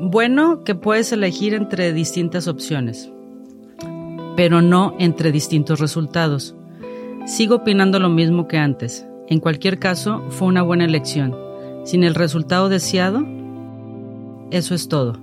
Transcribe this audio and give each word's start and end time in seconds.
Bueno 0.00 0.62
que 0.62 0.74
puedes 0.74 1.10
elegir 1.12 1.54
entre 1.54 1.92
distintas 1.92 2.48
opciones, 2.48 3.10
pero 4.36 4.60
no 4.60 4.94
entre 4.98 5.32
distintos 5.32 5.80
resultados. 5.80 6.54
Sigo 7.26 7.56
opinando 7.56 7.98
lo 7.98 8.10
mismo 8.10 8.46
que 8.46 8.58
antes. 8.58 9.06
En 9.28 9.40
cualquier 9.40 9.78
caso, 9.78 10.22
fue 10.30 10.48
una 10.48 10.62
buena 10.62 10.84
elección. 10.84 11.34
Sin 11.84 12.04
el 12.04 12.14
resultado 12.14 12.68
deseado, 12.68 13.26
eso 14.50 14.74
es 14.74 14.88
todo. 14.88 15.18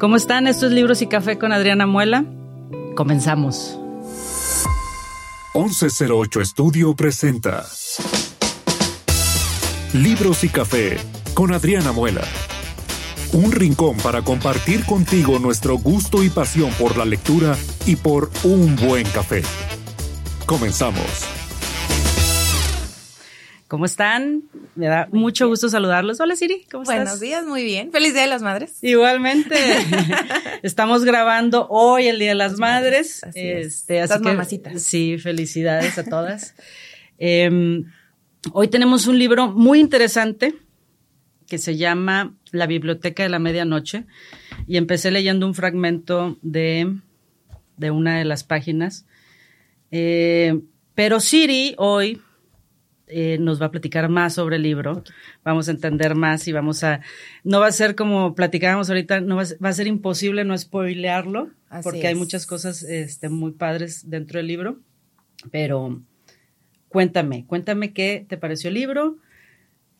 ¿Cómo 0.00 0.16
están? 0.16 0.46
Estos 0.46 0.72
Libros 0.72 1.00
y 1.00 1.06
Café 1.06 1.38
con 1.38 1.52
Adriana 1.52 1.86
Muela. 1.86 2.24
Comenzamos. 2.96 3.78
1108 5.54 6.40
Estudio 6.40 6.94
presenta 6.94 7.64
Libros 9.94 10.44
y 10.44 10.48
Café 10.48 10.98
con 11.34 11.54
Adriana 11.54 11.92
Muela. 11.92 12.22
Un 13.32 13.52
rincón 13.52 13.96
para 13.98 14.22
compartir 14.22 14.84
contigo 14.84 15.38
nuestro 15.38 15.76
gusto 15.76 16.22
y 16.22 16.30
pasión 16.30 16.70
por 16.78 16.96
la 16.96 17.04
lectura 17.04 17.56
y 17.84 17.96
por 17.96 18.30
un 18.44 18.76
buen 18.76 19.04
café. 19.08 19.42
Comenzamos. 20.46 21.26
¿Cómo 23.66 23.84
están? 23.84 24.44
Me 24.76 24.86
da 24.86 25.08
mucho 25.10 25.48
gusto 25.48 25.68
saludarlos. 25.68 26.20
Hola 26.20 26.36
Siri, 26.36 26.66
¿cómo 26.70 26.84
estás? 26.84 26.96
Buenos 26.96 27.20
días, 27.20 27.44
muy 27.44 27.64
bien. 27.64 27.90
Feliz 27.90 28.12
Día 28.12 28.22
de 28.22 28.28
las 28.28 28.42
Madres. 28.42 28.78
Igualmente. 28.80 29.56
Estamos 30.62 31.04
grabando 31.04 31.66
hoy 31.68 32.06
el 32.06 32.20
Día 32.20 32.28
de 32.28 32.36
las 32.36 32.58
Madres. 32.60 33.24
Así 33.24 33.40
es. 33.40 33.66
Este, 33.66 34.00
así 34.00 34.14
que, 34.22 34.28
mamacitas. 34.28 34.80
Sí, 34.82 35.18
felicidades 35.18 35.98
a 35.98 36.04
todas. 36.04 36.54
Em, 37.18 37.90
hoy 38.52 38.68
tenemos 38.68 39.06
un 39.06 39.18
libro 39.18 39.50
muy 39.50 39.80
interesante 39.80 40.54
que 41.46 41.56
se 41.56 41.76
llama 41.76 42.34
La 42.52 42.66
Biblioteca 42.66 43.22
de 43.22 43.28
la 43.28 43.38
Medianoche 43.38 44.04
y 44.66 44.76
empecé 44.76 45.10
leyendo 45.10 45.46
un 45.46 45.54
fragmento 45.54 46.38
de, 46.42 46.96
de 47.76 47.90
una 47.90 48.18
de 48.18 48.24
las 48.24 48.44
páginas. 48.44 49.06
Eh, 49.90 50.60
pero 50.94 51.20
Siri 51.20 51.74
hoy 51.78 52.20
eh, 53.08 53.38
nos 53.40 53.60
va 53.60 53.66
a 53.66 53.70
platicar 53.70 54.08
más 54.08 54.34
sobre 54.34 54.56
el 54.56 54.62
libro, 54.62 55.04
vamos 55.44 55.68
a 55.68 55.70
entender 55.70 56.14
más 56.14 56.48
y 56.48 56.52
vamos 56.52 56.82
a, 56.82 57.00
no 57.44 57.60
va 57.60 57.68
a 57.68 57.72
ser 57.72 57.94
como 57.94 58.34
platicábamos 58.34 58.88
ahorita, 58.88 59.20
no 59.20 59.36
va 59.36 59.42
a, 59.42 59.44
ser- 59.44 59.64
va 59.64 59.68
a 59.68 59.72
ser 59.74 59.86
imposible 59.86 60.44
no 60.44 60.56
spoilearlo, 60.58 61.50
Así 61.68 61.84
porque 61.84 62.06
hay 62.08 62.14
muchas 62.14 62.46
cosas 62.46 62.82
este, 62.82 63.28
muy 63.28 63.52
padres 63.52 64.08
dentro 64.10 64.38
del 64.38 64.46
libro, 64.48 64.80
pero 65.52 66.02
cuéntame, 66.88 67.44
cuéntame 67.46 67.92
qué 67.92 68.24
te 68.28 68.36
pareció 68.38 68.68
el 68.68 68.74
libro, 68.74 69.18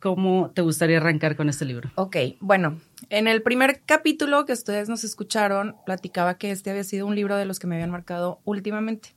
cómo 0.00 0.50
te 0.54 0.62
gustaría 0.62 0.98
arrancar 0.98 1.36
con 1.36 1.48
este 1.48 1.64
libro. 1.64 1.90
Ok, 1.94 2.16
bueno, 2.40 2.80
en 3.10 3.28
el 3.28 3.42
primer 3.42 3.82
capítulo 3.84 4.44
que 4.44 4.52
ustedes 4.52 4.88
nos 4.88 5.04
escucharon, 5.04 5.76
platicaba 5.84 6.38
que 6.38 6.50
este 6.50 6.70
había 6.70 6.84
sido 6.84 7.06
un 7.06 7.14
libro 7.14 7.36
de 7.36 7.44
los 7.44 7.58
que 7.58 7.66
me 7.66 7.76
habían 7.76 7.90
marcado 7.90 8.40
últimamente. 8.44 9.14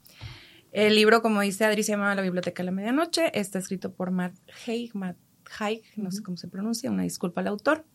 El 0.72 0.96
libro, 0.96 1.22
como 1.22 1.42
dice 1.42 1.66
Adri, 1.66 1.84
se 1.84 1.94
llama 1.94 2.14
La 2.14 2.22
Biblioteca 2.22 2.62
de 2.62 2.66
la 2.66 2.72
Medianoche. 2.72 3.32
Está 3.40 3.58
escrito 3.58 3.92
por 3.92 4.12
Matt 4.12 4.36
Haig, 4.66 4.92
Matt 4.94 5.18
Haig, 5.58 5.82
no 5.96 6.12
sé 6.12 6.22
cómo 6.22 6.38
se 6.38 6.48
pronuncia, 6.48 6.92
una 6.92 7.04
disculpa 7.04 7.42
al 7.42 7.48
autor. 7.48 7.86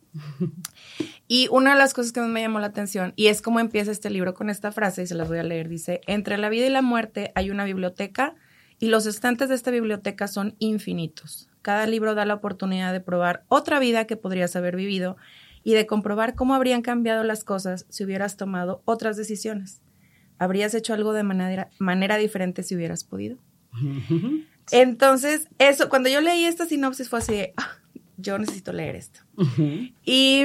Y 1.27 1.49
una 1.51 1.73
de 1.73 1.79
las 1.79 1.95
cosas 1.95 2.13
que 2.13 2.21
más 2.21 2.29
me 2.29 2.41
llamó 2.41 2.61
la 2.61 2.69
atención, 2.69 3.13
y 3.17 3.27
es 3.27 3.43
cómo 3.43 3.59
empieza 3.59 3.91
este 3.91 4.11
libro 4.11 4.35
con 4.35 4.49
esta 4.51 4.71
frase, 4.71 5.03
y 5.03 5.07
se 5.07 5.15
las 5.15 5.29
voy 5.29 5.39
a 5.39 5.43
leer, 5.43 5.69
dice, 5.69 6.01
entre 6.07 6.39
la 6.39 6.49
vida 6.49 6.67
y 6.67 6.71
la 6.71 6.83
muerte 6.83 7.33
hay 7.35 7.51
una 7.51 7.65
biblioteca 7.65 8.37
y 8.85 8.89
los 8.89 9.07
estantes 9.07 9.49
de 9.49 9.55
esta 9.55 9.71
biblioteca 9.71 10.29
son 10.29 10.57
infinitos. 10.59 11.49
Cada 11.63 11.87
libro 11.87 12.15
da 12.15 12.27
la 12.27 12.35
oportunidad 12.35 12.93
de 12.93 13.01
probar 13.01 13.43
otra 13.49 13.79
vida 13.79 14.07
que 14.07 14.19
podrías 14.19 14.57
haber 14.57 14.77
vivido 14.77 15.17
y 15.63 15.73
de 15.73 15.87
comprobar 15.87 16.35
cómo 16.35 16.55
habrían 16.55 16.83
cambiado 16.83 17.25
las 17.25 17.45
cosas 17.45 17.87
si 17.89 18.05
hubieras 18.05 18.37
tomado 18.37 18.83
otras 18.85 19.17
decisiones. 19.17 19.81
¿Habrías 20.39 20.75
hecho 20.75 20.93
algo 20.93 21.15
de 21.15 21.23
manera, 21.23 21.71
manera 21.79 22.19
diferente 22.19 22.63
si 22.63 22.77
hubieras 22.77 23.05
podido? 23.05 23.39
Entonces, 24.71 25.49
eso, 25.59 25.89
cuando 25.89 26.11
yo 26.11 26.21
leí 26.21 26.45
esta 26.45 26.67
sinopsis 26.67 27.09
fue 27.09 27.21
así 27.21 27.33
de, 27.33 27.55
"Ah, 27.57 27.79
yo 28.19 28.39
necesito 28.39 28.75
leer 28.75 28.97
esto. 28.97 29.21
Y, 30.05 30.45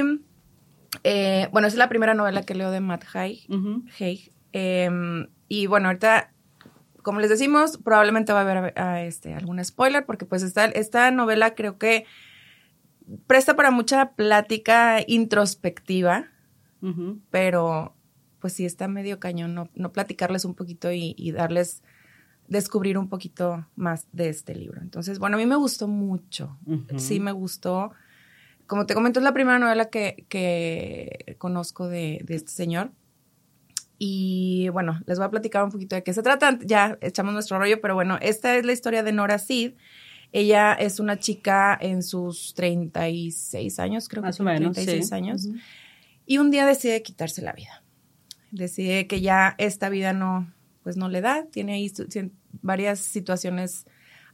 eh, 1.04 1.48
bueno, 1.52 1.68
esa 1.68 1.74
es 1.74 1.78
la 1.78 1.90
primera 1.90 2.14
novela 2.14 2.42
que 2.42 2.54
leo 2.54 2.70
de 2.70 2.80
Matt 2.80 3.04
Haig. 3.12 3.46
Haig. 3.98 4.32
Eh, 4.54 4.88
y 5.48 5.66
bueno, 5.66 5.88
ahorita, 5.88 6.32
como 7.02 7.20
les 7.20 7.30
decimos, 7.30 7.78
probablemente 7.78 8.32
va 8.32 8.40
a 8.40 8.42
haber 8.42 8.74
este, 9.06 9.34
algún 9.34 9.62
spoiler, 9.64 10.06
porque 10.06 10.26
pues 10.26 10.42
esta, 10.42 10.64
esta 10.66 11.10
novela 11.10 11.54
creo 11.54 11.78
que 11.78 12.06
presta 13.26 13.56
para 13.56 13.70
mucha 13.70 14.12
plática 14.12 14.98
introspectiva, 15.06 16.26
pero 17.30 17.94
pues 18.38 18.54
sí 18.54 18.64
está 18.64 18.88
medio 18.88 19.20
cañón 19.20 19.54
no, 19.54 19.68
no 19.74 19.92
platicarles 19.92 20.46
un 20.46 20.54
poquito 20.54 20.90
y, 20.90 21.14
y 21.18 21.32
darles, 21.32 21.82
descubrir 22.48 22.96
un 22.96 23.08
poquito 23.08 23.66
más 23.76 24.06
de 24.12 24.28
este 24.28 24.54
libro. 24.54 24.80
Entonces, 24.80 25.18
bueno, 25.18 25.36
a 25.36 25.38
mí 25.38 25.46
me 25.46 25.56
gustó 25.56 25.88
mucho, 25.88 26.56
sí 26.96 27.20
me 27.20 27.32
gustó. 27.32 27.92
Como 28.66 28.86
te 28.86 28.94
comento, 28.94 29.20
es 29.20 29.24
la 29.24 29.34
primera 29.34 29.58
novela 29.58 29.90
que, 29.90 30.26
que 30.28 31.36
conozco 31.38 31.88
de, 31.88 32.20
de 32.24 32.34
este 32.36 32.52
señor. 32.52 32.92
Y 34.02 34.70
bueno, 34.70 34.98
les 35.04 35.18
voy 35.18 35.26
a 35.26 35.30
platicar 35.30 35.62
un 35.62 35.70
poquito 35.70 35.94
de 35.94 36.02
qué 36.02 36.14
se 36.14 36.22
trata. 36.22 36.58
Ya 36.64 36.96
echamos 37.02 37.34
nuestro 37.34 37.58
rollo, 37.58 37.82
pero 37.82 37.94
bueno, 37.94 38.16
esta 38.22 38.56
es 38.56 38.64
la 38.64 38.72
historia 38.72 39.02
de 39.02 39.12
Nora 39.12 39.38
Sid. 39.38 39.72
Ella 40.32 40.72
es 40.72 41.00
una 41.00 41.18
chica 41.18 41.76
en 41.78 42.02
sus 42.02 42.54
36 42.54 43.78
años, 43.78 44.08
creo 44.08 44.22
que 44.22 44.28
Más 44.28 44.36
o 44.36 44.38
son 44.38 44.46
menos, 44.46 44.72
36 44.72 45.06
sí. 45.08 45.14
años. 45.14 45.48
Y 46.24 46.38
un 46.38 46.50
día 46.50 46.64
decide 46.64 47.02
quitarse 47.02 47.42
la 47.42 47.52
vida. 47.52 47.82
Decide 48.52 49.06
que 49.06 49.20
ya 49.20 49.54
esta 49.58 49.90
vida 49.90 50.14
no, 50.14 50.50
pues 50.82 50.96
no 50.96 51.10
le 51.10 51.20
da. 51.20 51.44
Tiene 51.50 51.74
ahí 51.74 51.92
varias 52.62 53.00
situaciones 53.00 53.84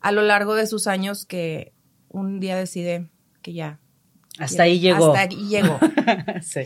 a 0.00 0.12
lo 0.12 0.22
largo 0.22 0.54
de 0.54 0.68
sus 0.68 0.86
años 0.86 1.26
que 1.26 1.72
un 2.08 2.38
día 2.38 2.54
decide 2.56 3.08
que 3.42 3.52
ya. 3.52 3.80
Hasta 4.38 4.58
ya- 4.58 4.62
ahí 4.62 4.78
llegó. 4.78 5.08
Hasta 5.08 5.20
ahí 5.34 5.48
llegó. 5.48 5.80
sí. 6.42 6.60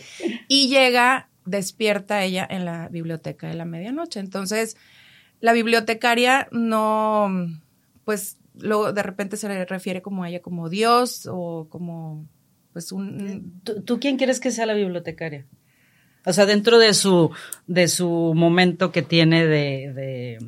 Y 0.48 0.68
llega, 0.68 1.29
despierta 1.50 2.24
ella 2.24 2.46
en 2.48 2.64
la 2.64 2.88
biblioteca 2.88 3.48
de 3.48 3.54
la 3.54 3.64
medianoche. 3.64 4.20
Entonces, 4.20 4.76
la 5.40 5.52
bibliotecaria 5.52 6.48
no, 6.52 7.28
pues, 8.04 8.38
luego 8.58 8.92
de 8.92 9.02
repente 9.02 9.36
se 9.36 9.48
le 9.48 9.64
refiere 9.64 10.02
como 10.02 10.24
a 10.24 10.28
ella 10.28 10.40
como 10.40 10.68
Dios 10.68 11.28
o 11.30 11.66
como, 11.68 12.26
pues, 12.72 12.92
un... 12.92 13.60
¿Tú, 13.64 13.82
tú 13.82 14.00
quién 14.00 14.16
quieres 14.16 14.40
que 14.40 14.50
sea 14.50 14.66
la 14.66 14.74
bibliotecaria? 14.74 15.46
O 16.24 16.32
sea, 16.32 16.46
dentro 16.46 16.78
de 16.78 16.92
su, 16.94 17.30
de 17.66 17.88
su 17.88 18.32
momento 18.36 18.92
que 18.92 19.02
tiene 19.02 19.46
de, 19.46 19.92
de, 19.94 20.38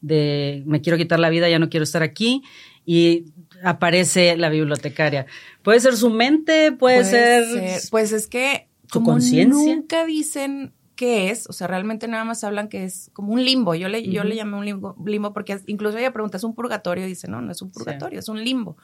de 0.00 0.62
me 0.66 0.80
quiero 0.80 0.98
quitar 0.98 1.20
la 1.20 1.30
vida, 1.30 1.48
ya 1.48 1.60
no 1.60 1.70
quiero 1.70 1.84
estar 1.84 2.02
aquí, 2.02 2.42
y 2.84 3.26
aparece 3.62 4.36
la 4.36 4.48
bibliotecaria. 4.48 5.26
Puede 5.62 5.80
ser 5.80 5.96
su 5.96 6.10
mente, 6.10 6.72
puede, 6.72 7.04
ser, 7.04 7.44
Pues 7.90 8.12
es 8.12 8.26
que 8.26 8.69
¿Su 8.92 9.02
conciencia? 9.02 9.74
nunca 9.76 10.04
dicen 10.04 10.72
qué 10.96 11.30
es, 11.30 11.48
o 11.48 11.52
sea, 11.52 11.66
realmente 11.66 12.08
nada 12.08 12.24
más 12.24 12.44
hablan 12.44 12.68
que 12.68 12.84
es 12.84 13.10
como 13.14 13.32
un 13.32 13.42
limbo. 13.44 13.74
Yo 13.74 13.88
le, 13.88 14.02
yo 14.08 14.22
le 14.24 14.36
llamé 14.36 14.56
un 14.58 14.64
limbo, 14.66 14.94
limbo 15.04 15.32
porque 15.32 15.54
es- 15.54 15.62
incluso 15.66 15.96
ella 15.96 16.12
pregunta, 16.12 16.36
¿es 16.36 16.44
un 16.44 16.54
purgatorio? 16.54 17.06
Y 17.06 17.08
dice, 17.08 17.26
no, 17.28 17.40
no 17.40 17.50
es 17.52 17.62
un 17.62 17.70
purgatorio, 17.70 18.18
es 18.18 18.28
un 18.28 18.42
limbo. 18.44 18.76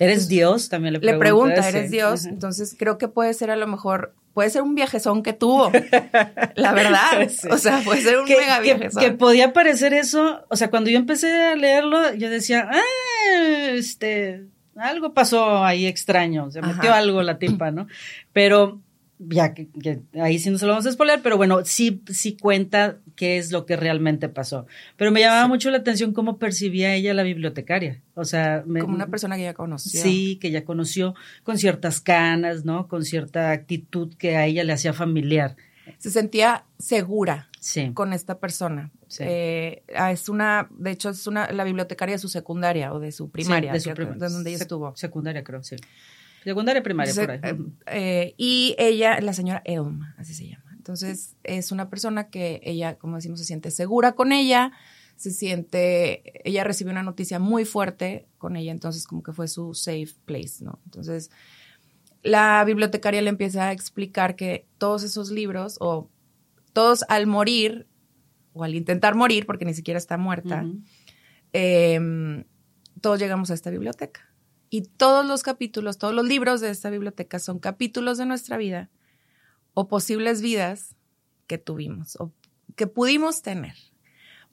¿Eres 0.00 0.26
Dios? 0.26 0.68
También 0.68 0.94
le 0.94 0.98
Le 0.98 1.16
pregunta. 1.18 1.54
pregunta, 1.54 1.62
sí. 1.62 1.68
¿eres 1.76 1.90
Dios? 1.92 2.20
Ajá. 2.22 2.30
Entonces 2.30 2.74
creo 2.76 2.98
que 2.98 3.06
puede 3.06 3.32
ser 3.34 3.50
a 3.52 3.56
lo 3.56 3.68
mejor, 3.68 4.14
puede 4.34 4.50
ser 4.50 4.62
un 4.62 4.74
viajezón 4.74 5.22
que 5.22 5.34
tuvo, 5.34 5.70
la 6.56 6.72
verdad. 6.72 7.28
Sí. 7.28 7.46
O 7.48 7.58
sea, 7.58 7.80
puede 7.84 8.00
ser 8.00 8.18
un 8.18 8.24
que, 8.26 8.36
mega 8.36 8.56
que- 8.56 8.62
viajezón. 8.64 9.00
que 9.00 9.12
podía 9.12 9.52
parecer 9.52 9.94
eso, 9.94 10.44
o 10.48 10.56
sea, 10.56 10.68
cuando 10.70 10.90
yo 10.90 10.96
empecé 10.98 11.30
a 11.42 11.54
leerlo, 11.54 12.12
yo 12.14 12.28
decía, 12.30 12.68
ah, 12.72 12.80
este, 13.74 14.46
algo 14.76 15.14
pasó 15.14 15.62
ahí 15.64 15.86
extraño, 15.86 16.50
se 16.50 16.62
metió 16.62 16.90
Ajá. 16.90 16.98
algo 16.98 17.22
la 17.22 17.38
tipa, 17.38 17.70
¿no? 17.70 17.86
Pero 18.32 18.80
ya 19.28 19.54
que, 19.54 19.68
que 19.68 20.00
ahí 20.20 20.38
sí 20.38 20.50
no 20.50 20.58
se 20.58 20.66
lo 20.66 20.72
vamos 20.72 20.86
a 20.86 20.92
spoiler, 20.92 21.20
pero 21.22 21.36
bueno, 21.36 21.64
sí, 21.64 22.02
sí 22.08 22.36
cuenta 22.36 22.98
qué 23.16 23.38
es 23.38 23.52
lo 23.52 23.66
que 23.66 23.76
realmente 23.76 24.28
pasó. 24.28 24.66
Pero 24.96 25.10
me 25.12 25.20
llamaba 25.20 25.46
mucho 25.48 25.70
la 25.70 25.78
atención 25.78 26.12
cómo 26.12 26.38
percibía 26.38 26.94
ella 26.94 27.14
la 27.14 27.22
bibliotecaria. 27.22 28.00
O 28.14 28.24
sea, 28.24 28.62
me- 28.66 28.80
como 28.80 28.94
una 28.94 29.06
persona 29.08 29.36
que 29.36 29.42
ya 29.44 29.54
conoció. 29.54 30.00
Sí, 30.02 30.38
que 30.40 30.50
ya 30.50 30.64
conoció 30.64 31.14
con 31.42 31.58
ciertas 31.58 32.00
canas, 32.00 32.64
¿no? 32.64 32.88
Con 32.88 33.04
cierta 33.04 33.50
actitud 33.52 34.14
que 34.16 34.36
a 34.36 34.46
ella 34.46 34.64
le 34.64 34.72
hacía 34.72 34.92
familiar. 34.92 35.56
Se 35.98 36.10
sentía 36.10 36.64
segura 36.78 37.48
Sí. 37.60 37.90
con 37.94 38.12
esta 38.12 38.38
persona. 38.40 38.90
Sí. 39.08 39.24
Eh, 39.26 39.82
es 40.10 40.28
una, 40.28 40.68
de 40.70 40.90
hecho, 40.92 41.10
es 41.10 41.26
una, 41.26 41.50
la 41.52 41.64
bibliotecaria 41.64 42.14
de 42.14 42.18
su 42.18 42.28
secundaria 42.28 42.92
o 42.92 42.98
de 42.98 43.12
su 43.12 43.30
primaria, 43.30 43.72
de 43.72 43.80
su 43.80 43.90
de 43.92 44.04
donde 44.16 44.50
ella 44.50 44.58
estuvo. 44.62 44.96
Secundaria, 44.96 45.44
creo, 45.44 45.62
sí. 45.62 45.76
Secundaria, 46.44 46.82
primaria, 46.82 47.10
Entonces, 47.10 47.38
por 47.40 47.48
ahí. 47.48 47.54
eh, 47.54 47.72
eh, 47.86 48.34
y 48.36 48.74
ella, 48.78 49.20
la 49.20 49.32
señora 49.32 49.62
Elm, 49.64 50.02
así 50.16 50.34
se 50.34 50.48
llama. 50.48 50.72
Entonces, 50.76 51.36
es 51.44 51.70
una 51.70 51.88
persona 51.88 52.28
que 52.28 52.60
ella, 52.64 52.96
como 52.98 53.16
decimos, 53.16 53.38
se 53.38 53.44
siente 53.44 53.70
segura 53.70 54.12
con 54.12 54.32
ella, 54.32 54.72
se 55.14 55.30
siente, 55.30 56.48
ella 56.48 56.64
recibió 56.64 56.90
una 56.90 57.04
noticia 57.04 57.38
muy 57.38 57.64
fuerte 57.64 58.26
con 58.38 58.56
ella, 58.56 58.72
entonces 58.72 59.06
como 59.06 59.22
que 59.22 59.32
fue 59.32 59.46
su 59.46 59.74
safe 59.74 60.14
place, 60.24 60.64
¿no? 60.64 60.80
Entonces, 60.84 61.30
la 62.24 62.64
bibliotecaria 62.64 63.22
le 63.22 63.28
empieza 63.30 63.68
a 63.68 63.72
explicar 63.72 64.34
que 64.34 64.66
todos 64.78 65.04
esos 65.04 65.30
libros, 65.30 65.76
o 65.78 66.10
todos 66.72 67.04
al 67.08 67.28
morir, 67.28 67.86
o 68.52 68.64
al 68.64 68.74
intentar 68.74 69.14
morir, 69.14 69.46
porque 69.46 69.64
ni 69.64 69.74
siquiera 69.74 69.98
está 69.98 70.18
muerta, 70.18 70.66
em, 71.52 72.44
todos 73.00 73.20
llegamos 73.20 73.50
a 73.50 73.54
esta 73.54 73.70
biblioteca. 73.70 74.32
Y 74.74 74.84
todos 74.84 75.26
los 75.26 75.42
capítulos, 75.42 75.98
todos 75.98 76.14
los 76.14 76.26
libros 76.26 76.62
de 76.62 76.70
esta 76.70 76.88
biblioteca 76.88 77.38
son 77.38 77.58
capítulos 77.58 78.16
de 78.16 78.24
nuestra 78.24 78.56
vida 78.56 78.88
o 79.74 79.86
posibles 79.86 80.40
vidas 80.40 80.96
que 81.46 81.58
tuvimos 81.58 82.16
o 82.18 82.32
que 82.74 82.86
pudimos 82.86 83.42
tener. 83.42 83.74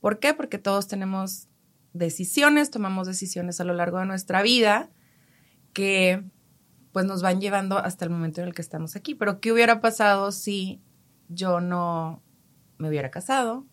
¿Por 0.02 0.20
qué? 0.20 0.34
Porque 0.34 0.58
todos 0.58 0.90
tenemos 0.90 1.48
decisiones, 1.94 2.70
tomamos 2.70 3.08
decisiones 3.08 3.62
a 3.62 3.64
lo 3.64 3.74
largo 3.74 3.98
de 4.00 4.08
nuestra 4.08 4.42
vida 4.42 4.90
que 5.72 6.22
pues 6.92 7.06
nos 7.06 7.22
van 7.22 7.40
llevando 7.40 7.78
hasta 7.78 8.04
el 8.04 8.12
momento 8.12 8.42
en 8.42 8.50
el 8.50 8.54
que 8.54 8.62
estamos 8.62 8.98
aquí. 8.98 9.16
Pero 9.16 9.40
¿qué 9.40 9.54
hubiera 9.54 9.80
pasado 9.80 10.34
si 10.34 10.82
yo 11.30 11.62
no 11.62 12.22
me 12.78 12.90
hubiera 12.90 13.10
casado 13.10 13.66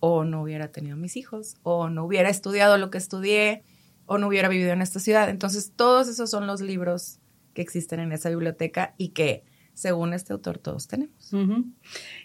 o 0.00 0.24
no 0.24 0.42
hubiera 0.42 0.70
tenido 0.70 0.98
mis 0.98 1.16
hijos 1.16 1.56
o 1.62 1.88
no 1.88 2.04
hubiera 2.04 2.28
estudiado 2.28 2.76
lo 2.76 2.90
que 2.90 2.98
estudié 2.98 3.64
o 4.06 4.18
no 4.18 4.28
hubiera 4.28 4.48
vivido 4.48 4.72
en 4.72 4.82
esta 4.82 5.00
ciudad? 5.00 5.28
Entonces, 5.28 5.72
todos 5.76 6.08
esos 6.08 6.30
son 6.30 6.46
los 6.46 6.60
libros 6.60 7.18
que 7.54 7.62
existen 7.62 8.00
en 8.00 8.12
esa 8.12 8.28
biblioteca 8.28 8.94
y 8.98 9.08
que 9.08 9.44
según 9.74 10.14
este 10.14 10.32
autor 10.32 10.58
todos 10.58 10.88
tenemos. 10.88 11.30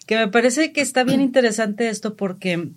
Que 0.08 0.16
me 0.16 0.28
parece 0.30 0.72
que 0.72 0.82
está 0.82 1.04
bien 1.04 1.22
interesante 1.22 1.90
esto 1.90 2.16
porque 2.16 2.72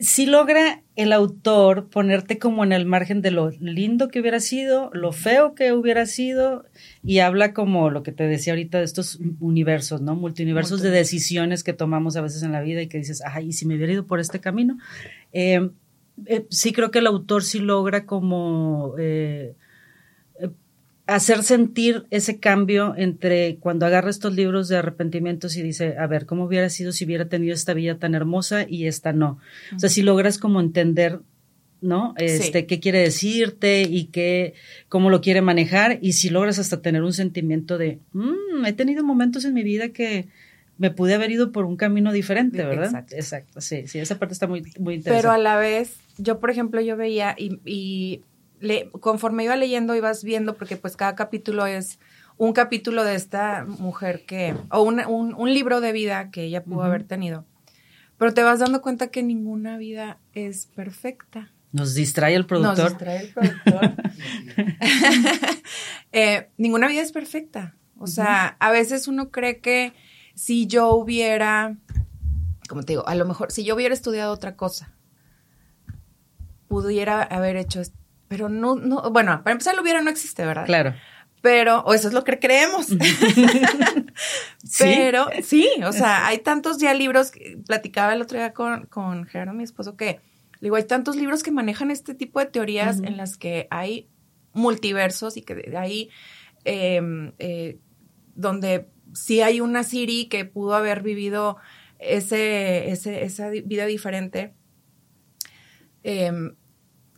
si 0.00 0.26
logra 0.26 0.82
el 0.94 1.12
autor 1.12 1.88
ponerte 1.90 2.38
como 2.38 2.62
en 2.62 2.72
el 2.72 2.86
margen 2.86 3.20
de 3.20 3.32
lo 3.32 3.50
lindo 3.50 4.08
que 4.08 4.20
hubiera 4.20 4.38
sido, 4.38 4.90
lo 4.92 5.12
feo 5.12 5.54
que 5.54 5.72
hubiera 5.72 6.06
sido, 6.06 6.66
y 7.02 7.18
habla 7.18 7.52
como 7.52 7.90
lo 7.90 8.04
que 8.04 8.12
te 8.12 8.24
decía 8.24 8.52
ahorita 8.52 8.78
de 8.78 8.84
estos 8.84 9.18
universos, 9.40 10.00
¿no? 10.00 10.14
Multiuniversos 10.14 10.82
de 10.82 10.90
decisiones 10.90 11.64
que 11.64 11.72
tomamos 11.72 12.16
a 12.16 12.20
veces 12.20 12.44
en 12.44 12.52
la 12.52 12.60
vida 12.60 12.82
y 12.82 12.86
que 12.86 12.98
dices, 12.98 13.22
ay, 13.26 13.48
¿y 13.48 13.52
si 13.52 13.66
me 13.66 13.74
hubiera 13.74 13.92
ido 13.92 14.06
por 14.06 14.20
este 14.20 14.40
camino? 14.40 14.78
Eh, 15.32 15.68
eh, 16.26 16.46
sí 16.50 16.72
creo 16.72 16.90
que 16.90 16.98
el 17.00 17.06
autor 17.06 17.42
sí 17.44 17.58
logra 17.60 18.06
como... 18.06 18.94
Eh, 18.98 19.54
hacer 21.08 21.42
sentir 21.42 22.04
ese 22.10 22.38
cambio 22.38 22.94
entre 22.94 23.56
cuando 23.56 23.86
agarra 23.86 24.10
estos 24.10 24.34
libros 24.34 24.68
de 24.68 24.76
arrepentimientos 24.76 25.56
y 25.56 25.62
dice, 25.62 25.96
a 25.98 26.06
ver, 26.06 26.26
¿cómo 26.26 26.44
hubiera 26.44 26.68
sido 26.68 26.92
si 26.92 27.06
hubiera 27.06 27.30
tenido 27.30 27.54
esta 27.54 27.72
vida 27.72 27.98
tan 27.98 28.14
hermosa 28.14 28.66
y 28.68 28.86
esta 28.86 29.14
no? 29.14 29.38
O 29.74 29.78
sea, 29.78 29.88
si 29.88 30.02
logras 30.02 30.36
como 30.36 30.60
entender, 30.60 31.20
¿no? 31.80 32.12
Este, 32.18 32.66
qué 32.66 32.78
quiere 32.78 32.98
decirte 32.98 33.82
y 33.82 34.04
qué, 34.06 34.52
cómo 34.90 35.08
lo 35.08 35.22
quiere 35.22 35.40
manejar 35.40 35.98
y 36.02 36.12
si 36.12 36.28
logras 36.28 36.58
hasta 36.58 36.82
tener 36.82 37.02
un 37.02 37.14
sentimiento 37.14 37.78
de, 37.78 38.00
mmm, 38.12 38.66
he 38.66 38.74
tenido 38.74 39.02
momentos 39.02 39.46
en 39.46 39.54
mi 39.54 39.62
vida 39.62 39.88
que 39.88 40.28
me 40.78 40.90
pude 40.90 41.14
haber 41.14 41.30
ido 41.30 41.52
por 41.52 41.64
un 41.64 41.76
camino 41.76 42.12
diferente, 42.12 42.64
¿verdad? 42.64 42.86
Exacto. 42.86 43.14
Exacto, 43.16 43.60
sí, 43.60 43.86
sí, 43.86 43.98
esa 43.98 44.18
parte 44.18 44.32
está 44.32 44.46
muy, 44.46 44.62
muy 44.78 44.94
interesante. 44.94 45.22
Pero 45.22 45.32
a 45.32 45.38
la 45.38 45.56
vez, 45.56 45.98
yo, 46.16 46.40
por 46.40 46.50
ejemplo, 46.50 46.80
yo 46.80 46.96
veía 46.96 47.34
y 47.36 48.22
conforme 49.00 49.44
iba 49.44 49.56
leyendo, 49.56 49.94
ibas 49.94 50.24
viendo, 50.24 50.56
porque 50.56 50.76
pues 50.76 50.96
cada 50.96 51.14
capítulo 51.14 51.66
es 51.66 51.98
un 52.38 52.52
capítulo 52.52 53.04
de 53.04 53.16
esta 53.16 53.66
mujer 53.66 54.24
que, 54.24 54.54
o 54.70 54.82
un, 54.82 55.00
un, 55.04 55.52
libro 55.52 55.80
de 55.80 55.92
vida 55.92 56.30
que 56.30 56.44
ella 56.44 56.64
pudo 56.64 56.84
haber 56.84 57.02
tenido. 57.02 57.44
Pero 58.16 58.32
te 58.32 58.42
vas 58.42 58.60
dando 58.60 58.80
cuenta 58.80 59.08
que 59.08 59.22
ninguna 59.22 59.76
vida 59.76 60.18
es 60.32 60.66
perfecta. 60.66 61.52
Nos 61.72 61.94
distrae 61.94 62.34
el 62.34 62.46
productor. 62.46 62.78
Nos 62.78 62.88
distrae 62.90 63.20
el 63.20 63.28
productor. 63.32 63.94
Eh, 66.10 66.48
ninguna 66.56 66.88
vida 66.88 67.02
es 67.02 67.12
perfecta. 67.12 67.74
O 67.98 68.06
sea, 68.06 68.56
a 68.60 68.70
veces 68.70 69.08
uno 69.08 69.30
cree 69.30 69.58
que 69.58 69.92
si 70.38 70.68
yo 70.68 70.94
hubiera, 70.94 71.76
como 72.68 72.84
te 72.84 72.92
digo, 72.92 73.08
a 73.08 73.16
lo 73.16 73.24
mejor, 73.24 73.50
si 73.50 73.64
yo 73.64 73.74
hubiera 73.74 73.92
estudiado 73.92 74.32
otra 74.32 74.54
cosa, 74.54 74.94
pudiera 76.68 77.22
haber 77.22 77.56
hecho 77.56 77.82
pero 78.28 78.48
no, 78.48 78.76
no, 78.76 79.10
bueno, 79.10 79.42
para 79.42 79.52
empezar, 79.52 79.74
lo 79.74 79.82
hubiera 79.82 80.00
no 80.00 80.10
existe, 80.10 80.44
¿verdad? 80.44 80.66
Claro. 80.66 80.94
Pero, 81.40 81.80
o 81.80 81.94
eso 81.94 82.08
es 82.08 82.14
lo 82.14 82.22
que 82.22 82.38
creemos. 82.38 82.86
pero, 84.78 85.28
¿Sí? 85.42 85.68
o 85.84 85.92
sea, 85.92 86.26
hay 86.26 86.38
tantos 86.38 86.78
ya 86.78 86.94
libros, 86.94 87.32
platicaba 87.66 88.12
el 88.12 88.22
otro 88.22 88.38
día 88.38 88.52
con, 88.52 88.86
con 88.86 89.24
Gerardo, 89.24 89.54
mi 89.54 89.64
esposo, 89.64 89.96
que, 89.96 90.20
digo, 90.60 90.76
hay 90.76 90.84
tantos 90.84 91.16
libros 91.16 91.42
que 91.42 91.50
manejan 91.50 91.90
este 91.90 92.14
tipo 92.14 92.38
de 92.38 92.46
teorías 92.46 93.00
en 93.00 93.16
las 93.16 93.36
que 93.38 93.66
hay 93.70 94.08
multiversos 94.52 95.36
y 95.36 95.42
que 95.42 95.74
hay, 95.76 96.10
em, 96.64 97.32
eh, 97.38 97.78
donde 98.34 98.88
sí 99.18 99.40
hay 99.40 99.60
una 99.60 99.84
Siri 99.84 100.26
que 100.26 100.44
pudo 100.44 100.74
haber 100.74 101.02
vivido 101.02 101.56
ese, 101.98 102.90
ese, 102.90 103.24
esa 103.24 103.50
vida 103.50 103.86
diferente. 103.86 104.54
Eh, 106.04 106.52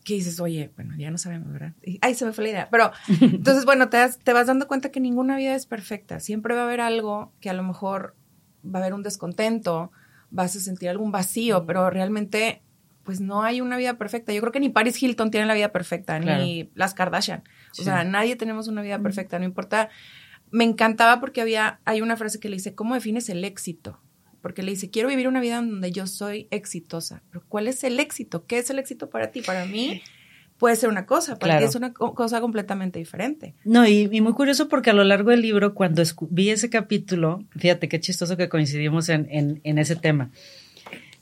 que 0.04 0.14
dices, 0.14 0.40
oye, 0.40 0.72
bueno, 0.76 0.94
ya 0.96 1.10
no 1.10 1.18
sabemos, 1.18 1.52
¿verdad? 1.52 1.74
Y, 1.82 1.98
ay, 2.02 2.14
se 2.14 2.24
me 2.24 2.32
fue 2.32 2.44
la 2.44 2.50
idea. 2.50 2.68
Pero 2.70 2.90
entonces, 3.20 3.64
bueno, 3.64 3.88
te, 3.88 3.98
te 4.22 4.32
vas 4.32 4.46
dando 4.46 4.66
cuenta 4.66 4.90
que 4.90 5.00
ninguna 5.00 5.36
vida 5.36 5.54
es 5.54 5.66
perfecta. 5.66 6.20
Siempre 6.20 6.54
va 6.54 6.62
a 6.62 6.64
haber 6.64 6.80
algo 6.80 7.32
que 7.40 7.50
a 7.50 7.52
lo 7.52 7.62
mejor 7.62 8.16
va 8.64 8.78
a 8.78 8.82
haber 8.82 8.94
un 8.94 9.02
descontento, 9.02 9.92
vas 10.30 10.56
a 10.56 10.60
sentir 10.60 10.88
algún 10.88 11.12
vacío, 11.12 11.66
pero 11.66 11.90
realmente, 11.90 12.62
pues 13.04 13.20
no 13.20 13.42
hay 13.42 13.60
una 13.60 13.76
vida 13.76 13.98
perfecta. 13.98 14.32
Yo 14.32 14.40
creo 14.40 14.52
que 14.52 14.60
ni 14.60 14.70
Paris 14.70 15.02
Hilton 15.02 15.30
tiene 15.30 15.46
la 15.46 15.54
vida 15.54 15.70
perfecta, 15.70 16.18
ni 16.18 16.70
las 16.74 16.94
Kardashian. 16.94 17.42
O 17.78 17.82
sea, 17.82 18.04
nadie 18.04 18.36
tenemos 18.36 18.68
una 18.68 18.82
vida 18.82 18.98
perfecta, 18.98 19.38
no 19.38 19.44
importa. 19.44 19.90
Me 20.50 20.64
encantaba 20.64 21.20
porque 21.20 21.40
había, 21.40 21.80
hay 21.84 22.00
una 22.00 22.16
frase 22.16 22.40
que 22.40 22.48
le 22.48 22.56
dice, 22.56 22.74
¿cómo 22.74 22.94
defines 22.94 23.28
el 23.28 23.44
éxito? 23.44 24.00
porque 24.42 24.62
le 24.62 24.70
dice, 24.70 24.90
quiero 24.90 25.08
vivir 25.08 25.28
una 25.28 25.40
vida 25.40 25.56
donde 25.56 25.92
yo 25.92 26.06
soy 26.06 26.48
exitosa. 26.50 27.22
Pero 27.30 27.44
¿cuál 27.48 27.68
es 27.68 27.84
el 27.84 28.00
éxito? 28.00 28.46
¿Qué 28.46 28.58
es 28.58 28.70
el 28.70 28.78
éxito 28.78 29.10
para 29.10 29.30
ti? 29.30 29.42
Para 29.42 29.66
mí 29.66 30.02
puede 30.58 30.76
ser 30.76 30.88
una 30.88 31.06
cosa, 31.06 31.38
para 31.38 31.58
ti 31.58 31.64
es 31.64 31.74
una 31.74 31.92
cosa 31.92 32.40
completamente 32.40 32.98
diferente. 32.98 33.54
No, 33.64 33.86
y, 33.86 34.08
muy 34.20 34.32
curioso 34.32 34.68
porque 34.68 34.90
a 34.90 34.92
lo 34.92 35.04
largo 35.04 35.30
del 35.30 35.40
libro, 35.40 35.74
cuando 35.74 36.02
vi 36.30 36.50
ese 36.50 36.68
capítulo, 36.68 37.44
fíjate 37.56 37.88
qué 37.88 37.98
chistoso 37.98 38.36
que 38.36 38.48
coincidimos 38.48 39.08
en, 39.08 39.26
en, 39.30 39.78
ese 39.78 39.96
tema, 39.96 40.30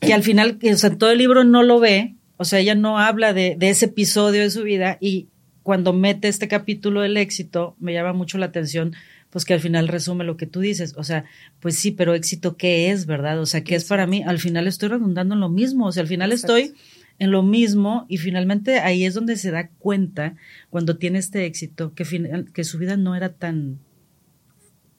que 0.01 0.13
al 0.13 0.25
final, 0.25 0.59
o 0.61 0.77
sea, 0.77 0.97
todo 0.97 1.13
el 1.13 1.19
libro 1.19 1.45
no 1.45 1.63
lo 1.63 1.79
ve, 1.79 2.17
o 2.37 2.45
sea, 2.45 2.59
ella 2.59 2.75
no 2.75 2.99
habla 2.99 3.33
de, 3.33 3.55
de 3.57 3.71
ese 3.71 3.87
episodio 3.87 4.43
de 4.43 4.51
su 4.51 4.65
vida 4.65 4.99
y 5.01 5.29
cuando 5.63 5.93
mete 5.93 6.29
este 6.29 6.49
capítulo 6.49 7.03
del 7.03 7.17
éxito, 7.17 7.77
me 7.79 7.93
llama 7.93 8.15
mucho 8.15 8.39
la 8.39 8.47
atención 8.47 8.95
pues 9.39 9.45
que 9.45 9.55
al 9.55 9.61
final 9.61 9.87
resume 9.87 10.25
lo 10.25 10.37
que 10.37 10.47
tú 10.47 10.59
dices. 10.59 10.95
O 10.97 11.05
sea, 11.05 11.25
pues 11.61 11.77
sí, 11.77 11.93
pero 11.93 12.13
éxito, 12.15 12.57
¿qué 12.57 12.91
es, 12.91 13.07
verdad? 13.07 13.39
O 13.39 13.47
sea, 13.47 13.63
¿qué 13.63 13.77
es 13.77 13.85
para 13.85 14.05
mí? 14.05 14.25
Al 14.27 14.41
final 14.41 14.67
estoy 14.67 14.89
redundando 14.89 15.35
en 15.35 15.41
lo 15.41 15.49
mismo. 15.49 15.87
O 15.87 15.93
sea, 15.93 16.01
al 16.01 16.09
final 16.09 16.33
estoy 16.33 16.75
en 17.21 17.31
lo 17.31 17.45
mismo 17.45 18.05
y 18.09 18.17
finalmente 18.17 18.81
ahí 18.81 19.05
es 19.05 19.15
donde 19.15 19.37
se 19.37 19.53
da 19.53 19.69
cuenta 19.79 20.35
cuando 20.71 20.97
tiene 20.97 21.21
este 21.21 21.47
éxito 21.47 21.95
que, 21.95 22.05
que 22.53 22.65
su 22.65 22.79
vida 22.79 22.97
no 22.97 23.15
era 23.15 23.29
tan 23.29 23.79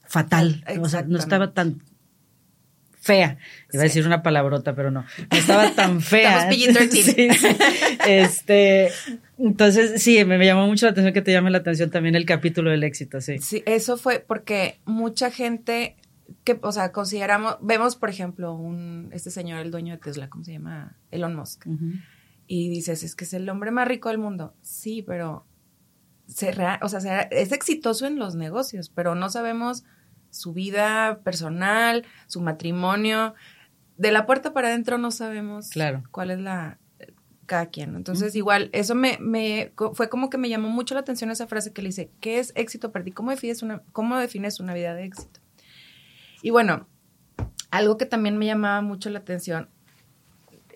fatal, 0.06 0.64
o 0.80 0.88
sea, 0.88 1.02
no 1.02 1.18
estaba 1.18 1.52
tan 1.52 1.82
fea. 2.98 3.36
Iba 3.74 3.82
a 3.82 3.84
decir 3.84 4.06
una 4.06 4.22
palabrota, 4.22 4.74
pero 4.74 4.90
no. 4.90 5.04
No 5.30 5.36
estaba 5.36 5.70
tan 5.72 6.00
fea. 6.00 6.50
sí, 6.90 7.28
Este, 8.06 8.90
entonces, 9.42 10.02
sí, 10.02 10.24
me, 10.24 10.44
llamó 10.44 10.66
mucho 10.66 10.86
la 10.86 10.92
atención 10.92 11.14
que 11.14 11.22
te 11.22 11.32
llame 11.32 11.50
la 11.50 11.58
atención 11.58 11.90
también 11.90 12.14
el 12.14 12.26
capítulo 12.26 12.70
del 12.70 12.84
éxito, 12.84 13.20
sí. 13.20 13.38
Sí, 13.38 13.62
eso 13.66 13.96
fue 13.96 14.20
porque 14.20 14.80
mucha 14.84 15.30
gente 15.30 15.96
que, 16.44 16.58
o 16.62 16.72
sea, 16.72 16.92
consideramos, 16.92 17.56
vemos, 17.62 17.96
por 17.96 18.10
ejemplo, 18.10 18.54
un, 18.54 19.08
este 19.12 19.30
señor, 19.30 19.60
el 19.60 19.70
dueño 19.70 19.94
de 19.94 20.00
Tesla, 20.00 20.28
¿cómo 20.28 20.44
se 20.44 20.52
llama? 20.52 20.96
Elon 21.10 21.34
Musk. 21.34 21.66
Y 22.46 22.68
dices, 22.68 23.02
es 23.02 23.16
que 23.16 23.24
es 23.24 23.32
el 23.32 23.48
hombre 23.48 23.70
más 23.70 23.88
rico 23.88 24.10
del 24.10 24.18
mundo. 24.18 24.54
Sí, 24.60 25.02
pero 25.02 25.46
se 26.26 26.54
o 26.82 26.88
sea, 26.88 27.22
es 27.22 27.52
exitoso 27.52 28.06
en 28.06 28.18
los 28.18 28.34
negocios, 28.34 28.90
pero 28.90 29.14
no 29.14 29.30
sabemos 29.30 29.84
su 30.30 30.52
vida 30.52 31.20
personal, 31.24 32.04
su 32.26 32.40
matrimonio. 32.40 33.34
De 33.96 34.12
la 34.12 34.26
puerta 34.26 34.52
para 34.52 34.68
adentro 34.68 34.98
no 34.98 35.10
sabemos 35.10 35.70
claro. 35.70 36.02
cuál 36.10 36.30
es 36.30 36.38
la 36.38 36.78
cada 37.50 37.66
quien. 37.66 37.96
Entonces, 37.96 38.36
igual, 38.36 38.70
eso 38.72 38.94
me, 38.94 39.18
me 39.20 39.72
fue 39.94 40.08
como 40.08 40.30
que 40.30 40.38
me 40.38 40.48
llamó 40.48 40.68
mucho 40.68 40.94
la 40.94 41.00
atención 41.00 41.32
esa 41.32 41.48
frase 41.48 41.72
que 41.72 41.82
le 41.82 41.88
dice, 41.88 42.08
¿qué 42.20 42.38
es 42.38 42.52
éxito 42.54 42.92
para 42.92 43.04
ti? 43.04 43.10
¿Cómo 43.10 43.32
defines 43.32 43.64
una, 43.64 43.82
cómo 43.90 44.16
defines 44.18 44.60
una 44.60 44.72
vida 44.72 44.94
de 44.94 45.04
éxito? 45.04 45.40
Y 46.42 46.50
bueno, 46.50 46.86
algo 47.72 47.96
que 47.98 48.06
también 48.06 48.38
me 48.38 48.46
llamaba 48.46 48.82
mucho 48.82 49.10
la 49.10 49.18
atención 49.18 49.68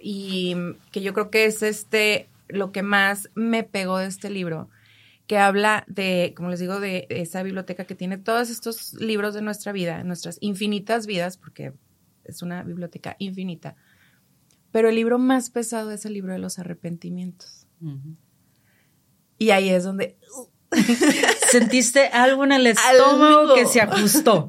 y 0.03 0.57
que 0.91 1.01
yo 1.01 1.15
creo 1.15 1.31
que 1.31 1.45
es 1.45 1.63
este 1.63 2.29
lo 2.49 2.73
que 2.73 2.83
más 2.83 3.31
me 3.37 3.63
pegó 3.63 3.99
de 3.99 4.07
este 4.07 4.29
libro 4.29 4.69
que 5.29 5.39
habla 5.39 5.85
de, 5.87 6.35
como 6.37 6.51
les 6.51 6.59
digo, 6.59 6.81
de 6.81 7.07
esa 7.09 7.45
biblioteca 7.45 7.85
que 7.85 7.95
tiene 7.95 8.19
todos 8.19 8.51
estos 8.51 8.95
libros 8.95 9.33
de 9.33 9.43
nuestra 9.43 9.71
vida, 9.71 10.03
nuestras 10.03 10.39
infinitas 10.41 11.07
vidas, 11.07 11.37
porque 11.37 11.73
es 12.25 12.43
una 12.43 12.65
biblioteca 12.65 13.15
infinita. 13.21 13.77
Pero 14.75 14.89
el 14.89 14.97
libro 14.97 15.21
más 15.21 15.51
pesado 15.51 15.93
es 15.93 16.05
el 16.05 16.15
libro 16.15 16.33
de 16.33 16.41
los 16.41 16.59
arrepentimientos. 16.59 17.69
Y 19.39 19.51
ahí 19.51 19.69
es 19.69 19.85
donde... 19.85 20.17
Sentiste 21.53 22.09
algo 22.09 22.43
en 22.43 22.51
el 22.51 22.67
estómago 22.67 23.55
que 23.55 23.67
se 23.67 23.81
ajustó 23.81 24.49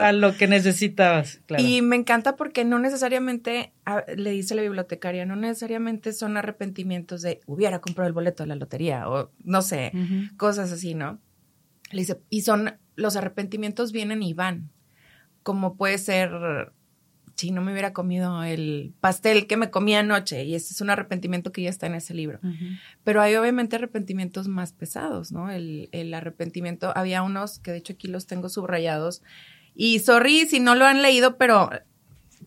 a, 0.00 0.12
lo 0.12 0.34
que 0.34 0.46
necesitabas. 0.46 1.42
Y 1.58 1.82
me 1.82 1.96
encanta 1.96 2.36
porque 2.36 2.64
no 2.64 2.78
necesariamente, 2.78 3.74
le 4.16 4.30
dice 4.30 4.54
la 4.54 4.62
bibliotecaria, 4.62 5.26
no 5.26 5.36
necesariamente 5.36 6.14
son 6.14 6.38
arrepentimientos 6.38 7.20
de 7.20 7.42
hubiera 7.44 7.82
comprado 7.82 8.08
el 8.08 8.14
boleto 8.14 8.44
de 8.44 8.46
la 8.46 8.54
lotería 8.54 9.10
o 9.10 9.30
no 9.44 9.60
sé, 9.60 9.92
cosas 10.38 10.72
así, 10.72 10.94
¿no? 10.94 11.20
Le 11.90 12.00
dice, 12.00 12.18
y 12.30 12.40
son, 12.40 12.78
los 12.96 13.14
arrepentimientos 13.14 13.92
vienen 13.92 14.22
y 14.22 14.32
van, 14.32 14.70
como 15.42 15.76
puede 15.76 15.98
ser 15.98 16.72
si 17.38 17.52
no 17.52 17.62
me 17.62 17.70
hubiera 17.70 17.92
comido 17.92 18.42
el 18.42 18.92
pastel 19.00 19.46
que 19.46 19.56
me 19.56 19.70
comí 19.70 19.94
anoche, 19.94 20.42
y 20.42 20.56
ese 20.56 20.74
es 20.74 20.80
un 20.80 20.90
arrepentimiento 20.90 21.52
que 21.52 21.62
ya 21.62 21.70
está 21.70 21.86
en 21.86 21.94
ese 21.94 22.12
libro. 22.12 22.40
Pero 23.04 23.22
hay 23.22 23.36
obviamente 23.36 23.76
arrepentimientos 23.76 24.48
más 24.48 24.72
pesados, 24.72 25.30
¿no? 25.30 25.48
El, 25.48 25.88
el, 25.92 26.12
arrepentimiento, 26.14 26.92
había 26.96 27.22
unos 27.22 27.60
que 27.60 27.70
de 27.70 27.76
hecho 27.76 27.92
aquí 27.92 28.08
los 28.08 28.26
tengo 28.26 28.48
subrayados, 28.48 29.22
y 29.72 30.00
sorry 30.00 30.46
si 30.46 30.58
no 30.58 30.74
lo 30.74 30.84
han 30.84 31.00
leído, 31.00 31.38
pero 31.38 31.70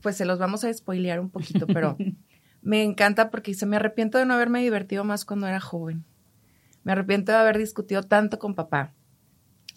pues 0.02 0.18
se 0.18 0.26
los 0.26 0.40
vamos 0.40 0.66
a 0.66 0.74
spoilear 0.74 1.22
un 1.22 1.30
poquito, 1.30 1.68
pero 1.68 1.96
me 2.62 2.84
encanta 2.84 3.32
porque 3.32 3.52
dice, 3.52 3.66
me 3.66 3.78
arrepiento 3.78 4.18
de 4.18 4.26
no 4.26 4.34
haberme 4.34 4.62
divertido 4.62 5.06
más 5.06 5.24
cuando 5.24 5.48
era 5.48 5.62
joven. 5.62 6.04
Me 6.84 6.92
arrepiento 6.92 7.32
de 7.32 7.38
haber 7.38 7.58
discutido 7.58 8.04
tanto 8.04 8.40
con 8.40 8.56
papá, 8.56 8.94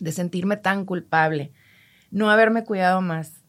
de 0.01 0.11
sentirme 0.11 0.57
tan 0.57 0.85
culpable, 0.85 1.53
no 2.11 2.31
haberme 2.31 2.65
cuidado 2.65 3.01
más 3.01 3.44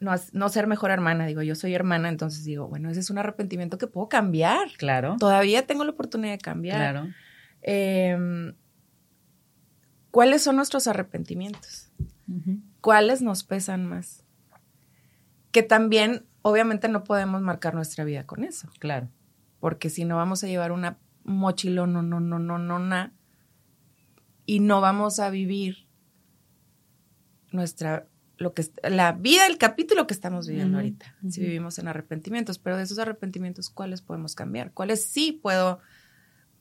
no, 0.00 0.48
ser 0.48 0.66
mejor 0.66 0.90
hermana, 0.90 1.26
digo, 1.26 1.42
yo 1.42 1.54
soy 1.54 1.74
hermana, 1.74 2.08
entonces 2.08 2.44
digo, 2.44 2.68
bueno, 2.68 2.88
ese 2.88 3.00
es 3.00 3.10
un 3.10 3.18
arrepentimiento 3.18 3.76
que 3.76 3.86
puedo 3.86 4.08
cambiar. 4.08 4.68
Claro. 4.78 5.16
Todavía 5.18 5.66
tengo 5.66 5.84
la 5.84 5.90
oportunidad 5.90 6.32
de 6.32 6.38
cambiar. 6.38 6.78
Claro. 6.78 7.08
Em, 7.62 8.54
¿Cuáles 10.10 10.42
son 10.42 10.56
nuestros 10.56 10.86
arrepentimientos? 10.86 11.92
¿Cuáles 12.80 13.20
nos 13.20 13.44
pesan 13.44 13.86
más? 13.86 14.24
Que 15.52 15.62
también, 15.62 16.24
obviamente, 16.42 16.88
no 16.88 17.04
podemos 17.04 17.42
marcar 17.42 17.74
nuestra 17.74 18.04
vida 18.04 18.24
con 18.24 18.42
eso. 18.42 18.68
Claro. 18.78 19.08
Porque 19.60 19.90
si 19.90 20.04
no 20.04 20.16
vamos 20.16 20.42
a 20.42 20.46
llevar 20.46 20.72
una 20.72 20.98
mochilón, 21.24 21.92
no, 21.92 22.02
no, 22.02 22.20
no, 22.20 22.38
no, 22.38 22.58
no, 22.58 22.78
no, 22.78 23.10
y 24.46 24.60
no 24.60 24.80
vamos 24.80 25.20
a 25.20 25.30
vivir 25.30 25.86
nuestra 27.52 28.08
lo 28.40 28.54
que 28.54 28.64
la 28.82 29.12
vida, 29.12 29.46
el 29.46 29.58
capítulo 29.58 30.06
que 30.06 30.14
estamos 30.14 30.48
viviendo 30.48 30.78
ahorita, 30.78 31.14
si 31.28 31.42
vivimos 31.42 31.78
en 31.78 31.88
arrepentimientos, 31.88 32.58
pero 32.58 32.78
de 32.78 32.84
esos 32.84 32.98
arrepentimientos, 32.98 33.68
¿cuáles 33.68 34.00
podemos 34.00 34.34
cambiar? 34.34 34.72
¿Cuáles 34.72 35.04
sí 35.04 35.32
puedo, 35.32 35.80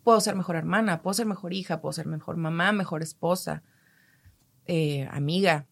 puedo 0.04 0.20
ser 0.20 0.36
mejor 0.36 0.58
hermana, 0.58 1.02
puedo 1.02 1.14
ser 1.14 1.26
mejor 1.26 1.54
hija, 1.54 1.80
puedo 1.80 1.94
ser 1.94 2.06
mejor 2.06 2.36
mamá, 2.36 2.74
mejor 2.74 3.02
esposa, 3.02 3.64
eh, 4.66 5.08
amiga, 5.10 5.68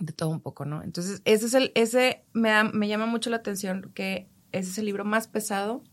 de 0.00 0.12
todo 0.14 0.30
un 0.30 0.40
poco, 0.40 0.64
¿no? 0.64 0.82
Entonces, 0.82 1.20
ese 1.26 1.44
es 1.44 1.52
el, 1.52 1.72
ese 1.74 2.24
me, 2.32 2.64
me 2.64 2.88
llama 2.88 3.04
mucho 3.04 3.28
la 3.28 3.36
atención 3.36 3.92
que 3.92 4.30
ese 4.52 4.70
es 4.70 4.78
el 4.78 4.86
libro 4.86 5.04
más 5.04 5.28
pesado 5.28 5.84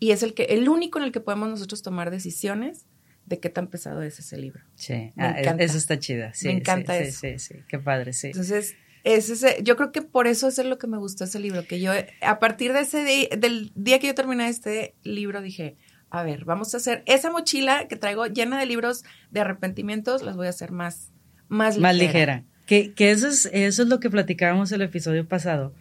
y 0.00 0.10
es 0.10 0.24
el 0.24 0.34
que, 0.34 0.46
el 0.46 0.68
único 0.68 0.98
en 0.98 1.04
el 1.04 1.12
que 1.12 1.20
podemos 1.20 1.48
nosotros 1.48 1.82
tomar 1.82 2.10
decisiones 2.10 2.87
de 3.28 3.38
qué 3.40 3.50
tan 3.50 3.68
pesado 3.68 4.02
es 4.02 4.18
ese 4.18 4.38
libro. 4.38 4.62
Sí, 4.74 5.12
ah, 5.16 5.36
eso 5.58 5.78
está 5.78 5.98
chida. 5.98 6.32
Sí, 6.34 6.48
me 6.48 6.54
encanta 6.54 6.96
sí, 6.96 7.04
eso. 7.04 7.20
Sí, 7.20 7.38
sí, 7.38 7.54
qué 7.68 7.78
padre, 7.78 8.12
sí. 8.12 8.28
Entonces, 8.28 8.76
es 9.04 9.30
ese, 9.30 9.62
yo 9.62 9.76
creo 9.76 9.92
que 9.92 10.02
por 10.02 10.26
eso 10.26 10.48
es 10.48 10.58
lo 10.58 10.78
que 10.78 10.86
me 10.86 10.98
gustó 10.98 11.24
ese 11.24 11.38
libro, 11.38 11.64
que 11.66 11.80
yo 11.80 11.92
a 12.22 12.38
partir 12.38 12.72
de 12.72 12.80
ese 12.80 13.04
día, 13.04 13.28
del 13.38 13.72
día 13.74 13.98
que 13.98 14.08
yo 14.08 14.14
terminé 14.14 14.48
este 14.48 14.94
libro 15.02 15.40
dije, 15.40 15.76
a 16.10 16.22
ver, 16.22 16.44
vamos 16.44 16.74
a 16.74 16.78
hacer 16.78 17.02
esa 17.06 17.30
mochila 17.30 17.86
que 17.88 17.96
traigo 17.96 18.26
llena 18.26 18.58
de 18.58 18.66
libros 18.66 19.04
de 19.30 19.40
arrepentimientos, 19.40 20.22
las 20.22 20.36
voy 20.36 20.46
a 20.46 20.50
hacer 20.50 20.72
más, 20.72 21.12
más 21.48 21.76
ligera. 21.76 21.88
Más 21.88 21.96
ligera. 21.96 22.44
Que, 22.66 22.92
que 22.92 23.10
eso, 23.10 23.28
es, 23.28 23.46
eso 23.52 23.82
es 23.82 23.88
lo 23.88 24.00
que 24.00 24.10
platicábamos 24.10 24.72
el 24.72 24.82
episodio 24.82 25.26
pasado, 25.26 25.74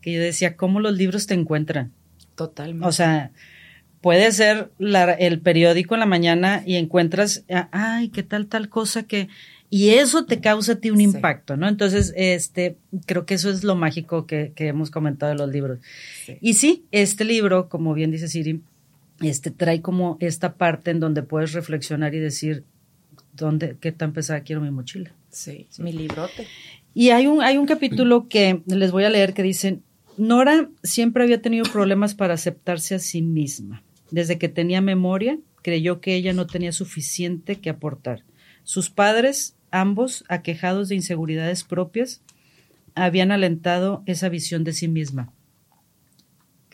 que 0.00 0.12
yo 0.12 0.20
decía, 0.20 0.56
¿cómo 0.56 0.80
los 0.80 0.96
libros 0.96 1.26
te 1.26 1.34
encuentran? 1.34 1.92
Totalmente. 2.36 2.86
O 2.86 2.92
sea, 2.92 3.32
puede 4.00 4.32
ser 4.32 4.70
el 4.78 5.40
periódico 5.40 5.94
en 5.94 6.00
la 6.00 6.06
mañana 6.06 6.62
y 6.66 6.76
encuentras, 6.76 7.44
ah, 7.50 7.68
ay, 7.72 8.08
qué 8.08 8.22
tal 8.22 8.46
tal 8.46 8.68
cosa 8.68 9.04
que 9.04 9.28
y 9.70 9.90
eso 9.90 10.24
te 10.24 10.40
causa 10.40 10.72
a 10.72 10.76
ti 10.76 10.90
un 10.90 11.00
impacto, 11.00 11.56
¿no? 11.56 11.68
Entonces, 11.68 12.14
este, 12.16 12.76
creo 13.04 13.26
que 13.26 13.34
eso 13.34 13.50
es 13.50 13.64
lo 13.64 13.74
mágico 13.74 14.26
que, 14.26 14.52
hemos 14.56 14.90
comentado 14.90 15.32
de 15.32 15.38
los 15.38 15.50
libros. 15.50 15.78
Y 16.40 16.54
sí, 16.54 16.86
este 16.90 17.24
libro, 17.24 17.68
como 17.68 17.92
bien 17.92 18.10
dice 18.10 18.28
Siri, 18.28 18.62
este 19.20 19.50
trae 19.50 19.82
como 19.82 20.16
esta 20.20 20.54
parte 20.54 20.90
en 20.90 21.00
donde 21.00 21.22
puedes 21.22 21.52
reflexionar 21.52 22.14
y 22.14 22.18
decir 22.18 22.64
dónde, 23.34 23.76
qué 23.78 23.92
tan 23.92 24.14
pesada 24.14 24.40
quiero 24.40 24.62
mi 24.62 24.70
mochila. 24.70 25.12
Sí, 25.28 25.66
mi 25.78 25.92
librote. 25.92 26.46
Y 26.94 27.10
hay 27.10 27.26
un, 27.26 27.42
hay 27.42 27.58
un 27.58 27.66
capítulo 27.66 28.26
que 28.28 28.62
les 28.66 28.90
voy 28.90 29.04
a 29.04 29.10
leer 29.10 29.34
que 29.34 29.42
dice, 29.42 29.80
Nora 30.16 30.70
siempre 30.82 31.24
había 31.24 31.42
tenido 31.42 31.64
problemas 31.70 32.14
para 32.14 32.34
aceptarse 32.34 32.94
a 32.94 32.98
sí 32.98 33.20
misma. 33.20 33.82
Desde 34.10 34.38
que 34.38 34.48
tenía 34.48 34.80
memoria, 34.80 35.38
creyó 35.62 36.00
que 36.00 36.14
ella 36.14 36.32
no 36.32 36.46
tenía 36.46 36.72
suficiente 36.72 37.56
que 37.56 37.70
aportar. 37.70 38.24
Sus 38.64 38.90
padres, 38.90 39.56
ambos 39.70 40.24
aquejados 40.28 40.88
de 40.88 40.96
inseguridades 40.96 41.64
propias, 41.64 42.22
habían 42.94 43.32
alentado 43.32 44.02
esa 44.06 44.28
visión 44.28 44.64
de 44.64 44.72
sí 44.72 44.88
misma. 44.88 45.32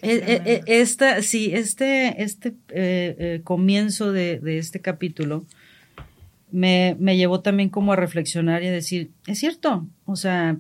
Eh, 0.02 0.22
eh, 0.26 0.42
eh, 0.44 0.60
esta, 0.66 1.22
sí, 1.22 1.50
este, 1.54 2.22
este 2.22 3.40
comienzo 3.42 4.12
de, 4.12 4.40
este 4.58 4.80
capítulo 4.80 5.46
me, 6.52 6.96
me, 6.98 7.16
llevó 7.16 7.40
también 7.40 7.70
como 7.70 7.92
a 7.92 7.96
reflexionar 7.96 8.62
y 8.62 8.66
a 8.66 8.72
decir, 8.72 9.10
es 9.26 9.38
cierto, 9.38 9.86
o 10.04 10.16
sea, 10.16 10.58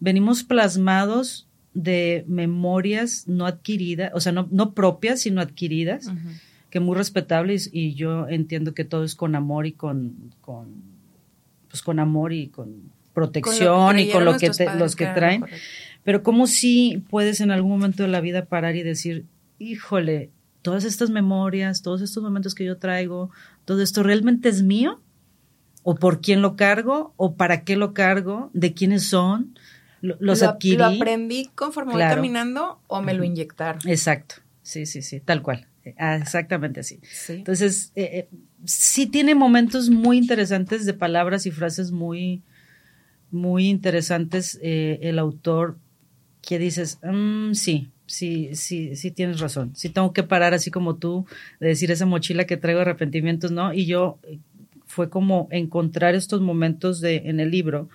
venimos 0.00 0.42
plasmados 0.44 1.46
de 1.74 2.24
memorias 2.26 3.28
no 3.28 3.46
adquiridas, 3.46 4.12
o 4.14 4.20
sea, 4.20 4.32
no, 4.32 4.48
no 4.50 4.74
propias, 4.74 5.20
sino 5.20 5.40
adquiridas, 5.40 6.10
que 6.70 6.80
muy 6.80 6.96
respetables 6.96 7.68
y 7.72 7.94
yo 7.94 8.28
entiendo 8.28 8.74
que 8.74 8.84
todo 8.84 9.04
es 9.04 9.14
con 9.14 9.34
amor 9.34 9.66
y 9.66 9.72
con, 9.72 10.32
con 10.40 10.68
pues 11.68 11.82
con 11.82 11.98
amor 11.98 12.32
y 12.32 12.48
con 12.48 12.90
protección 13.12 13.98
y 13.98 14.10
con 14.10 14.24
lo 14.24 14.36
que 14.36 14.50
los 14.76 14.96
que 14.96 15.06
traen. 15.06 15.44
Pero 16.02 16.22
como 16.22 16.46
si 16.46 17.02
puedes 17.08 17.40
en 17.40 17.50
algún 17.50 17.70
momento 17.70 18.02
de 18.02 18.08
la 18.08 18.20
vida 18.20 18.46
parar 18.46 18.76
y 18.76 18.82
decir, 18.82 19.26
híjole, 19.58 20.30
todas 20.62 20.84
estas 20.84 21.10
memorias, 21.10 21.82
todos 21.82 22.02
estos 22.02 22.22
momentos 22.22 22.54
que 22.54 22.64
yo 22.64 22.78
traigo, 22.78 23.30
todo 23.64 23.82
esto 23.82 24.02
realmente 24.02 24.48
es 24.48 24.62
mío? 24.62 25.00
¿O 25.82 25.94
por 25.94 26.20
quién 26.20 26.42
lo 26.42 26.56
cargo? 26.56 27.14
¿O 27.16 27.34
para 27.34 27.64
qué 27.64 27.76
lo 27.76 27.94
cargo? 27.94 28.50
¿De 28.52 28.74
quiénes 28.74 29.04
son? 29.04 29.54
Los 30.00 30.42
adquirí. 30.42 30.76
¿Lo 30.76 30.86
aprendí 30.86 31.50
conforme 31.54 31.92
voy 31.92 32.02
caminando 32.02 32.80
o 32.86 33.02
me 33.02 33.14
lo 33.14 33.24
inyectaron? 33.24 33.80
Exacto, 33.86 34.36
sí, 34.62 34.86
sí, 34.86 35.02
sí, 35.02 35.20
tal 35.20 35.42
cual. 35.42 35.66
Ah, 35.96 36.16
exactamente 36.16 36.80
así. 36.80 37.00
Entonces, 37.28 37.92
eh, 37.96 38.10
eh, 38.12 38.28
sí 38.64 39.06
tiene 39.06 39.34
momentos 39.34 39.88
muy 39.88 40.18
interesantes 40.18 40.84
de 40.84 40.92
palabras 40.92 41.46
y 41.46 41.50
frases 41.50 41.90
muy, 41.90 42.42
muy 43.30 43.68
interesantes 43.68 44.58
eh, 44.62 44.98
el 45.02 45.18
autor 45.18 45.78
que 46.42 46.58
dices, 46.58 46.98
mm, 47.02 47.54
sí, 47.54 47.90
sí, 48.06 48.50
sí, 48.54 48.94
sí 48.96 49.10
tienes 49.10 49.40
razón. 49.40 49.72
Sí 49.74 49.88
tengo 49.88 50.12
que 50.12 50.22
parar 50.22 50.52
así 50.52 50.70
como 50.70 50.96
tú 50.96 51.26
de 51.60 51.68
decir 51.68 51.90
esa 51.90 52.06
mochila 52.06 52.44
que 52.44 52.56
traigo 52.56 52.80
arrepentimientos, 52.80 53.50
¿no? 53.50 53.72
Y 53.72 53.86
yo 53.86 54.18
fue 54.86 55.08
como 55.08 55.48
encontrar 55.50 56.14
estos 56.14 56.40
momentos 56.40 57.00
de 57.00 57.22
en 57.26 57.40
el 57.40 57.50
libro 57.50 57.88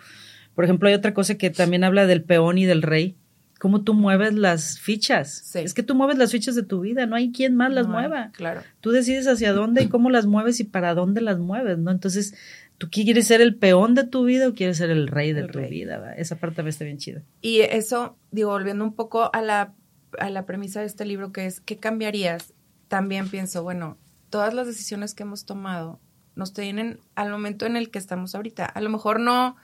por 0.56 0.64
ejemplo, 0.64 0.88
hay 0.88 0.96
otra 0.96 1.14
cosa 1.14 1.36
que 1.36 1.50
también 1.50 1.84
habla 1.84 2.08
del 2.08 2.24
peón 2.24 2.58
y 2.58 2.66
del 2.66 2.82
rey. 2.82 3.18
Cómo 3.60 3.84
tú 3.84 3.94
mueves 3.94 4.34
las 4.34 4.80
fichas. 4.80 5.56
Es 5.56 5.74
que 5.74 5.84
tú 5.84 5.96
mueves 5.96 6.18
las 6.18 6.32
fichas 6.32 6.56
de 6.56 6.64
tu 6.64 6.82
vida, 6.82 7.06
no 7.06 7.16
hay 7.16 7.32
quien 7.32 7.56
más 7.56 7.74
las 7.74 7.88
mueva. 7.88 8.32
Claro. 8.34 8.62
Tú 8.82 8.92
decides 8.92 9.28
hacia 9.28 9.54
dónde 9.54 9.84
y 9.84 9.88
cómo 9.88 10.10
las 10.10 10.26
mueves 10.26 10.60
y 10.60 10.66
para 10.66 10.94
dónde 10.94 11.22
las 11.22 11.40
mueves, 11.40 11.78
¿no? 11.78 11.92
Entonces, 11.92 12.36
¿tú 12.78 12.90
quieres 12.90 13.28
ser 13.28 13.42
el 13.42 13.56
peón 13.56 13.96
de 13.96 14.04
tu 14.04 14.26
vida 14.26 14.48
o 14.48 14.54
quieres 14.54 14.78
ser 14.78 14.92
el 14.92 15.08
rey 15.08 15.34
de 15.34 15.48
tu 15.48 15.60
vida? 15.60 16.14
Esa 16.16 16.36
parte 16.38 16.64
me 16.64 16.70
está 16.70 16.84
bien 16.86 16.98
chida. 16.98 17.24
Y 17.42 17.62
eso, 17.62 18.18
digo, 18.32 18.52
volviendo 18.52 18.84
un 18.84 18.94
poco 18.94 19.30
a 19.34 19.42
la, 19.42 19.74
a 20.20 20.30
la 20.30 20.46
premisa 20.46 20.82
de 20.82 20.86
este 20.86 21.06
libro, 21.06 21.32
que 21.32 21.46
es, 21.46 21.60
¿qué 21.62 21.78
cambiarías? 21.78 22.54
También 22.88 23.30
pienso, 23.30 23.64
bueno, 23.64 23.98
todas 24.30 24.54
las 24.54 24.68
decisiones 24.68 25.16
que 25.16 25.24
hemos 25.24 25.46
tomado 25.46 26.00
nos 26.36 26.54
tienen 26.54 27.00
al 27.16 27.32
momento 27.32 27.66
en 27.66 27.78
el 27.78 27.90
que 27.90 28.00
estamos 28.00 28.36
ahorita. 28.36 28.66
A 28.66 28.82
lo 28.82 28.90
mejor 28.90 29.20
no 29.20 29.56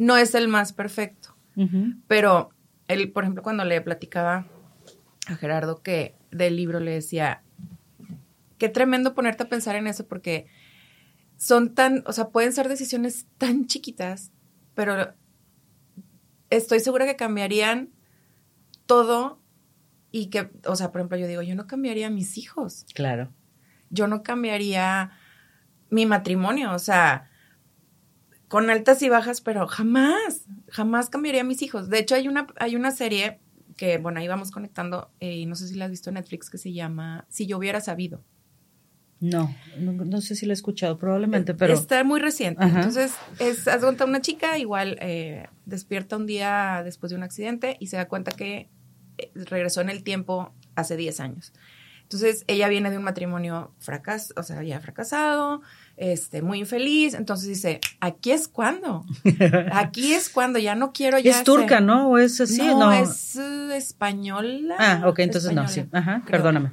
no 0.00 0.16
es 0.16 0.34
el 0.34 0.48
más 0.48 0.72
perfecto. 0.72 1.36
Pero 2.08 2.50
él, 2.88 3.12
por 3.12 3.24
ejemplo, 3.24 3.42
cuando 3.42 3.66
le 3.66 3.82
platicaba 3.82 4.46
a 5.26 5.36
Gerardo 5.36 5.82
que 5.82 6.16
del 6.30 6.56
libro 6.56 6.80
le 6.80 6.92
decía, 6.92 7.42
qué 8.56 8.70
tremendo 8.70 9.14
ponerte 9.14 9.42
a 9.42 9.50
pensar 9.50 9.76
en 9.76 9.86
eso 9.86 10.08
porque 10.08 10.46
son 11.36 11.74
tan, 11.74 12.02
o 12.06 12.14
sea, 12.14 12.30
pueden 12.30 12.54
ser 12.54 12.68
decisiones 12.68 13.26
tan 13.36 13.66
chiquitas, 13.66 14.32
pero 14.74 15.12
estoy 16.48 16.80
segura 16.80 17.04
que 17.04 17.16
cambiarían 17.16 17.90
todo 18.86 19.38
y 20.10 20.28
que, 20.30 20.50
o 20.64 20.76
sea, 20.76 20.92
por 20.92 21.02
ejemplo, 21.02 21.18
yo 21.18 21.26
digo, 21.26 21.42
yo 21.42 21.54
no 21.54 21.66
cambiaría 21.66 22.06
a 22.06 22.10
mis 22.10 22.38
hijos. 22.38 22.86
Claro. 22.94 23.30
Yo 23.90 24.06
no 24.06 24.22
cambiaría 24.22 25.10
mi 25.90 26.06
matrimonio, 26.06 26.72
o 26.72 26.78
sea, 26.78 27.29
con 28.50 28.68
altas 28.68 29.00
y 29.02 29.08
bajas, 29.08 29.40
pero 29.40 29.68
jamás, 29.68 30.44
jamás 30.70 31.08
cambiaría 31.08 31.42
a 31.42 31.44
mis 31.44 31.62
hijos. 31.62 31.88
De 31.88 32.00
hecho, 32.00 32.16
hay 32.16 32.26
una, 32.26 32.48
hay 32.58 32.74
una 32.74 32.90
serie 32.90 33.38
que, 33.76 33.98
bueno, 33.98 34.18
ahí 34.18 34.26
vamos 34.26 34.50
conectando, 34.50 35.08
eh, 35.20 35.36
y 35.36 35.46
no 35.46 35.54
sé 35.54 35.68
si 35.68 35.76
la 35.76 35.84
has 35.84 35.92
visto 35.92 36.10
en 36.10 36.14
Netflix, 36.14 36.50
que 36.50 36.58
se 36.58 36.72
llama 36.72 37.26
Si 37.28 37.46
yo 37.46 37.58
hubiera 37.58 37.80
sabido. 37.80 38.24
No, 39.20 39.54
no, 39.78 40.20
sé 40.20 40.34
si 40.34 40.46
la 40.46 40.52
he 40.52 40.54
escuchado, 40.54 40.98
probablemente, 40.98 41.54
pero... 41.54 41.74
Está 41.74 42.02
muy 42.02 42.18
reciente. 42.18 42.64
Entonces, 42.64 43.12
es, 43.38 43.68
has 43.68 43.82
contado 43.82 44.10
una 44.10 44.20
chica, 44.20 44.58
igual 44.58 44.98
eh, 45.00 45.46
despierta 45.64 46.16
un 46.16 46.26
día 46.26 46.82
después 46.84 47.10
de 47.10 47.16
un 47.16 47.22
accidente 47.22 47.76
y 47.78 47.86
se 47.86 47.98
da 47.98 48.08
cuenta 48.08 48.32
que 48.32 48.68
eh, 49.18 49.30
regresó 49.34 49.80
en 49.80 49.90
el 49.90 50.02
tiempo 50.02 50.52
hace 50.74 50.96
10 50.96 51.20
años. 51.20 51.52
Entonces, 52.02 52.42
ella 52.48 52.66
viene 52.66 52.90
de 52.90 52.98
un 52.98 53.04
matrimonio 53.04 53.72
fracas, 53.78 54.34
o 54.36 54.42
sea, 54.42 54.60
ya 54.64 54.80
fracasado, 54.80 55.62
este, 56.00 56.40
muy 56.40 56.60
infeliz. 56.60 57.12
Entonces 57.12 57.46
dice, 57.46 57.80
aquí 58.00 58.32
es 58.32 58.48
cuando. 58.48 59.04
Aquí 59.72 60.14
es 60.14 60.30
cuando, 60.30 60.58
ya 60.58 60.74
no 60.74 60.92
quiero 60.92 61.18
ya. 61.18 61.38
Es 61.38 61.44
turca, 61.44 61.80
¿no? 61.80 62.08
¿O 62.08 62.18
es 62.18 62.40
así? 62.40 62.62
No, 62.62 62.90
es 62.90 63.36
uh, 63.36 63.70
española. 63.72 64.76
Ah, 64.78 65.02
ok, 65.06 65.18
entonces 65.20 65.52
no, 65.52 65.68
sí. 65.68 65.84
Ajá, 65.92 66.22
perdóname. 66.26 66.72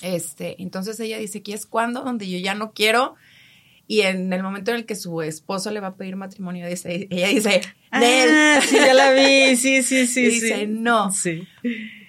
Este, 0.00 0.60
entonces 0.62 0.98
ella 0.98 1.18
dice, 1.18 1.38
aquí 1.38 1.52
es 1.52 1.66
cuando, 1.66 2.02
donde 2.02 2.28
yo 2.28 2.38
ya 2.38 2.54
no 2.54 2.72
quiero. 2.72 3.14
Y 3.86 4.00
en 4.00 4.32
el 4.32 4.42
momento 4.42 4.70
en 4.70 4.78
el 4.78 4.86
que 4.86 4.96
su 4.96 5.20
esposo 5.20 5.70
le 5.70 5.80
va 5.80 5.88
a 5.88 5.96
pedir 5.96 6.16
matrimonio, 6.16 6.66
dice, 6.66 7.06
ella 7.10 7.28
dice, 7.28 7.60
ah, 7.90 8.60
sí, 8.66 8.76
ya 8.76 8.94
la 8.94 9.12
vi, 9.12 9.56
sí, 9.56 9.82
sí, 9.82 10.06
sí. 10.06 10.24
dice, 10.24 10.66
no. 10.66 11.10
Sí. 11.10 11.46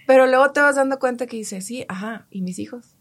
Pero 0.07 0.25
luego 0.25 0.51
te 0.51 0.61
vas 0.61 0.77
dando 0.77 0.99
cuenta 0.99 1.27
que 1.27 1.35
dice, 1.35 1.59
sí, 1.59 1.83
ajá, 1.89 2.27
¿y 2.31 2.41
mis 2.41 2.59
hijos? 2.59 2.94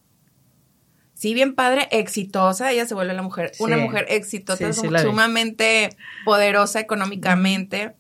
Sí, 1.25 1.33
bien 1.33 1.55
padre, 1.55 1.89
exitosa, 1.91 2.71
ella 2.71 2.85
se 2.85 2.93
vuelve 2.93 3.15
la 3.15 3.23
mujer, 3.23 3.53
una 3.59 3.79
mujer 3.79 4.05
exitosa, 4.11 4.75
sumamente 4.75 5.97
poderosa 6.27 6.81
económicamente. 6.81 7.95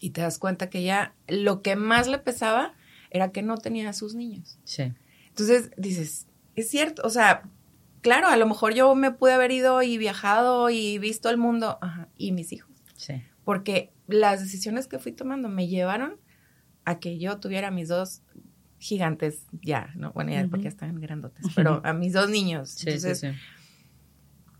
Y 0.00 0.10
te 0.10 0.20
das 0.20 0.38
cuenta 0.38 0.68
que 0.68 0.80
ella, 0.80 1.14
lo 1.28 1.62
que 1.62 1.76
más 1.76 2.08
le 2.08 2.18
pesaba 2.18 2.74
era 3.08 3.32
que 3.32 3.40
no 3.40 3.56
tenía 3.56 3.88
a 3.88 3.94
sus 3.94 4.14
niños. 4.14 4.58
Sí. 4.64 4.92
Entonces 5.28 5.70
dices, 5.78 6.26
es 6.56 6.68
cierto, 6.68 7.00
o 7.06 7.08
sea, 7.08 7.48
claro, 8.02 8.28
a 8.28 8.36
lo 8.36 8.46
mejor 8.46 8.74
yo 8.74 8.94
me 8.94 9.12
pude 9.12 9.32
haber 9.32 9.50
ido 9.50 9.80
y 9.80 9.96
viajado 9.96 10.68
y 10.68 10.98
visto 10.98 11.30
el 11.30 11.38
mundo, 11.38 11.78
ajá, 11.80 12.10
y 12.18 12.32
mis 12.32 12.52
hijos. 12.52 12.76
Sí. 12.96 13.22
Porque 13.46 13.94
las 14.08 14.40
decisiones 14.40 14.88
que 14.88 14.98
fui 14.98 15.12
tomando 15.12 15.48
me 15.48 15.68
llevaron 15.68 16.20
a 16.84 16.98
que 16.98 17.18
yo 17.18 17.40
tuviera 17.40 17.70
mis 17.70 17.88
dos 17.88 18.20
gigantes 18.80 19.44
ya, 19.62 19.92
¿no? 19.94 20.10
Bueno, 20.12 20.32
ya 20.32 20.46
porque 20.48 20.64
ya 20.64 20.70
están 20.70 21.00
grandotes, 21.00 21.46
pero 21.54 21.80
a 21.84 21.92
mis 21.92 22.14
dos 22.14 22.28
niños. 22.28 22.70
Sí, 22.70 22.86
entonces, 22.88 23.20
sí, 23.20 23.26
sí. 23.28 23.36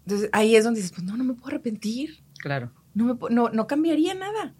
entonces 0.04 0.30
ahí 0.32 0.54
es 0.54 0.64
donde 0.64 0.80
dices, 0.80 0.94
pues 0.94 1.04
no, 1.04 1.16
no 1.16 1.24
me 1.24 1.34
puedo 1.34 1.48
arrepentir. 1.48 2.18
Claro. 2.38 2.70
No, 2.94 3.06
me, 3.06 3.34
no, 3.34 3.48
no 3.48 3.66
cambiaría 3.66 4.14
nada. 4.14 4.54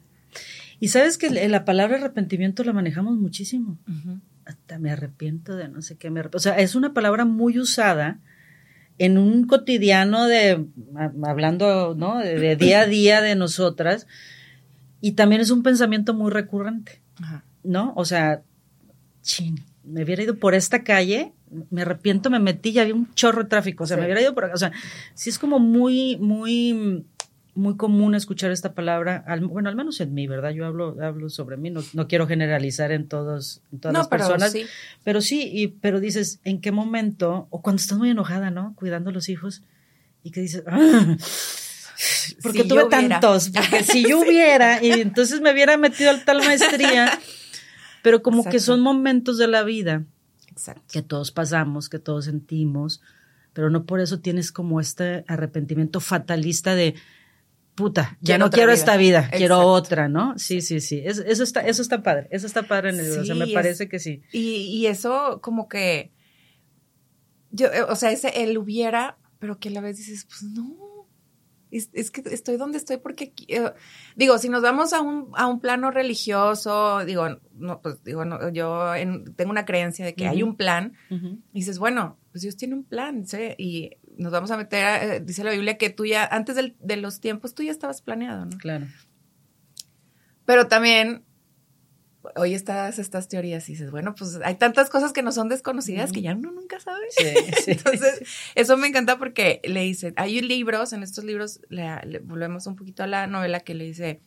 Y 0.81 0.89
sabes 0.89 1.19
que 1.19 1.31
la 1.31 1.65
palabra 1.67 1.99
arrepentimiento 1.99 2.65
la 2.65 2.73
manejamos 2.73 3.19
muchísimo. 3.19 3.79
Hasta 4.47 4.79
me 4.79 4.91
arrepiento 4.91 5.55
de 5.55 5.69
no 5.69 5.83
sé 5.83 5.97
qué 5.99 6.09
me 6.09 6.21
arrepiento. 6.21 6.39
O 6.39 6.41
sea, 6.41 6.59
es 6.59 6.75
una 6.75 6.95
palabra 6.95 7.27
muy 7.27 7.59
usada 7.59 8.19
en 8.97 9.19
un 9.19 9.47
cotidiano 9.47 10.27
de, 10.27 10.67
hablando, 11.23 11.95
¿no? 11.95 12.19
De, 12.19 12.57
día 12.57 12.81
a 12.81 12.87
día 12.87 13.21
de 13.21 13.35
nosotras. 13.35 14.07
Y 15.03 15.13
también 15.13 15.43
es 15.43 15.51
un 15.51 15.63
pensamiento 15.63 16.15
muy 16.15 16.31
recurrente. 16.31 17.03
Ajá. 17.21 17.45
¿no? 17.63 17.93
O 17.97 18.05
sea, 18.05 18.43
chin, 19.23 19.65
me 19.85 20.05
hubiera 20.05 20.23
ido 20.23 20.37
por 20.37 20.55
esta 20.55 20.83
calle, 20.85 21.33
me 21.71 21.83
arrepiento, 21.83 22.31
me 22.31 22.39
metí, 22.39 22.73
ya 22.73 22.83
había 22.83 22.95
un 22.95 23.13
chorro 23.15 23.43
de 23.43 23.49
tráfico, 23.49 23.85
o 23.85 23.87
sea, 23.87 23.97
me 23.97 24.05
hubiera 24.05 24.21
ido 24.21 24.35
por 24.35 24.45
acá, 24.45 24.55
o 24.55 24.59
sea, 24.59 24.73
sí 25.15 25.31
es 25.31 25.39
como 25.39 25.59
muy, 25.59 26.17
muy, 26.19 27.05
muy 27.55 27.77
común 27.77 28.15
escuchar 28.15 28.53
esta 28.53 28.73
palabra, 28.75 29.25
bueno, 29.43 29.69
al 29.69 29.77
menos 29.77 30.01
en 30.01 30.15
mí, 30.15 30.27
¿verdad? 30.27 30.51
Yo 30.51 30.67
hablo, 30.67 30.97
hablo 31.03 31.29
sobre 31.29 31.57
mí, 31.57 31.71
no, 31.71 31.83
no 31.93 32.09
quiero 32.09 32.27
generalizar 32.27 32.93
en 32.93 33.09
todos, 33.09 33.63
en 33.73 33.81
todas 33.81 33.97
las 33.97 34.09
personas, 34.09 34.53
sí. 34.53 34.65
pero 35.03 35.21
sí, 35.21 35.51
y, 35.53 35.69
pero 35.69 36.01
dices, 36.01 36.41
¿en 36.45 36.61
qué 36.61 36.73
momento? 36.73 37.49
O 37.51 37.63
cuando 37.63 37.81
estás 37.81 37.99
muy 37.99 38.11
enojada, 38.11 38.51
¿no? 38.51 38.75
Cuidando 38.77 39.11
a 39.11 39.13
los 39.13 39.29
hijos, 39.29 39.63
y 40.23 40.31
que 40.31 40.41
dices, 40.41 40.63
¡Ah! 40.67 41.17
porque 42.43 42.65
tuve 42.65 42.87
tantos, 42.87 43.51
porque 43.51 43.83
si 43.85 44.09
yo 44.09 44.21
hubiera, 44.21 44.83
y 44.83 44.93
entonces 44.93 45.41
me 45.41 45.53
hubiera 45.53 45.77
metido 45.77 46.11
al 46.11 46.25
tal 46.25 46.39
maestría, 46.39 47.19
pero 48.03 48.23
como 48.23 48.45
que 48.45 48.61
son 48.61 48.81
momentos 48.81 49.39
de 49.39 49.47
la 49.47 49.63
vida 49.63 50.05
que 50.91 51.03
todos 51.03 51.31
pasamos, 51.31 51.89
que 51.89 51.99
todos 51.99 52.27
sentimos, 52.27 53.01
pero 53.53 53.71
no 53.71 53.85
por 53.85 54.01
eso 54.01 54.21
tienes 54.21 54.53
como 54.53 54.81
este 54.81 55.25
arrepentimiento 55.27 56.01
fatalista 56.01 56.75
de 56.75 56.95
puta, 57.75 58.19
ya 58.21 58.37
no 58.37 58.51
quiero 58.51 58.73
esta 58.73 58.97
vida, 58.97 59.31
quiero 59.31 59.61
otra, 59.61 60.09
¿no? 60.09 60.39
Sí, 60.39 60.61
sí, 60.61 60.81
sí. 60.81 61.03
eso 61.05 61.43
está, 61.43 61.61
eso 61.61 61.83
está 61.83 62.03
padre, 62.03 62.29
eso 62.31 62.47
está 62.47 62.63
padre 62.63 62.91
en 62.91 63.01
el 63.01 63.07
libro. 63.07 63.23
o 63.23 63.25
sea, 63.25 63.35
me 63.35 63.47
parece 63.49 63.89
que 63.89 63.99
sí. 63.99 64.23
Y, 64.33 64.67
y 64.67 64.87
eso 64.87 65.41
como 65.41 65.69
que 65.69 66.13
yo, 67.51 67.69
o 67.89 67.97
sea, 67.97 68.13
ese 68.13 68.43
él 68.43 68.59
hubiera, 68.59 69.17
pero 69.39 69.59
que 69.59 69.71
a 69.71 69.73
la 69.73 69.81
vez 69.81 69.97
dices, 69.97 70.27
pues 70.27 70.43
no 70.43 70.90
es, 71.71 72.11
que 72.11 72.23
estoy 72.33 72.57
donde 72.57 72.79
estoy 72.79 72.99
porque, 72.99 73.33
eh, 73.49 73.73
digo, 74.17 74.39
si 74.39 74.49
nos 74.49 74.63
vamos 74.63 74.93
a 74.93 75.01
un, 75.01 75.31
a 75.35 75.47
un 75.47 75.61
plano 75.61 75.91
religioso, 75.91 77.05
digo, 77.05 77.27
no, 77.55 77.81
pues 77.81 78.03
digo, 78.03 78.25
no, 78.25 78.49
yo 78.51 78.93
tengo 79.37 79.51
una 79.51 79.65
creencia 79.65 80.05
de 80.05 80.15
que 80.15 80.27
hay 80.27 80.43
un 80.43 80.57
plan, 80.57 80.95
y 81.11 81.39
dices, 81.53 81.79
bueno, 81.79 82.19
pues 82.33 82.43
Dios 82.43 82.57
tiene 82.57 82.75
un 82.75 82.85
plan, 82.85 83.27
¿sí? 83.27 83.55
Y 83.59 83.93
nos 84.17 84.33
vamos 84.33 84.51
a 84.51 84.57
meter, 84.57 85.03
eh, 85.03 85.21
dice 85.21 85.45
la 85.45 85.53
Biblia 85.53 85.79
que 85.79 85.91
tú 85.91 86.07
ya, 86.07 86.25
antes 86.25 86.57
de 86.57 86.97
los 86.97 87.21
tiempos, 87.21 87.55
tú 87.55 87.63
ya 87.63 87.71
estabas 87.71 88.03
planeado, 88.03 88.47
¿no? 88.47 88.59
Claro. 88.59 88.87
Pero 90.45 90.67
también 90.67 91.25
hoy 92.37 92.55
estas, 92.55 92.99
estas 92.99 93.29
teorías 93.29 93.69
y 93.69 93.73
dices, 93.73 93.91
bueno, 93.91 94.15
pues 94.15 94.39
hay 94.45 94.57
tantas 94.57 94.91
cosas 94.91 95.13
que 95.13 95.23
no 95.23 95.33
son 95.33 95.49
desconocidas 95.49 96.13
que 96.13 96.23
ya 96.23 96.35
uno 96.35 96.53
nunca 96.53 96.81
sabe. 96.81 97.07
Entonces, 97.67 98.23
eso 98.55 98.77
me 98.77 98.89
encanta 98.89 99.19
porque 99.19 99.61
le 99.65 99.81
dice, 99.81 100.13
hay 100.17 100.41
libros, 100.41 100.93
en 100.93 101.03
estos 101.03 101.25
libros, 101.25 101.61
le, 101.69 102.21
volvemos 102.23 102.67
un 102.67 102.77
poquito 102.77 103.03
a 103.03 103.07
la 103.07 103.27
novela 103.27 103.61
que 103.61 103.75
le 103.75 103.85
dice, 103.85 104.21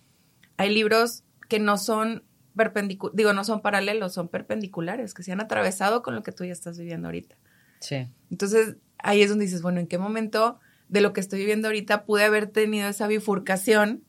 hay 0.57 0.73
libros 0.73 1.23
que 1.49 1.59
no 1.59 1.77
son 1.77 2.23
perpendiculares, 2.55 3.15
digo, 3.15 3.33
no 3.33 3.43
son 3.43 3.61
paralelos, 3.61 4.13
son 4.13 4.27
perpendiculares, 4.27 5.13
que 5.13 5.23
se 5.23 5.31
han 5.31 5.41
atravesado 5.41 6.01
con 6.01 6.15
lo 6.15 6.23
que 6.23 6.31
tú 6.31 6.45
ya 6.45 6.53
estás 6.53 6.77
viviendo 6.77 7.07
ahorita. 7.07 7.37
Sí. 7.79 8.07
Entonces, 8.31 8.77
ahí 8.97 9.21
es 9.21 9.29
donde 9.29 9.45
dices, 9.45 9.61
bueno, 9.61 9.79
¿en 9.79 9.87
qué 9.87 9.97
momento 9.97 10.59
de 10.87 11.01
lo 11.01 11.13
que 11.13 11.21
estoy 11.21 11.39
viviendo 11.39 11.67
ahorita 11.67 12.05
pude 12.05 12.23
haber 12.23 12.47
tenido 12.47 12.87
esa 12.87 13.07
bifurcación 13.07 14.03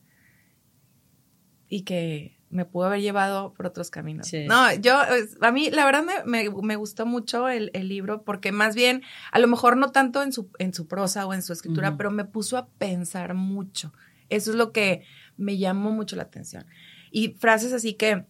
y 1.68 1.82
que 1.82 2.38
me 2.54 2.64
pudo 2.64 2.86
haber 2.86 3.00
llevado 3.00 3.52
por 3.52 3.66
otros 3.66 3.90
caminos. 3.90 4.30
No, 4.46 4.72
yo, 4.74 4.96
a 5.40 5.50
mí 5.50 5.70
la 5.70 5.84
verdad 5.84 6.04
me, 6.24 6.48
me, 6.48 6.76
gustó 6.76 7.04
mucho 7.04 7.48
el, 7.48 7.70
el, 7.74 7.88
libro 7.88 8.22
porque 8.22 8.52
más 8.52 8.76
bien, 8.76 9.02
a 9.32 9.40
lo 9.40 9.48
mejor 9.48 9.76
no 9.76 9.90
tanto 9.90 10.22
en 10.22 10.32
su, 10.32 10.48
en 10.58 10.72
su 10.72 10.86
prosa 10.86 11.26
o 11.26 11.34
en 11.34 11.42
su 11.42 11.52
escritura, 11.52 11.96
pero 11.96 12.12
me 12.12 12.24
puso 12.24 12.56
a 12.56 12.68
pensar 12.68 13.34
mucho. 13.34 13.92
Eso 14.28 14.52
es 14.52 14.56
lo 14.56 14.70
que 14.70 15.02
me 15.36 15.58
llamó 15.58 15.90
mucho 15.90 16.14
la 16.14 16.22
atención. 16.22 16.64
Y 17.10 17.34
frases 17.34 17.72
así 17.72 17.94
que, 17.94 18.24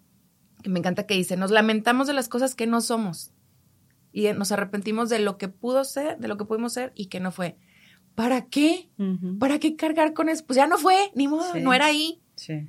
que 0.63 0.71
me 0.71 0.79
encanta 0.79 1.07
que 1.07 1.15
dice, 1.15 1.37
nos 1.37 1.51
lamentamos 1.51 2.07
de 2.07 2.15
las 2.15 2.31
cosas 2.31 2.55
que 2.55 2.67
no 2.67 2.81
somos 2.81 3.33
y 4.11 4.33
nos 4.33 4.53
arrepentimos 4.53 5.11
de 5.11 5.19
lo 5.19 5.37
que 5.37 5.49
pudo 5.49 5.85
ser, 5.85 6.17
de 6.19 6.29
lo 6.29 6.39
que 6.39 6.47
pudimos 6.47 6.73
ser 6.73 6.93
y 6.95 7.07
que 7.07 7.21
no 7.21 7.31
fue. 7.31 7.59
¿Para 8.15 8.47
qué? 8.47 8.89
¿Para 9.39 9.59
qué 9.59 9.77
cargar 9.77 10.15
con 10.15 10.31
eso? 10.31 10.47
Pues 10.47 10.57
ya 10.57 10.67
no 10.67 10.79
fue, 10.79 11.11
ni 11.15 11.29
modo, 11.29 11.55
no 11.57 11.75
era 11.75 11.87
ahí. 11.87 12.23
Sí. 12.37 12.69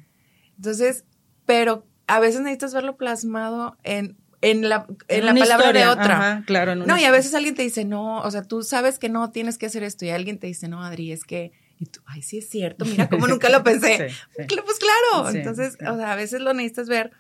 Entonces, 0.57 1.05
pero 1.45 1.85
a 2.07 2.19
veces 2.19 2.41
necesitas 2.41 2.73
verlo 2.73 2.97
plasmado 2.97 3.77
en, 3.83 4.17
en 4.41 4.67
la, 4.69 4.87
en 5.07 5.25
la 5.25 5.33
palabra 5.33 5.73
de 5.73 5.87
otra. 5.87 6.17
Ajá, 6.17 6.43
claro. 6.45 6.75
no, 6.75 6.97
y 6.97 7.03
a 7.03 7.11
veces 7.11 7.33
alguien 7.33 7.55
te 7.55 7.63
dice, 7.63 7.85
no, 7.85 8.21
o 8.21 8.31
sea, 8.31 8.43
tú 8.43 8.63
sabes 8.63 8.99
que 8.99 9.09
no 9.09 9.31
tienes 9.31 9.57
que 9.57 9.65
hacer 9.65 9.83
esto, 9.83 10.05
y 10.05 10.09
alguien 10.09 10.39
te 10.39 10.47
dice, 10.47 10.67
no, 10.67 10.83
Adri, 10.83 11.11
es 11.11 11.23
que, 11.23 11.51
y 11.79 11.85
tú, 11.85 12.01
ay, 12.05 12.21
sí 12.21 12.37
es 12.37 12.49
cierto, 12.49 12.85
mira 12.85 13.09
cómo 13.09 13.27
nunca 13.27 13.49
lo 13.49 13.63
pensé. 13.63 14.09
Pues 14.35 14.79
claro, 14.79 15.29
entonces, 15.29 15.77
o 15.87 15.95
sea, 15.95 16.11
a 16.11 16.15
veces 16.15 16.41
lo 16.41 16.53
necesitas 16.53 16.89
ver, 16.89 17.11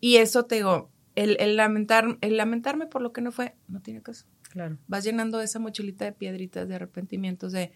y 0.00 0.16
eso 0.16 0.44
te 0.44 0.56
digo, 0.56 0.90
el, 1.14 1.36
el, 1.40 1.56
lamentar, 1.56 2.18
el 2.20 2.36
lamentarme 2.36 2.86
por 2.86 3.02
lo 3.02 3.12
que 3.12 3.20
no 3.20 3.32
fue, 3.32 3.56
no 3.66 3.80
tiene 3.80 4.02
caso. 4.02 4.26
Claro. 4.50 4.78
Vas 4.86 5.04
llenando 5.04 5.40
esa 5.40 5.58
mochilita 5.58 6.04
de 6.04 6.12
piedritas, 6.12 6.68
de 6.68 6.76
arrepentimientos, 6.76 7.52
de, 7.52 7.72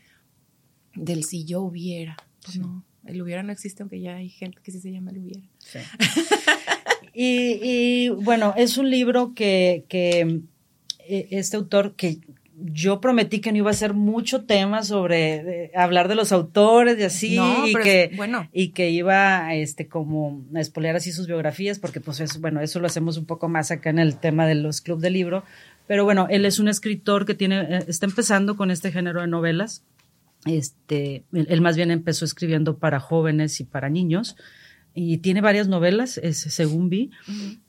del 0.94 1.24
si 1.24 1.44
yo 1.44 1.61
hubiera. 1.61 2.16
Pues 2.44 2.59
no 2.59 2.85
el 3.07 3.23
hubiera 3.23 3.43
no 3.43 3.53
existe, 3.53 3.83
aunque 3.83 4.01
ya 4.01 4.17
hay 4.17 4.29
gente 4.29 4.59
que 4.62 4.71
sí 4.71 4.81
se 4.81 4.93
llama 4.93 5.11
el 5.11 5.19
hubiera. 5.19 5.43
Sí. 5.59 5.79
y, 7.15 8.09
bueno, 8.09 8.55
es 8.57 8.79
un 8.79 8.91
libro 8.91 9.35
que, 9.35 9.85
que 9.88 10.41
eh, 11.09 11.29
este 11.31 11.57
autor 11.57 11.95
que 11.95 12.19
yo 12.65 13.01
prometí 13.01 13.41
que 13.41 13.51
no 13.51 13.59
iba 13.59 13.71
a 13.71 13.73
hacer 13.73 13.95
mucho 13.95 14.45
tema 14.45 14.83
sobre 14.83 15.71
hablar 15.75 16.09
de 16.09 16.15
los 16.15 16.33
autores 16.33 16.99
y 16.99 17.03
así 17.03 17.38
y 17.67 17.75
que 17.75 18.12
bueno. 18.17 18.49
y 18.53 18.69
que 18.69 18.91
iba 18.91 19.53
este 19.55 19.88
como 19.88 20.45
a 20.55 20.61
espolear 20.61 20.97
así 20.97 21.12
sus 21.12 21.27
biografías 21.27 21.79
porque 21.79 22.01
pues 22.01 22.21
eso, 22.21 22.38
bueno 22.41 22.61
eso 22.61 22.79
lo 22.79 22.87
hacemos 22.87 23.17
un 23.17 23.25
poco 23.25 23.49
más 23.49 23.71
acá 23.71 23.91
en 23.91 23.99
el 23.99 24.17
tema 24.17 24.47
de 24.47 24.55
los 24.55 24.81
clubes 24.81 25.03
de 25.03 25.11
libro 25.11 25.45
pero 25.87 26.05
bueno 26.05 26.29
él 26.31 26.45
es 26.45 26.59
un 26.59 26.69
escritor 26.69 27.27
que 27.27 27.35
tiene 27.35 27.62
eh, 27.62 27.85
está 27.88 28.07
empezando 28.07 28.57
con 28.57 28.71
este 28.71 28.93
género 28.93 29.23
de 29.23 29.27
novelas 29.27 29.83
Este, 30.44 31.24
él, 31.33 31.61
más 31.61 31.76
bien 31.76 31.90
empezó 31.90 32.24
escribiendo 32.24 32.78
para 32.78 32.98
jóvenes 33.00 33.61
y 33.61 33.64
para 33.64 33.88
niños 33.88 34.37
y 34.94 35.18
tiene 35.18 35.40
varias 35.40 35.68
novelas, 35.68 36.20
según 36.33 36.88
vi. 36.88 37.11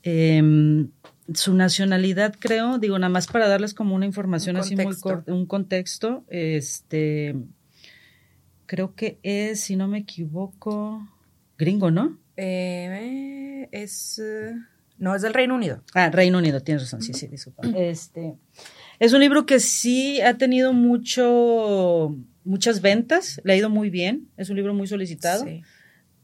Em, 0.02 0.90
su 1.32 1.54
nacionalidad, 1.54 2.34
creo, 2.38 2.78
digo, 2.78 2.98
nada 2.98 3.08
más 3.08 3.26
para 3.26 3.48
darles 3.48 3.72
como 3.72 3.94
una 3.94 4.04
información 4.04 4.56
así 4.56 4.76
muy 4.76 4.94
corta, 4.96 5.32
un 5.32 5.46
contexto, 5.46 6.24
este, 6.28 7.34
creo 8.66 8.94
que 8.94 9.18
es, 9.22 9.60
si 9.60 9.76
no 9.76 9.88
me 9.88 9.98
equivoco, 9.98 11.08
gringo, 11.56 11.90
¿no? 11.90 12.18
Eh, 12.36 13.68
es, 13.72 14.20
no, 14.98 15.14
es 15.14 15.22
del 15.22 15.32
Reino 15.32 15.54
Unido. 15.54 15.82
Ah, 15.94 16.10
Reino 16.10 16.38
Unido, 16.38 16.60
tienes 16.60 16.82
razón, 16.82 17.00
sí, 17.00 17.14
sí, 17.14 17.26
disculpa. 17.26 17.66
Este, 17.74 18.34
es 18.98 19.12
un 19.12 19.20
libro 19.20 19.46
que 19.46 19.60
sí 19.60 20.20
ha 20.20 20.36
tenido 20.36 20.72
mucho, 20.72 22.16
muchas 22.44 22.80
ventas, 22.80 23.40
le 23.44 23.52
ha 23.52 23.56
ido 23.56 23.70
muy 23.70 23.90
bien, 23.90 24.28
es 24.36 24.50
un 24.50 24.56
libro 24.56 24.74
muy 24.74 24.86
solicitado. 24.86 25.44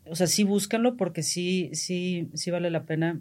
O 0.06 0.16
sea, 0.16 0.26
sí 0.26 0.44
búscanlo 0.44 0.96
porque 0.96 1.22
sí, 1.22 1.70
sí, 1.72 2.28
sí 2.34 2.50
vale 2.50 2.70
la 2.70 2.84
pena. 2.84 3.20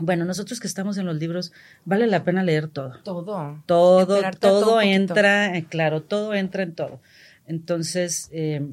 Bueno, 0.00 0.24
nosotros 0.24 0.60
que 0.60 0.66
estamos 0.66 0.96
en 0.98 1.06
los 1.06 1.16
libros, 1.16 1.52
vale 1.84 2.06
la 2.06 2.24
pena 2.24 2.42
leer 2.42 2.68
todo. 2.68 3.00
Todo. 3.02 3.62
Todo, 3.66 4.22
todo, 4.38 4.80
entra, 4.80 5.56
eh, 5.56 5.64
claro, 5.64 6.02
todo 6.02 6.34
entra 6.34 6.62
en 6.62 6.74
todo. 6.74 7.00
Entonces, 7.46 8.28
eh, 8.32 8.66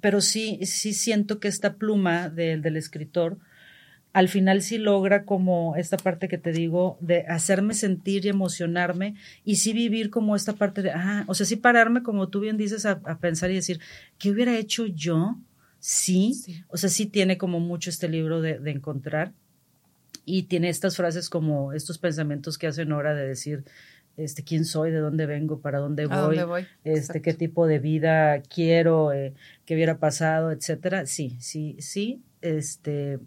pero 0.00 0.20
sí, 0.20 0.60
sí 0.64 0.94
siento 0.94 1.40
que 1.40 1.48
esta 1.48 1.74
pluma 1.74 2.28
del 2.28 2.76
escritor 2.76 3.38
al 4.12 4.28
final 4.28 4.62
sí 4.62 4.78
logra 4.78 5.24
como 5.24 5.76
esta 5.76 5.96
parte 5.96 6.28
que 6.28 6.38
te 6.38 6.52
digo 6.52 6.96
de 7.00 7.26
hacerme 7.26 7.74
sentir 7.74 8.24
y 8.24 8.28
emocionarme 8.28 9.14
y 9.44 9.56
sí 9.56 9.72
vivir 9.72 10.10
como 10.10 10.34
esta 10.34 10.54
parte 10.54 10.82
de, 10.82 10.90
ah, 10.90 11.24
o 11.26 11.34
sea, 11.34 11.46
sí 11.46 11.56
pararme 11.56 12.02
como 12.02 12.28
tú 12.28 12.40
bien 12.40 12.56
dices 12.56 12.86
a, 12.86 13.00
pensar 13.18 13.50
y 13.50 13.54
decir, 13.54 13.80
¿qué 14.18 14.30
hubiera 14.30 14.56
hecho 14.56 14.86
yo? 14.86 15.36
Sí, 15.78 16.64
o 16.68 16.76
sea, 16.76 16.90
sí 16.90 17.06
tiene 17.06 17.38
como 17.38 17.60
mucho 17.60 17.90
este 17.90 18.08
libro 18.08 18.40
de, 18.40 18.58
de 18.58 18.70
encontrar 18.70 19.32
y 20.24 20.44
tiene 20.44 20.68
estas 20.68 20.96
frases 20.96 21.30
como 21.30 21.72
estos 21.72 21.98
pensamientos 21.98 22.58
que 22.58 22.66
hacen 22.66 22.92
hora 22.92 23.14
de 23.14 23.26
decir, 23.26 23.64
este, 24.18 24.42
quién 24.42 24.64
soy, 24.64 24.90
de 24.90 24.98
dónde 24.98 25.26
vengo, 25.26 25.60
para 25.60 25.78
dónde 25.78 26.06
voy, 26.06 26.66
este, 26.84 27.22
qué 27.22 27.32
tipo 27.32 27.66
de 27.66 27.78
vida 27.78 28.42
quiero, 28.42 29.12
eh, 29.12 29.32
qué 29.64 29.74
hubiera 29.74 29.98
pasado, 29.98 30.50
etcétera. 30.50 31.06
Sí, 31.06 31.36
sí, 31.40 31.76
sí, 31.78 32.20
este, 32.42 33.20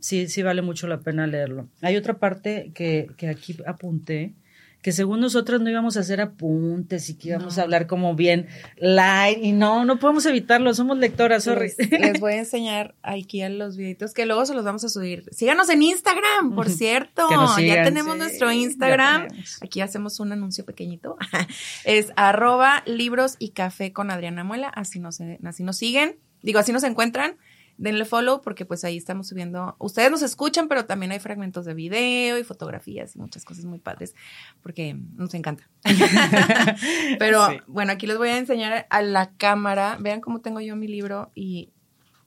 sí, 0.00 0.28
sí 0.28 0.42
vale 0.42 0.62
mucho 0.62 0.86
la 0.86 1.00
pena 1.00 1.26
leerlo. 1.26 1.68
Hay 1.82 1.96
otra 1.96 2.18
parte 2.18 2.72
que, 2.74 3.08
que 3.16 3.28
aquí 3.28 3.56
apunté, 3.66 4.34
que 4.82 4.92
según 4.92 5.20
nosotros 5.20 5.60
no 5.60 5.68
íbamos 5.68 5.96
a 5.96 6.00
hacer 6.00 6.20
apuntes 6.20 7.10
y 7.10 7.14
que 7.14 7.28
íbamos 7.30 7.58
a 7.58 7.62
hablar 7.62 7.86
como 7.88 8.14
bien 8.14 8.46
light 8.76 9.38
y 9.42 9.52
no, 9.52 9.84
no 9.84 9.98
podemos 9.98 10.24
evitarlo, 10.26 10.72
somos 10.72 10.98
lectoras, 10.98 11.44
sorry. 11.44 11.72
Les, 11.90 12.20
voy 12.20 12.34
a 12.34 12.38
enseñar 12.38 12.94
aquí 13.02 13.42
a 13.42 13.48
los 13.48 13.76
videitos 13.76 14.14
que 14.14 14.24
luego 14.24 14.46
se 14.46 14.54
los 14.54 14.64
vamos 14.64 14.84
a 14.84 14.88
subir. 14.88 15.24
Síganos 15.32 15.68
en 15.68 15.82
Instagram, 15.82 16.54
por 16.54 16.70
cierto. 16.70 17.28
ya 17.58 17.82
tenemos 17.82 18.16
nuestro 18.16 18.52
Instagram. 18.52 19.26
Aquí 19.60 19.80
hacemos 19.80 20.20
un 20.20 20.32
anuncio 20.32 20.64
pequeñito. 20.64 21.16
es 21.84 22.12
arroba 22.14 22.84
libros 22.86 23.34
y 23.40 23.50
café 23.50 23.92
con 23.92 24.12
Adriana 24.12 24.44
Muela, 24.44 24.68
así 24.68 25.00
nos, 25.00 25.20
así 25.44 25.64
nos 25.64 25.76
siguen. 25.76 26.16
Digo, 26.40 26.60
así 26.60 26.72
nos 26.72 26.84
encuentran 26.84 27.36
denle 27.78 28.04
follow 28.04 28.42
porque 28.42 28.66
pues 28.66 28.84
ahí 28.84 28.96
estamos 28.96 29.28
subiendo, 29.28 29.76
ustedes 29.78 30.10
nos 30.10 30.22
escuchan, 30.22 30.68
pero 30.68 30.84
también 30.84 31.12
hay 31.12 31.20
fragmentos 31.20 31.64
de 31.64 31.74
video 31.74 32.36
y 32.36 32.44
fotografías 32.44 33.16
y 33.16 33.20
muchas 33.20 33.44
cosas 33.44 33.64
muy 33.64 33.78
padres 33.78 34.14
porque 34.62 34.96
nos 35.14 35.32
encanta. 35.34 35.68
pero 37.18 37.46
bueno, 37.68 37.92
aquí 37.92 38.06
les 38.06 38.18
voy 38.18 38.28
a 38.28 38.36
enseñar 38.36 38.86
a 38.90 39.02
la 39.02 39.30
cámara, 39.30 39.96
vean 40.00 40.20
cómo 40.20 40.40
tengo 40.40 40.60
yo 40.60 40.76
mi 40.76 40.88
libro 40.88 41.30
y, 41.34 41.70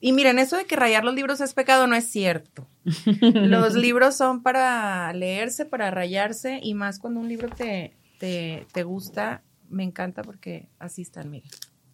y 0.00 0.12
miren, 0.12 0.38
eso 0.38 0.56
de 0.56 0.64
que 0.64 0.74
rayar 0.74 1.04
los 1.04 1.14
libros 1.14 1.40
es 1.40 1.54
pecado 1.54 1.86
no 1.86 1.94
es 1.94 2.10
cierto. 2.10 2.66
los 3.20 3.74
libros 3.74 4.16
son 4.16 4.42
para 4.42 5.12
leerse, 5.12 5.66
para 5.66 5.90
rayarse 5.90 6.60
y 6.62 6.74
más 6.74 6.98
cuando 6.98 7.20
un 7.20 7.28
libro 7.28 7.48
te, 7.50 7.94
te, 8.18 8.66
te 8.72 8.82
gusta, 8.82 9.42
me 9.68 9.84
encanta 9.84 10.22
porque 10.22 10.70
así 10.78 11.02
están, 11.02 11.30
miren 11.30 11.50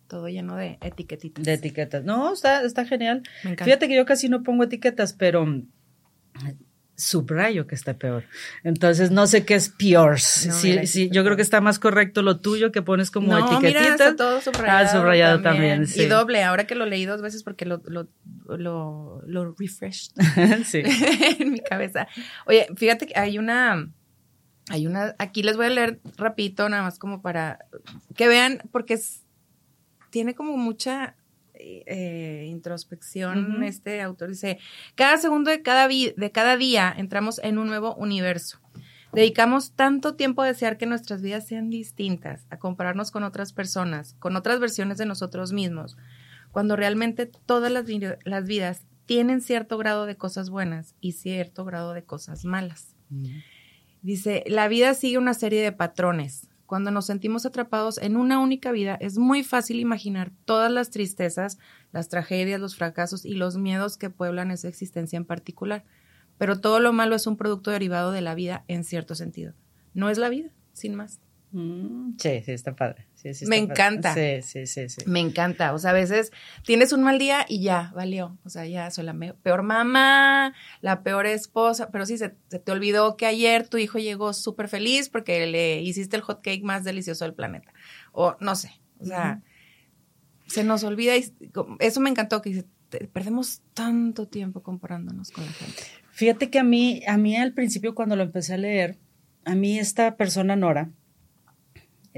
todo 0.09 0.29
lleno 0.29 0.57
de 0.57 0.79
etiquetitas. 0.81 1.45
De 1.45 1.53
etiquetas. 1.53 2.05
No, 2.05 2.33
está, 2.33 2.63
está 2.63 2.85
genial. 2.85 3.23
Fíjate 3.43 3.89
que 3.89 3.95
yo 3.95 4.07
casi 4.07 4.29
no 4.29 4.43
pongo 4.43 4.65
etiquetas, 4.65 5.13
pero 5.13 5.47
subrayo 6.99 7.69
que 7.69 7.77
está 7.77 7.95
peor. 7.95 8.25
Entonces, 8.65 9.13
no 9.13 9.29
sé 9.29 9.45
qué 9.45 9.55
es 9.55 9.69
peor. 9.69 10.19
sí, 10.19 10.87
sí, 10.87 11.09
yo 11.13 11.23
creo 11.25 11.37
que 11.37 11.43
está 11.43 11.61
más 11.61 11.79
correcto 11.79 12.23
lo 12.23 12.41
tuyo 12.41 12.73
que 12.73 12.83
pones 12.83 13.13
como 13.13 13.29
no, 13.29 13.39
etiquetitas. 13.39 13.83
Mira, 13.83 13.95
está 13.95 14.17
todo 14.17 14.41
subrayado. 14.41 14.79
Ah, 14.79 14.89
subrayado 14.89 15.41
también. 15.41 15.87
sí. 15.87 16.03
Y 16.03 16.07
doble, 16.07 16.43
ahora 16.43 16.67
que 16.67 16.75
lo 16.75 16.87
leí 16.87 17.05
dos 17.05 17.23
veces 17.23 17.45
porque 17.45 17.67
lo, 17.67 17.81
lo, 17.87 18.09
lo, 18.49 19.23
lo 19.25 19.55
refreshed 19.55 20.13
en 21.39 21.53
mi 21.53 21.61
cabeza. 21.61 22.09
Oye, 22.47 22.67
fíjate 22.77 23.07
que 23.07 23.17
hay 23.17 23.39
una, 23.39 23.93
hay 24.69 24.89
una, 24.89 25.15
aquí 25.19 25.45
les 25.45 25.57
voy 25.57 25.67
a 25.67 25.71
leer 25.71 26.01
rapidito, 26.17 26.69
nada 26.69 26.83
más 26.83 26.99
como 26.99 27.23
para 27.23 27.61
que 28.17 28.27
vean, 28.27 28.61
porque 28.73 28.95
es 28.95 29.23
tiene 30.11 30.35
como 30.35 30.57
mucha 30.57 31.17
eh, 31.55 32.47
introspección. 32.49 33.63
Este 33.63 34.01
autor 34.01 34.29
dice, 34.29 34.59
cada 34.95 35.17
segundo 35.19 35.51
de 35.51 35.63
cada, 35.63 35.89
de 35.89 36.31
cada 36.33 36.57
día 36.57 36.95
entramos 36.97 37.41
en 37.43 37.59
un 37.59 37.67
nuevo 37.67 37.95
universo. 37.97 38.61
Dedicamos 39.13 39.73
tanto 39.73 40.15
tiempo 40.15 40.43
a 40.43 40.47
desear 40.47 40.77
que 40.77 40.87
nuestras 40.87 41.23
vidas 41.23 41.47
sean 41.47 41.71
distintas, 41.71 42.47
a 42.51 42.59
compararnos 42.59 43.11
con 43.11 43.25
otras 43.25 43.53
personas, 43.53 44.15
con 44.19 44.37
otras 44.37 44.61
versiones 44.61 44.99
de 44.99 45.07
nosotros 45.07 45.53
mismos, 45.53 45.97
cuando 46.53 46.77
realmente 46.77 47.27
todas 47.27 47.73
las, 47.73 47.87
las 48.25 48.47
vidas 48.47 48.83
tienen 49.07 49.41
cierto 49.41 49.79
grado 49.79 50.05
de 50.05 50.17
cosas 50.17 50.51
buenas 50.51 50.95
y 51.01 51.13
cierto 51.13 51.65
grado 51.65 51.95
de 51.95 52.05
cosas 52.05 52.45
malas. 52.45 52.95
Dice, 54.03 54.45
la 54.47 54.69
vida 54.69 54.93
sigue 54.95 55.19
una 55.19 55.35
serie 55.35 55.63
de 55.63 55.73
patrones, 55.73 56.49
cuando 56.69 56.91
nos 56.91 57.07
sentimos 57.07 57.47
atrapados 57.47 57.97
en 57.97 58.15
una 58.15 58.41
única 58.41 58.73
vida, 58.73 58.99
es 59.01 59.17
muy 59.17 59.43
fácil 59.43 59.81
imaginar 59.81 60.33
todas 60.45 60.71
las 60.71 60.91
tristezas, 60.91 61.59
las 61.93 62.11
tragedias, 62.11 62.61
los 62.61 62.77
fracasos 62.77 63.25
y 63.25 63.33
los 63.33 63.57
miedos 63.57 63.97
que 63.97 64.11
pueblan 64.11 64.51
esa 64.51 64.69
existencia 64.69 65.17
en 65.17 65.25
particular. 65.25 65.87
Pero 66.37 66.61
todo 66.61 66.79
lo 66.79 66.93
malo 66.93 67.17
es 67.17 67.27
un 67.27 67.39
producto 67.39 67.71
derivado 67.71 68.13
de 68.13 68.21
la 68.21 68.35
vida 68.35 68.67
en 68.69 68.85
cierto 68.85 69.15
sentido. 69.15 69.55
No 69.95 70.11
es 70.11 70.19
la 70.19 70.29
vida, 70.29 70.51
sin 70.75 70.95
más. 70.95 71.23
Mm, 71.51 72.19
sí, 72.19 72.43
sí, 72.45 72.53
está 72.53 72.77
padre. 72.77 73.07
me 73.47 73.57
encanta. 73.57 74.15
Sí, 74.15 74.43
sí, 74.43 74.67
sí, 74.67 74.89
sí. 74.89 75.03
Me 75.07 75.21
encanta. 75.21 75.73
O 75.73 75.79
sea, 75.79 75.91
a 75.91 75.95
veces 75.95 76.31
tienes 76.65 76.93
un 76.93 77.03
mal 77.03 77.19
día 77.19 77.47
y 77.49 77.63
ya, 77.63 77.91
valió. 77.95 78.37
O 78.45 78.51
sea, 78.51 78.67
ya 78.67 78.91
soy 78.91 79.05
la 79.05 79.15
peor 79.15 79.63
mamá, 79.63 80.55
la 80.81 81.03
peor 81.03 81.27
esposa. 81.27 81.91
Pero 81.91 82.05
sí, 82.05 82.19
se, 82.19 82.29
te 82.29 82.73
olvidó 82.73 83.17
que 83.17 83.27
ayer 83.27 83.67
tu 83.67 83.79
hijo 83.79 83.99
llegó 83.99 84.33
súper 84.35 84.69
feliz 84.69 85.09
porque 85.09 85.47
le 85.47 85.81
hiciste 85.81 86.17
el 86.17 86.23
hot 86.23 86.43
cake 86.43 86.63
más 86.63 86.85
delicioso 86.85 87.25
del 87.25 87.35
planeta. 87.35 87.73
O 88.13 88.37
no 88.41 88.55
sé. 88.55 88.71
O 88.99 89.07
sea, 89.07 89.41
se 90.47 90.65
nos 90.65 90.85
olvida. 90.85 91.17
Y, 91.17 91.33
eso 91.79 92.01
me 92.01 92.11
encantó 92.11 92.43
que 92.43 92.65
perdemos 93.13 93.63
tanto 93.75 94.29
tiempo 94.29 94.63
comparándonos 94.63 95.31
con 95.31 95.45
la 95.45 95.53
gente. 95.53 95.83
Fíjate 96.11 96.51
que 96.51 96.59
a 96.59 96.65
mí, 96.65 97.03
a 97.07 97.17
mí 97.17 97.37
al 97.37 97.55
principio 97.55 97.95
cuando 97.95 98.17
lo 98.17 98.23
empecé 98.23 98.55
a 98.55 98.59
leer, 98.59 98.99
a 99.45 99.55
mí 99.55 99.79
esta 99.79 100.17
persona 100.17 100.57
Nora, 100.57 100.91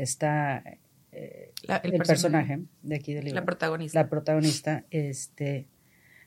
está 0.02 0.62
eh, 1.12 1.52
el, 1.82 1.92
personaje 1.98 2.60
de 2.82 2.96
aquí 2.96 3.14
del 3.14 3.24
libro. 3.24 3.40
La 3.40 3.46
protagonista. 3.46 4.00
La 4.00 4.08
protagonista, 4.08 4.84
este, 4.90 5.66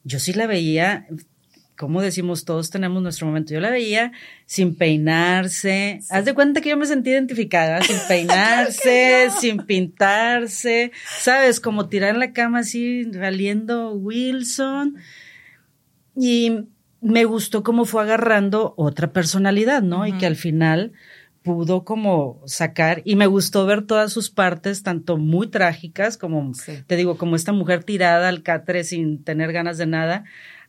yo 0.03 0.19
sí 0.19 0.33
la 0.33 0.47
veía, 0.47 1.07
como 1.77 2.01
decimos, 2.01 2.45
todos 2.45 2.69
tenemos 2.69 3.01
nuestro 3.01 3.27
momento. 3.27 3.53
Yo 3.53 3.59
la 3.59 3.69
veía 3.69 4.11
sin 4.45 4.75
peinarse. 4.75 6.01
Haz 6.09 6.25
de 6.25 6.33
cuenta 6.33 6.61
que 6.61 6.69
yo 6.69 6.77
me 6.77 6.85
sentí 6.85 7.09
identificada, 7.09 7.81
sin 7.81 7.97
peinarse, 8.07 9.29
sin 9.39 9.57
pintarse, 9.65 10.91
¿sabes? 11.19 11.59
Como 11.59 11.87
tirar 11.87 12.11
en 12.11 12.19
la 12.19 12.33
cama 12.33 12.59
así, 12.59 13.05
valiendo 13.05 13.93
Wilson. 13.93 14.97
Y 16.15 16.65
me 17.01 17.25
gustó 17.25 17.63
cómo 17.63 17.85
fue 17.85 18.03
agarrando 18.03 18.73
otra 18.77 19.11
personalidad, 19.11 19.81
¿no? 19.81 20.05
Y 20.05 20.13
que 20.13 20.25
al 20.25 20.35
final 20.35 20.93
pudo 21.43 21.83
como 21.83 22.41
sacar 22.45 23.01
y 23.05 23.15
me 23.15 23.27
gustó 23.27 23.65
ver 23.65 23.83
todas 23.85 24.11
sus 24.11 24.29
partes, 24.29 24.81
tanto 24.81 25.17
muy 25.17 25.47
trágicas 25.47 26.17
como, 26.17 26.51
te 26.87 26.95
digo, 26.95 27.17
como 27.17 27.35
esta 27.35 27.51
mujer 27.51 27.83
tirada 27.83 28.29
al 28.29 28.43
catre 28.43 28.83
sin 28.83 29.23
tener 29.23 29.51
ganas 29.51 29.77
de 29.77 29.85
nada, 29.85 30.23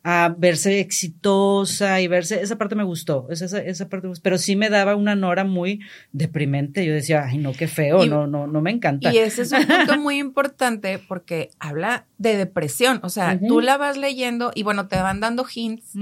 a 0.07 0.35
verse 0.37 0.81
exitosa 0.81 1.99
y 2.03 2.09
verse, 2.09 2.43
esa 2.43 2.59
parte 2.59 2.75
me 2.75 2.85
gustó, 2.85 3.27
esa, 3.31 3.59
esa 3.59 3.89
parte, 3.89 4.09
pero 4.23 4.37
sí 4.37 4.55
me 4.55 4.69
daba 4.69 4.97
una 4.97 5.17
nora 5.17 5.45
muy 5.45 5.81
deprimente, 6.13 6.85
yo 6.85 6.93
decía, 6.93 7.25
ay 7.25 7.39
no, 7.39 7.53
qué 7.53 7.69
feo, 7.69 8.05
no, 8.05 8.27
no, 8.27 8.47
no 8.47 8.61
me 8.61 8.71
encanta. 8.71 9.11
Y 9.15 9.17
ese 9.17 9.43
es 9.43 9.53
un 9.53 9.65
punto 9.65 9.97
muy 9.99 10.19
importante 10.19 11.01
porque 11.09 11.51
habla 11.59 12.05
de 12.19 12.37
depresión, 12.37 13.01
o 13.03 13.09
sea, 13.09 13.41
tú 13.49 13.63
la 13.63 13.79
vas 13.79 13.97
leyendo 13.97 14.53
y 14.55 14.63
bueno, 14.63 14.89
te 14.89 14.97
van 14.97 15.21
dando 15.21 15.47
hints 15.53 15.93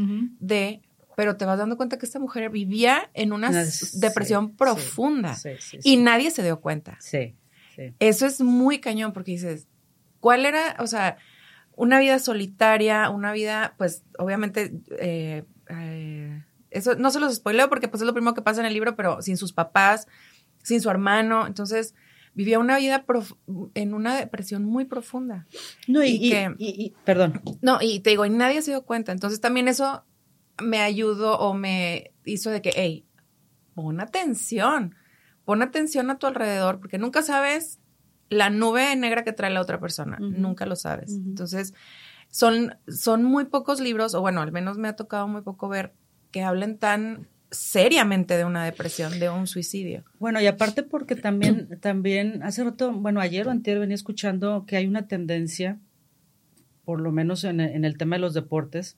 de 0.41 0.81
pero 1.17 1.37
te 1.37 1.45
vas 1.45 1.59
dando 1.59 1.77
cuenta 1.77 1.99
que 1.99 2.07
esta 2.07 2.19
mujer 2.19 2.51
vivía 2.51 3.11
en 3.15 3.33
una, 3.33 3.51
depresión 3.95 4.57
profunda 4.57 5.37
y 5.83 5.97
nadie 5.97 6.31
se 6.31 6.43
dio 6.43 6.61
cuenta. 6.61 6.97
Sí. 7.01 7.35
Eso 7.99 8.27
es 8.27 8.41
muy 8.41 8.81
cañón 8.81 9.13
porque 9.13 9.33
dices, 9.33 9.67
¿cuál 10.21 10.47
era, 10.47 10.77
o 10.79 10.87
sea, 10.87 11.17
una 11.75 11.99
vida 11.99 12.19
solitaria, 12.19 13.11
una 13.11 13.33
vida, 13.33 13.75
pues, 13.79 14.05
obviamente, 14.19 14.73
eh, 14.99 15.45
eh, 15.69 16.43
eso 16.71 16.95
no 16.97 17.11
se 17.11 17.21
los 17.21 17.35
spoileo 17.35 17.69
porque 17.69 17.89
pues 17.89 18.03
es 18.03 18.07
lo 18.07 18.13
primero 18.13 18.35
que 18.35 18.43
pasa 18.43 18.61
en 18.61 18.67
el 18.67 18.75
libro, 18.75 18.95
pero 18.97 19.23
sin 19.23 19.37
sus 19.37 19.53
papás, 19.53 20.07
sin 20.63 20.81
su 20.81 20.91
hermano, 20.91 21.47
entonces 21.47 21.95
vivía 22.35 22.59
una 22.59 22.79
vida 22.79 23.05
en 23.75 23.95
una 23.95 24.17
depresión 24.17 24.65
muy 24.65 24.85
profunda. 24.85 25.47
No, 25.87 26.03
y, 26.03 26.33
y, 26.59 26.95
perdón. 27.05 27.43
No, 27.61 27.79
y 27.81 28.01
te 28.01 28.11
digo, 28.11 28.25
y 28.25 28.31
nadie 28.31 28.63
se 28.63 28.71
dio 28.71 28.83
cuenta. 28.83 29.13
Entonces 29.13 29.41
también 29.41 29.69
eso 29.69 30.05
me 30.61 30.81
ayudó 30.81 31.39
o 31.39 31.55
me 31.55 32.13
hizo 32.25 32.51
de 32.51 32.63
que, 32.63 32.73
hey, 32.75 33.07
pon 33.75 34.01
atención, 34.01 34.95
pon 35.45 35.63
atención 35.63 36.11
a 36.11 36.19
tu 36.19 36.27
alrededor, 36.27 36.79
porque 36.79 36.99
nunca 36.99 37.23
sabes 37.23 37.79
la 38.29 38.51
nube 38.51 38.95
negra 38.97 39.25
que 39.25 39.33
trae 39.33 39.51
la 39.51 39.61
otra 39.61 39.79
persona, 39.79 40.19
nunca 40.19 40.67
lo 40.67 40.77
sabes. 40.77 41.13
Entonces, 41.13 41.75
son, 42.31 42.77
son 42.89 43.25
muy 43.25 43.45
pocos 43.45 43.81
libros, 43.81 44.15
o 44.15 44.21
bueno, 44.21 44.41
al 44.41 44.53
menos 44.53 44.79
me 44.79 44.89
ha 44.89 44.97
tocado 44.97 45.29
muy 45.29 45.43
poco 45.43 45.69
ver 45.69 45.93
que 46.31 46.43
hablen 46.43 46.79
tan 46.79 47.29
seriamente 47.53 48.37
de 48.37 48.45
una 48.45 48.65
depresión, 48.65 49.21
de 49.21 49.29
un 49.29 49.47
suicidio. 49.47 50.05
Bueno, 50.19 50.41
y 50.41 50.47
aparte 50.47 50.83
porque 50.83 51.15
también, 51.15 51.69
también 51.81 52.43
hace 52.43 52.65
rato, 52.65 52.93
bueno, 52.93 53.21
ayer 53.21 53.47
o 53.47 53.51
anterior 53.51 53.83
venía 53.83 53.95
escuchando 53.95 54.65
que 54.67 54.77
hay 54.77 54.87
una 54.87 55.07
tendencia, 55.07 55.79
por 56.85 57.01
lo 57.01 57.13
menos 57.13 57.45
en, 57.45 57.61
el 57.61 57.99
tema 57.99 58.17
de 58.17 58.21
los 58.21 58.35
deportes, 58.35 58.97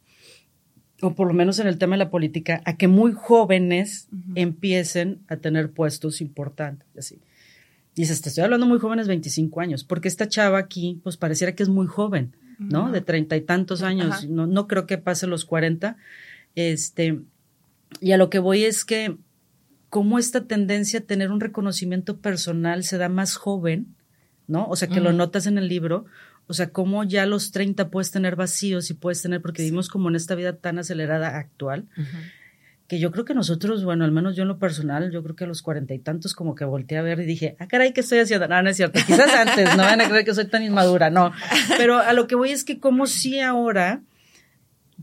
o 1.05 1.15
por 1.15 1.29
lo 1.29 1.35
menos 1.35 1.59
en 1.59 1.67
el 1.67 1.77
tema 1.77 1.95
de 1.95 2.05
la 2.05 2.11
política, 2.11 2.63
a 2.65 2.77
que 2.77 2.89
muy 2.89 3.13
jóvenes 3.13 4.09
empiecen 4.35 5.21
a 5.29 5.37
tener 5.37 5.71
puestos 5.71 6.21
importantes, 6.21 6.89
así. 6.97 7.19
Dices, 7.95 8.23
te 8.23 8.31
estoy 8.31 8.43
hablando 8.43 8.67
muy 8.67 8.79
jóvenes, 8.79 9.07
25 9.07 9.61
años, 9.61 9.85
porque 9.85 10.09
esta 10.09 10.29
chava 10.29 10.59
aquí, 10.59 11.01
pues 11.05 11.17
pareciera 11.17 11.55
que 11.55 11.63
es 11.63 11.69
muy 11.69 11.87
joven, 11.87 12.35
¿no? 12.59 12.91
De 12.91 13.03
treinta 13.03 13.37
y 13.37 13.43
tantos 13.43 13.83
años, 13.83 14.27
no, 14.29 14.47
no 14.47 14.67
creo 14.67 14.87
que 14.87 14.97
pase 14.97 15.27
los 15.27 15.45
40. 15.45 15.97
Este, 16.55 17.21
y 18.01 18.13
a 18.13 18.17
lo 18.17 18.31
que 18.31 18.39
voy 18.39 18.65
es 18.65 18.85
que 18.85 19.17
cómo 19.91 20.19
esta 20.19 20.47
tendencia 20.47 21.01
a 21.01 21.03
tener 21.03 21.31
un 21.31 21.41
reconocimiento 21.41 22.17
personal 22.17 22.83
se 22.83 22.99
da 22.99 23.09
más 23.09 23.37
joven, 23.37 23.95
¿no? 24.49 24.67
O 24.69 24.75
sea, 24.75 24.89
que 24.89 25.01
lo 25.01 25.13
notas 25.13 25.47
en 25.47 25.59
el 25.59 25.69
libro, 25.69 26.07
o 26.47 26.55
sea, 26.55 26.71
cómo 26.71 27.05
ya 27.05 27.27
los 27.27 27.53
30 27.53 27.89
puedes 27.91 28.11
tener 28.11 28.37
vacíos 28.37 28.91
y 28.91 28.95
puedes 28.95 29.23
tener, 29.23 29.41
porque 29.41 29.63
vivimos 29.63 29.89
como 29.89 30.09
en 30.09 30.17
esta 30.17 30.35
vida 30.35 30.57
tan 30.57 30.79
acelerada 30.79 31.39
actual, 31.39 31.87
que 32.87 32.99
yo 32.99 33.11
creo 33.11 33.25
que 33.25 33.35
nosotros, 33.35 33.83
bueno, 33.85 34.05
al 34.05 34.13
menos 34.13 34.37
yo 34.37 34.43
en 34.43 34.49
lo 34.49 34.59
personal, 34.59 35.11
yo 35.11 35.23
creo 35.23 35.37
que 35.37 35.45
a 35.45 35.47
los 35.47 35.63
cuarenta 35.63 35.95
y 35.95 35.99
tantos 35.99 36.35
como 36.35 36.55
que 36.55 36.67
volteé 36.67 36.99
a 36.99 37.03
ver 37.03 37.21
y 37.21 37.25
dije, 37.25 37.57
ah, 37.59 37.67
caray, 37.67 37.93
¿qué 37.93 38.01
estoy 38.01 38.19
haciendo? 38.19 38.47
No, 38.47 38.63
no 38.63 38.69
es 38.69 38.77
cierto, 38.77 39.01
quizás 39.07 39.33
antes, 39.47 39.77
no 39.77 39.83
van 39.83 40.03
a 40.03 40.09
creer 40.09 40.25
que 40.25 40.35
soy 40.35 40.47
tan 40.47 40.63
inmadura, 40.63 41.09
no. 41.09 41.33
Pero 41.79 41.99
a 41.99 42.13
lo 42.13 42.27
que 42.27 42.35
voy 42.35 42.51
es 42.51 42.65
que 42.65 42.79
como 42.79 43.07
si 43.07 43.41
ahora 43.41 44.03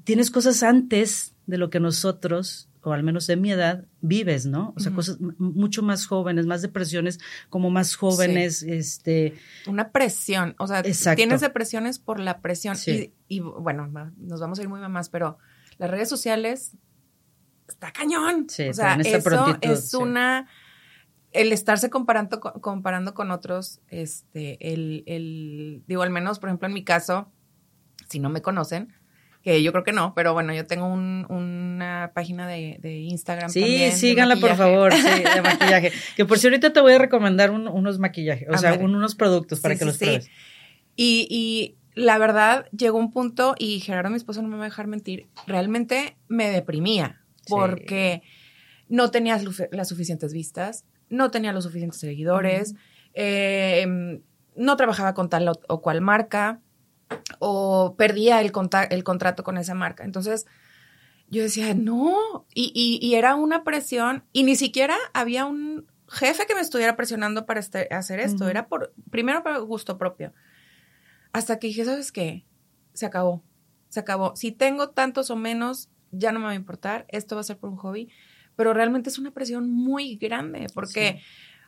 tienes 0.04 0.30
cosas 0.30 0.62
antes 0.62 1.34
de 1.48 1.58
lo 1.58 1.70
que 1.70 1.80
nosotros 1.80 2.68
o 2.84 2.94
al 2.94 3.04
menos 3.04 3.28
de 3.28 3.36
mi 3.36 3.52
edad, 3.52 3.86
vives, 4.02 4.46
¿no? 4.46 4.74
O 4.76 4.80
sea, 4.80 4.92
cosas 4.92 5.18
mucho 5.20 5.84
más 5.84 6.06
jóvenes, 6.08 6.46
más 6.48 6.62
depresiones, 6.62 7.20
como 7.50 7.70
más 7.70 7.96
jóvenes, 7.96 8.64
este... 8.64 9.36
Una 9.68 9.92
presión, 9.92 10.56
o 10.58 10.68
sea, 10.68 10.82
tienes 11.16 11.42
depresiones 11.42 12.00
por 12.00 12.20
la 12.20 12.42
presión. 12.42 12.76
Y, 13.28 13.40
bueno, 13.40 13.88
nos 14.18 14.40
vamos 14.40 14.60
a 14.60 14.64
ir 14.64 14.70
muy 14.70 14.80
mamás, 14.80 15.10
pero 15.10 15.38
las 15.78 15.92
redes 15.92 16.10
sociales 16.10 16.72
está 17.68 17.92
cañón. 17.92 18.48
Sí, 18.50 18.70
o 18.70 18.74
sea, 18.74 18.96
eso 18.96 19.58
es 19.62 19.94
una... 19.94 20.48
El 21.32 21.54
estarse 21.54 21.90
comparando, 21.90 22.42
comparando 22.42 23.14
con 23.14 23.32
otros, 23.32 23.80
este, 23.88 24.74
el, 24.74 25.04
el, 25.06 25.82
digo, 25.88 26.02
al 26.02 26.10
menos, 26.10 26.40
por 26.40 26.50
ejemplo, 26.50 26.68
en 26.68 26.74
mi 26.74 26.84
caso, 26.84 27.32
si 28.10 28.20
no 28.20 28.30
me 28.30 28.42
conocen, 28.42 28.94
que 29.44 29.64
yo 29.64 29.72
creo 29.72 29.84
que 29.84 29.92
no, 29.92 30.14
pero 30.14 30.34
bueno, 30.34 30.54
yo 30.54 30.66
tengo 30.68 30.86
una 30.88 32.12
página 32.14 32.48
de, 32.48 32.80
Instagram. 32.84 33.50
Sí, 33.50 33.92
síganla 33.92 34.36
por 34.36 34.56
favor, 34.56 34.94
sí, 34.94 35.02
de 35.02 35.42
maquillaje. 35.44 35.92
que 36.16 36.26
por 36.26 36.38
si 36.38 36.48
ahorita 36.48 36.74
te 36.74 36.80
voy 36.80 36.94
a 36.94 37.00
recomendar 37.00 37.52
unos 37.52 38.00
maquillajes, 38.00 38.48
o 38.50 38.58
sea, 38.58 38.74
unos 38.74 39.16
productos 39.16 39.60
para 39.60 39.76
que 39.76 39.86
los 39.86 39.98
pruebes. 39.98 40.30
Y, 40.96 41.28
y 41.30 41.78
la 41.96 42.18
verdad, 42.18 42.68
llegó 42.72 43.00
un 43.00 43.12
punto, 43.12 43.56
y 43.58 43.80
Gerardo, 43.80 44.12
mi 44.12 44.18
esposo, 44.18 44.42
no 44.42 44.48
me 44.48 44.58
va 44.58 44.64
a 44.64 44.70
dejar 44.70 44.88
mentir, 44.88 45.28
realmente 45.48 46.18
me 46.28 46.50
deprimía, 46.50 47.22
porque 47.48 48.22
no 48.90 49.10
tenía 49.10 49.40
las 49.72 49.90
suficientes 49.90 50.34
vistas, 50.34 50.86
no 51.10 51.32
tenía 51.32 51.52
los 51.52 51.64
suficientes 51.64 52.00
seguidores, 52.00 52.76
eh, 53.14 54.22
no 54.56 54.78
trabajaba 54.78 55.14
con 55.14 55.30
tal 55.30 55.50
o 55.50 55.82
cual 55.82 56.02
marca 56.02 56.62
o 57.40 57.96
perdía 57.98 58.42
el, 58.42 58.52
el 58.90 59.04
contrato 59.04 59.44
con 59.44 59.58
esa 59.58 59.74
marca. 59.74 60.04
Entonces, 60.04 60.46
yo 61.30 61.42
decía, 61.42 61.74
no, 61.74 62.46
y, 62.54 63.00
y, 63.02 63.16
era 63.16 63.36
una 63.36 63.64
presión, 63.64 64.26
y 64.34 64.44
ni 64.44 64.56
siquiera 64.56 64.98
había 65.14 65.46
un 65.46 65.88
jefe 66.10 66.46
que 66.46 66.56
me 66.56 66.62
estuviera 66.62 66.98
presionando 66.98 67.46
para 67.46 67.62
este, 67.62 67.88
hacer 67.92 68.20
esto, 68.20 68.50
era 68.50 68.68
por, 68.68 68.94
primero 69.10 69.42
por 69.42 69.64
gusto 69.64 69.98
propio. 69.98 70.34
Hasta 71.32 71.58
que 71.58 71.68
dije, 71.68 71.86
¿sabes 71.86 72.12
qué? 72.12 72.46
Se 72.94 73.06
acabó, 73.06 73.44
se 73.88 74.02
acabó. 74.02 74.36
Si 74.36 74.52
tengo 74.52 74.90
tantos 74.90 75.32
o 75.32 75.38
menos, 75.38 75.90
ya 76.12 76.34
no 76.34 76.40
me 76.40 76.46
va 76.46 76.52
a 76.52 76.56
importar, 76.56 77.06
esto 77.08 77.36
va 77.36 77.42
a 77.42 77.46
ser 77.46 77.58
por 77.58 77.70
un 77.70 77.78
hobby, 77.78 78.10
pero 78.58 78.74
realmente 78.74 79.10
es 79.10 79.18
una 79.18 79.32
presión 79.32 79.72
muy 79.72 80.18
grande, 80.18 80.68
porque 80.74 81.22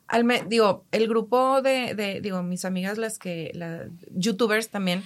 al 0.08 0.28
digo, 0.50 0.86
el 0.92 1.08
grupo 1.08 1.62
de, 1.62 2.20
digo, 2.22 2.44
mis 2.44 2.66
amigas, 2.66 2.98
las 2.98 3.18
que, 3.18 3.52
las 3.54 3.88
youtubers 4.12 4.70
también, 4.70 5.04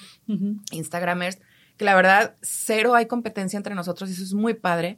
instagramers, 0.72 1.40
que 1.78 1.86
la 1.86 1.96
verdad, 1.96 2.36
cero 2.42 2.96
hay 2.96 3.06
competencia 3.06 3.58
entre 3.58 3.76
nosotros 3.76 4.10
y 4.10 4.14
eso 4.14 4.24
es 4.24 4.34
muy 4.34 4.54
padre. 4.54 4.98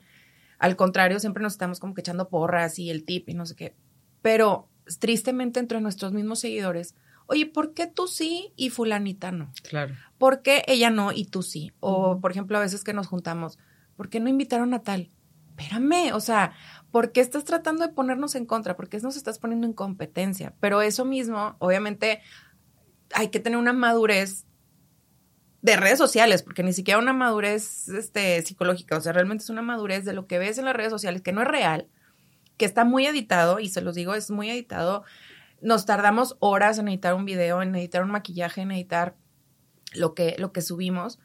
Al 0.57 0.75
contrario, 0.75 1.19
siempre 1.19 1.43
nos 1.43 1.53
estamos 1.53 1.79
como 1.79 1.93
que 1.93 2.01
echando 2.01 2.29
porras 2.29 2.79
y 2.79 2.89
el 2.89 3.03
tip 3.03 3.29
y 3.29 3.33
no 3.33 3.45
sé 3.45 3.55
qué. 3.55 3.75
Pero 4.21 4.67
tristemente 4.99 5.59
entre 5.59 5.81
nuestros 5.81 6.13
mismos 6.13 6.39
seguidores, 6.39 6.95
oye, 7.27 7.45
¿por 7.45 7.73
qué 7.73 7.85
tú 7.85 8.07
sí 8.07 8.53
y 8.55 8.69
fulanita 8.69 9.31
no? 9.31 9.51
Claro. 9.63 9.95
¿Por 10.17 10.41
qué 10.41 10.63
ella 10.67 10.89
no 10.89 11.11
y 11.11 11.25
tú 11.25 11.43
sí? 11.43 11.71
O, 11.79 12.19
por 12.19 12.31
ejemplo, 12.31 12.57
a 12.57 12.61
veces 12.61 12.83
que 12.83 12.93
nos 12.93 13.07
juntamos, 13.07 13.59
¿por 13.95 14.09
qué 14.09 14.19
no 14.19 14.29
invitaron 14.29 14.73
a 14.73 14.81
tal? 14.81 15.09
Espérame, 15.49 16.13
o 16.13 16.21
sea, 16.21 16.53
¿por 16.91 17.11
qué 17.11 17.21
estás 17.21 17.43
tratando 17.43 17.85
de 17.85 17.93
ponernos 17.93 18.35
en 18.35 18.45
contra? 18.45 18.75
¿Por 18.75 18.89
qué 18.89 18.99
nos 18.99 19.15
estás 19.15 19.39
poniendo 19.39 19.67
en 19.67 19.73
competencia? 19.73 20.53
Pero 20.59 20.81
eso 20.81 21.05
mismo, 21.05 21.55
obviamente, 21.59 22.21
hay 23.13 23.29
que 23.29 23.39
tener 23.39 23.57
una 23.57 23.73
madurez 23.73 24.45
de 25.61 25.75
redes 25.75 25.97
sociales, 25.97 26.41
porque 26.41 26.63
ni 26.63 26.73
siquiera 26.73 26.99
una 26.99 27.13
madurez 27.13 27.89
este, 27.89 28.41
psicológica, 28.41 28.97
o 28.97 29.01
sea, 29.01 29.11
realmente 29.11 29.43
es 29.43 29.49
una 29.49 29.61
madurez 29.61 30.05
de 30.05 30.13
lo 30.13 30.25
que 30.25 30.39
ves 30.39 30.57
en 30.57 30.65
las 30.65 30.75
redes 30.75 30.91
sociales, 30.91 31.21
que 31.21 31.33
no 31.33 31.41
es 31.41 31.47
real, 31.47 31.87
que 32.57 32.65
está 32.65 32.85
muy 32.85 33.05
editado, 33.05 33.59
y 33.59 33.69
se 33.69 33.81
los 33.81 33.95
digo, 33.95 34.13
es 34.13 34.31
muy 34.31 34.49
editado. 34.49 35.03
Nos 35.61 35.85
tardamos 35.85 36.37
horas 36.39 36.77
en 36.77 36.87
editar 36.87 37.13
un 37.13 37.25
video, 37.25 37.61
en 37.61 37.75
editar 37.75 38.03
un 38.03 38.11
maquillaje, 38.11 38.61
en 38.61 38.71
editar 38.71 39.15
lo 39.93 40.13
que, 40.13 40.35
lo 40.39 40.53
que 40.53 40.61
subimos 40.61 41.19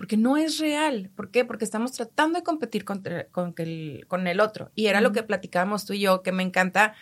porque 0.00 0.16
no 0.16 0.38
es 0.38 0.56
real. 0.56 1.10
¿Por 1.14 1.30
qué? 1.30 1.44
Porque 1.44 1.62
estamos 1.62 1.92
tratando 1.92 2.38
de 2.38 2.42
competir 2.42 2.86
con, 2.86 3.02
el, 3.58 4.06
con 4.08 4.26
el 4.26 4.40
otro. 4.40 4.72
Y 4.74 4.86
era 4.86 5.02
lo 5.02 5.12
que 5.12 5.22
platicábamos 5.22 5.84
tú 5.84 5.92
y 5.92 6.00
yo, 6.00 6.22
que 6.22 6.32
me 6.32 6.42
encanta, 6.42 6.94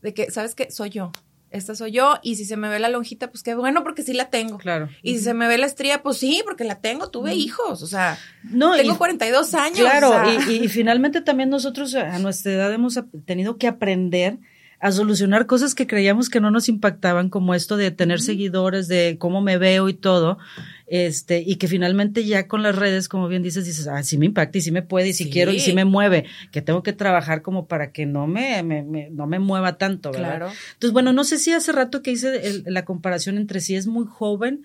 de 0.00 0.14
que, 0.14 0.30
¿sabes 0.30 0.54
qué? 0.54 0.70
Soy 0.70 0.88
yo. 0.88 1.12
Esta 1.50 1.74
soy 1.74 1.92
yo, 1.92 2.14
y 2.22 2.36
si 2.36 2.46
se 2.46 2.56
me 2.56 2.70
ve 2.70 2.78
la 2.78 2.88
lonjita, 2.88 3.30
pues 3.30 3.42
qué 3.42 3.54
bueno, 3.54 3.82
porque 3.82 4.02
sí 4.02 4.14
la 4.14 4.30
tengo. 4.30 4.56
Claro. 4.56 4.88
Y 5.02 5.18
si 5.18 5.24
se 5.24 5.34
me 5.34 5.48
ve 5.48 5.58
la 5.58 5.66
estría, 5.66 6.02
pues 6.02 6.16
sí, 6.16 6.40
porque 6.46 6.64
la 6.64 6.80
tengo, 6.80 7.10
tuve 7.10 7.34
hijos, 7.34 7.82
o 7.82 7.86
sea, 7.86 8.18
no, 8.42 8.74
tengo 8.74 8.96
42 8.96 9.52
años. 9.52 9.80
Claro, 9.80 10.22
y, 10.48 10.64
y, 10.64 10.68
finalmente 10.68 11.20
también 11.20 11.50
nosotros 11.50 11.94
a 11.94 12.18
nuestra 12.20 12.52
edad 12.52 12.72
hemos 12.72 12.98
tenido 13.26 13.58
que 13.58 13.68
aprender 13.68 14.38
a 14.80 14.92
solucionar 14.92 15.46
cosas 15.46 15.74
que 15.74 15.86
creíamos 15.86 16.28
que 16.28 16.40
no 16.40 16.50
nos 16.50 16.68
impactaban, 16.68 17.28
como 17.30 17.54
esto 17.54 17.76
de 17.76 17.90
tener 17.90 18.20
seguidores, 18.20 18.88
de 18.88 19.16
cómo 19.18 19.40
me 19.40 19.58
veo 19.58 19.88
y 19.88 19.94
todo 19.94 20.38
este, 20.86 21.42
y 21.44 21.56
que 21.56 21.66
finalmente 21.66 22.24
ya 22.24 22.46
con 22.46 22.62
las 22.62 22.76
redes, 22.76 23.08
como 23.08 23.26
bien 23.28 23.42
dices, 23.42 23.64
dices, 23.64 23.88
ah, 23.88 24.02
sí 24.04 24.18
me 24.18 24.26
impacta 24.26 24.58
y 24.58 24.60
sí 24.60 24.70
me 24.70 24.82
puede 24.82 25.08
y 25.08 25.12
si 25.12 25.28
quiero 25.30 25.50
y 25.50 25.58
sí 25.58 25.72
me 25.72 25.84
mueve, 25.84 26.26
que 26.52 26.62
tengo 26.62 26.82
que 26.82 26.92
trabajar 26.92 27.42
como 27.42 27.66
para 27.66 27.90
que 27.90 28.06
no 28.06 28.26
me, 28.26 28.62
me, 28.62 29.10
no 29.10 29.26
me 29.26 29.38
mueva 29.38 29.78
tanto, 29.78 30.12
¿verdad? 30.12 30.28
Claro. 30.28 30.52
Entonces, 30.74 30.92
bueno, 30.92 31.12
no 31.12 31.24
sé 31.24 31.38
si 31.38 31.52
hace 31.52 31.72
rato 31.72 32.02
que 32.02 32.12
hice 32.12 32.62
la 32.66 32.84
comparación 32.84 33.36
entre 33.36 33.60
si 33.60 33.74
es 33.74 33.86
muy 33.88 34.06
joven 34.06 34.62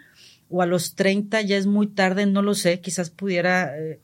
o 0.49 0.61
a 0.61 0.67
los 0.67 0.95
30 0.95 1.41
ya 1.41 1.57
es 1.57 1.65
muy 1.65 1.87
tarde, 1.87 2.25
no 2.27 2.41
lo 2.41 2.53
sé, 2.53 2.79
quizás 2.79 3.09
pudiera... 3.09 3.77
Eh, 3.77 3.99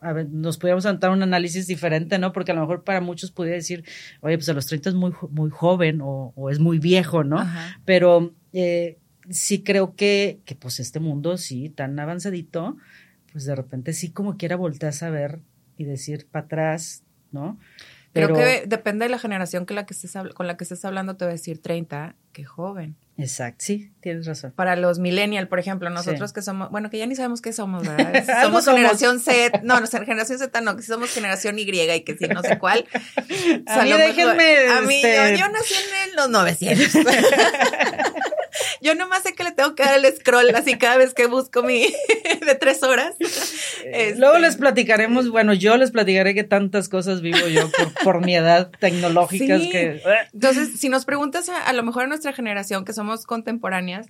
a 0.00 0.12
ver, 0.12 0.28
nos 0.30 0.58
pudiéramos 0.58 0.86
anotar 0.86 1.10
un 1.10 1.22
análisis 1.22 1.66
diferente, 1.66 2.18
¿no? 2.18 2.32
Porque 2.32 2.52
a 2.52 2.54
lo 2.54 2.62
mejor 2.62 2.84
para 2.84 3.00
muchos 3.00 3.30
pudiera 3.30 3.56
decir, 3.56 3.84
oye, 4.20 4.36
pues 4.36 4.48
a 4.48 4.54
los 4.54 4.66
30 4.66 4.90
es 4.90 4.94
muy, 4.94 5.12
muy 5.30 5.50
joven 5.50 6.00
o, 6.02 6.32
o 6.36 6.50
es 6.50 6.58
muy 6.58 6.78
viejo, 6.78 7.24
¿no? 7.24 7.46
Pero 7.84 8.34
eh, 8.52 8.98
sí 9.30 9.62
creo 9.62 9.94
que, 9.94 10.40
que 10.44 10.54
pues 10.54 10.80
este 10.80 11.00
mundo 11.00 11.36
sí, 11.36 11.68
tan 11.68 11.98
avanzadito, 11.98 12.76
pues 13.32 13.44
de 13.44 13.54
repente 13.54 13.92
sí 13.92 14.10
como 14.10 14.36
quiera 14.36 14.56
volteas 14.56 15.02
a 15.02 15.10
ver 15.10 15.40
y 15.76 15.84
decir 15.84 16.26
para 16.30 16.46
atrás, 16.46 17.04
¿no? 17.30 17.58
Pero, 18.12 18.34
Creo 18.34 18.38
que 18.38 18.66
depende 18.66 19.04
de 19.04 19.10
la 19.10 19.18
generación 19.18 19.66
que 19.66 19.74
la 19.74 19.84
que 19.84 19.94
estés, 19.94 20.14
con 20.34 20.46
la 20.46 20.56
que 20.56 20.64
estés 20.64 20.84
hablando, 20.84 21.16
te 21.16 21.24
voy 21.24 21.30
a 21.30 21.32
decir 21.32 21.60
30, 21.60 22.16
qué 22.38 22.44
joven. 22.44 22.94
Exacto, 23.16 23.64
sí, 23.64 23.90
tienes 24.00 24.26
razón. 24.26 24.52
Para 24.54 24.76
los 24.76 25.00
millennial, 25.00 25.48
por 25.48 25.58
ejemplo, 25.58 25.90
nosotros 25.90 26.32
que 26.32 26.40
somos, 26.40 26.70
bueno, 26.70 26.88
que 26.88 26.98
ya 26.98 27.06
ni 27.08 27.16
sabemos 27.16 27.40
qué 27.42 27.52
somos, 27.52 27.82
¿verdad? 27.84 28.24
Somos 28.44 28.64
generación 28.64 29.18
Z, 29.18 29.62
no, 29.64 29.80
no, 29.80 29.88
generación 29.88 30.38
Z 30.38 30.60
no, 30.60 30.76
que 30.76 30.84
somos 30.84 31.10
generación 31.10 31.58
Y 31.58 31.62
y 31.62 32.04
que 32.04 32.16
sí, 32.16 32.28
no 32.28 32.42
sé 32.44 32.60
cuál. 32.60 32.86
O 32.94 33.22
sea, 33.66 33.80
A 33.80 33.82
mí 33.84 33.90
mejor- 33.92 33.98
déjenme, 34.14 34.68
A 34.68 34.80
mí, 34.82 34.94
este- 35.02 35.32
yo, 35.36 35.46
yo 35.46 35.48
nací 35.52 35.74
en 36.10 36.14
los 36.14 36.30
900. 36.30 36.92
yo 38.82 38.94
nomás 38.94 39.22
sé 39.22 39.34
que 39.34 39.44
le 39.44 39.52
tengo 39.52 39.74
que 39.74 39.82
dar 39.84 39.98
el 40.04 40.12
scroll 40.16 40.54
así 40.54 40.76
cada 40.78 40.96
vez 40.96 41.14
que 41.14 41.26
busco 41.26 41.62
mi 41.62 41.82
de 42.46 42.54
tres 42.54 42.82
horas. 42.82 43.14
Este, 43.20 44.16
Luego 44.16 44.38
les 44.38 44.56
platicaremos, 44.56 45.30
bueno, 45.30 45.52
yo 45.54 45.76
les 45.76 45.90
platicaré 45.90 46.34
que 46.34 46.44
tantas 46.44 46.88
cosas 46.88 47.20
vivo 47.20 47.46
yo 47.48 47.70
por, 47.70 47.94
por 48.04 48.24
mi 48.24 48.34
edad 48.36 48.70
tecnológicas 48.80 49.60
Sí. 49.62 49.70
que... 49.70 50.00
Entonces, 50.32 50.78
si 50.78 50.88
nos 50.88 51.04
preguntas 51.04 51.48
a, 51.48 51.64
a 51.64 51.72
lo 51.72 51.82
mejor 51.82 52.04
a 52.04 52.06
nuestra 52.06 52.32
generación, 52.32 52.84
que 52.84 52.92
somos 52.92 53.24
contemporáneas, 53.26 54.06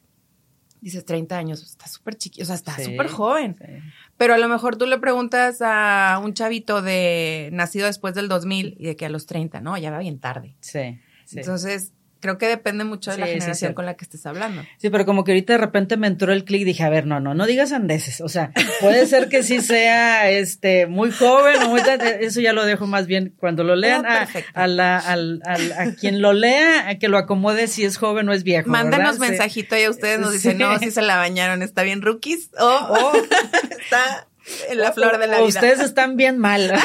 dices 0.81 1.04
30 1.04 1.37
años, 1.37 1.62
está 1.62 1.88
súper 1.88 2.14
chiquito, 2.16 2.44
o 2.44 2.46
sea, 2.46 2.54
está 2.54 2.76
Sí, 2.76 2.85
súper 2.85 3.09
joven. 3.09 3.57
sí. 3.59 3.72
Pero 4.16 4.35
a 4.35 4.38
lo 4.38 4.48
mejor 4.48 4.76
tú 4.76 4.87
le 4.87 4.98
preguntas 4.98 5.59
a 5.61 6.20
un 6.22 6.35
chavito 6.35 6.83
de 6.83 7.50
nacido 7.52 7.87
después 7.87 8.14
del 8.14 8.28
2000 8.28 8.76
y 8.78 8.87
de 8.87 8.96
que 8.96 9.07
a 9.07 9.09
los 9.09 9.26
30, 9.26 9.61
no, 9.61 9.76
ya 9.78 9.90
va 9.90 9.98
bien 9.98 10.18
tarde. 10.18 10.57
Sí, 10.61 10.98
sí. 11.24 11.38
Entonces, 11.40 11.92
creo 12.20 12.38
que 12.38 12.48
depende 12.48 12.85
mucho 12.85 13.11
de 13.11 13.18
la 13.18 13.26
Sí, 13.26 13.33
generación 13.35 13.74
con 13.74 13.87
la 13.87 13.94
que 13.94 14.04
estés 14.04 14.24
hablando. 14.26 14.62
Sí, 14.78 14.90
pero 14.90 15.04
como 15.07 15.24
que 15.24 15.33
ahorita 15.33 15.54
de 15.54 15.59
repente 15.59 15.96
me 15.96 16.07
entró 16.07 16.33
el 16.33 16.44
clic, 16.44 16.64
dije, 16.64 16.83
a 16.83 16.88
ver, 16.90 17.07
no, 17.07 17.20
no, 17.20 17.35
no 17.35 17.46
digas 17.46 17.72
andeses. 17.72 18.20
O 18.20 18.28
sea, 18.28 18.52
puede 18.81 19.07
ser 19.07 19.28
que 19.28 19.42
sí 19.42 19.61
sea 19.61 20.31
este 20.31 20.87
muy 20.87 21.11
joven 21.12 21.62
o 21.62 21.68
muy 21.68 21.83
eso 22.20 22.40
ya 22.40 22.52
lo 22.52 22.64
dejo 22.64 22.87
más 22.87 23.07
bien 23.07 23.35
cuando 23.38 23.64
lo 23.64 23.76
lean 23.76 24.04
Ah, 24.07 24.26
a, 24.54 24.62
a 24.64 24.66
la, 24.66 24.98
al- 24.98 25.42
al- 25.44 25.72
a 25.72 25.94
quien 25.94 26.22
lo 26.22 26.33
lea, 26.33 26.88
a 26.88 26.98
que 26.98 27.09
lo 27.09 27.18
acomode 27.18 27.66
si 27.68 27.85
es 27.85 27.96
joven 27.98 28.28
o 28.28 28.33
es 28.33 28.42
viejo. 28.44 28.70
Sí. 29.14 29.20
mensajito 29.20 29.76
y 29.76 29.83
a 29.85 29.90
ustedes 29.90 30.18
nos 30.20 30.33
dicen, 30.33 30.52
Sí. 30.52 30.59
no, 30.59 30.78
si 30.78 30.90
se 30.90 31.02
la 31.02 31.16
bañaron, 31.16 31.62
está 31.62 31.83
bien 31.83 32.02
rookies 32.02 32.50
o 32.59 33.12
está 33.81 34.26
en 34.70 34.78
la 34.78 34.92
flor 34.92 35.18
de 35.18 35.26
la 35.26 35.42
o 35.42 35.46
vida. 35.46 35.61
Ustedes 35.61 35.81
están 35.81 36.16
bien 36.16 36.38
mal. 36.38 36.72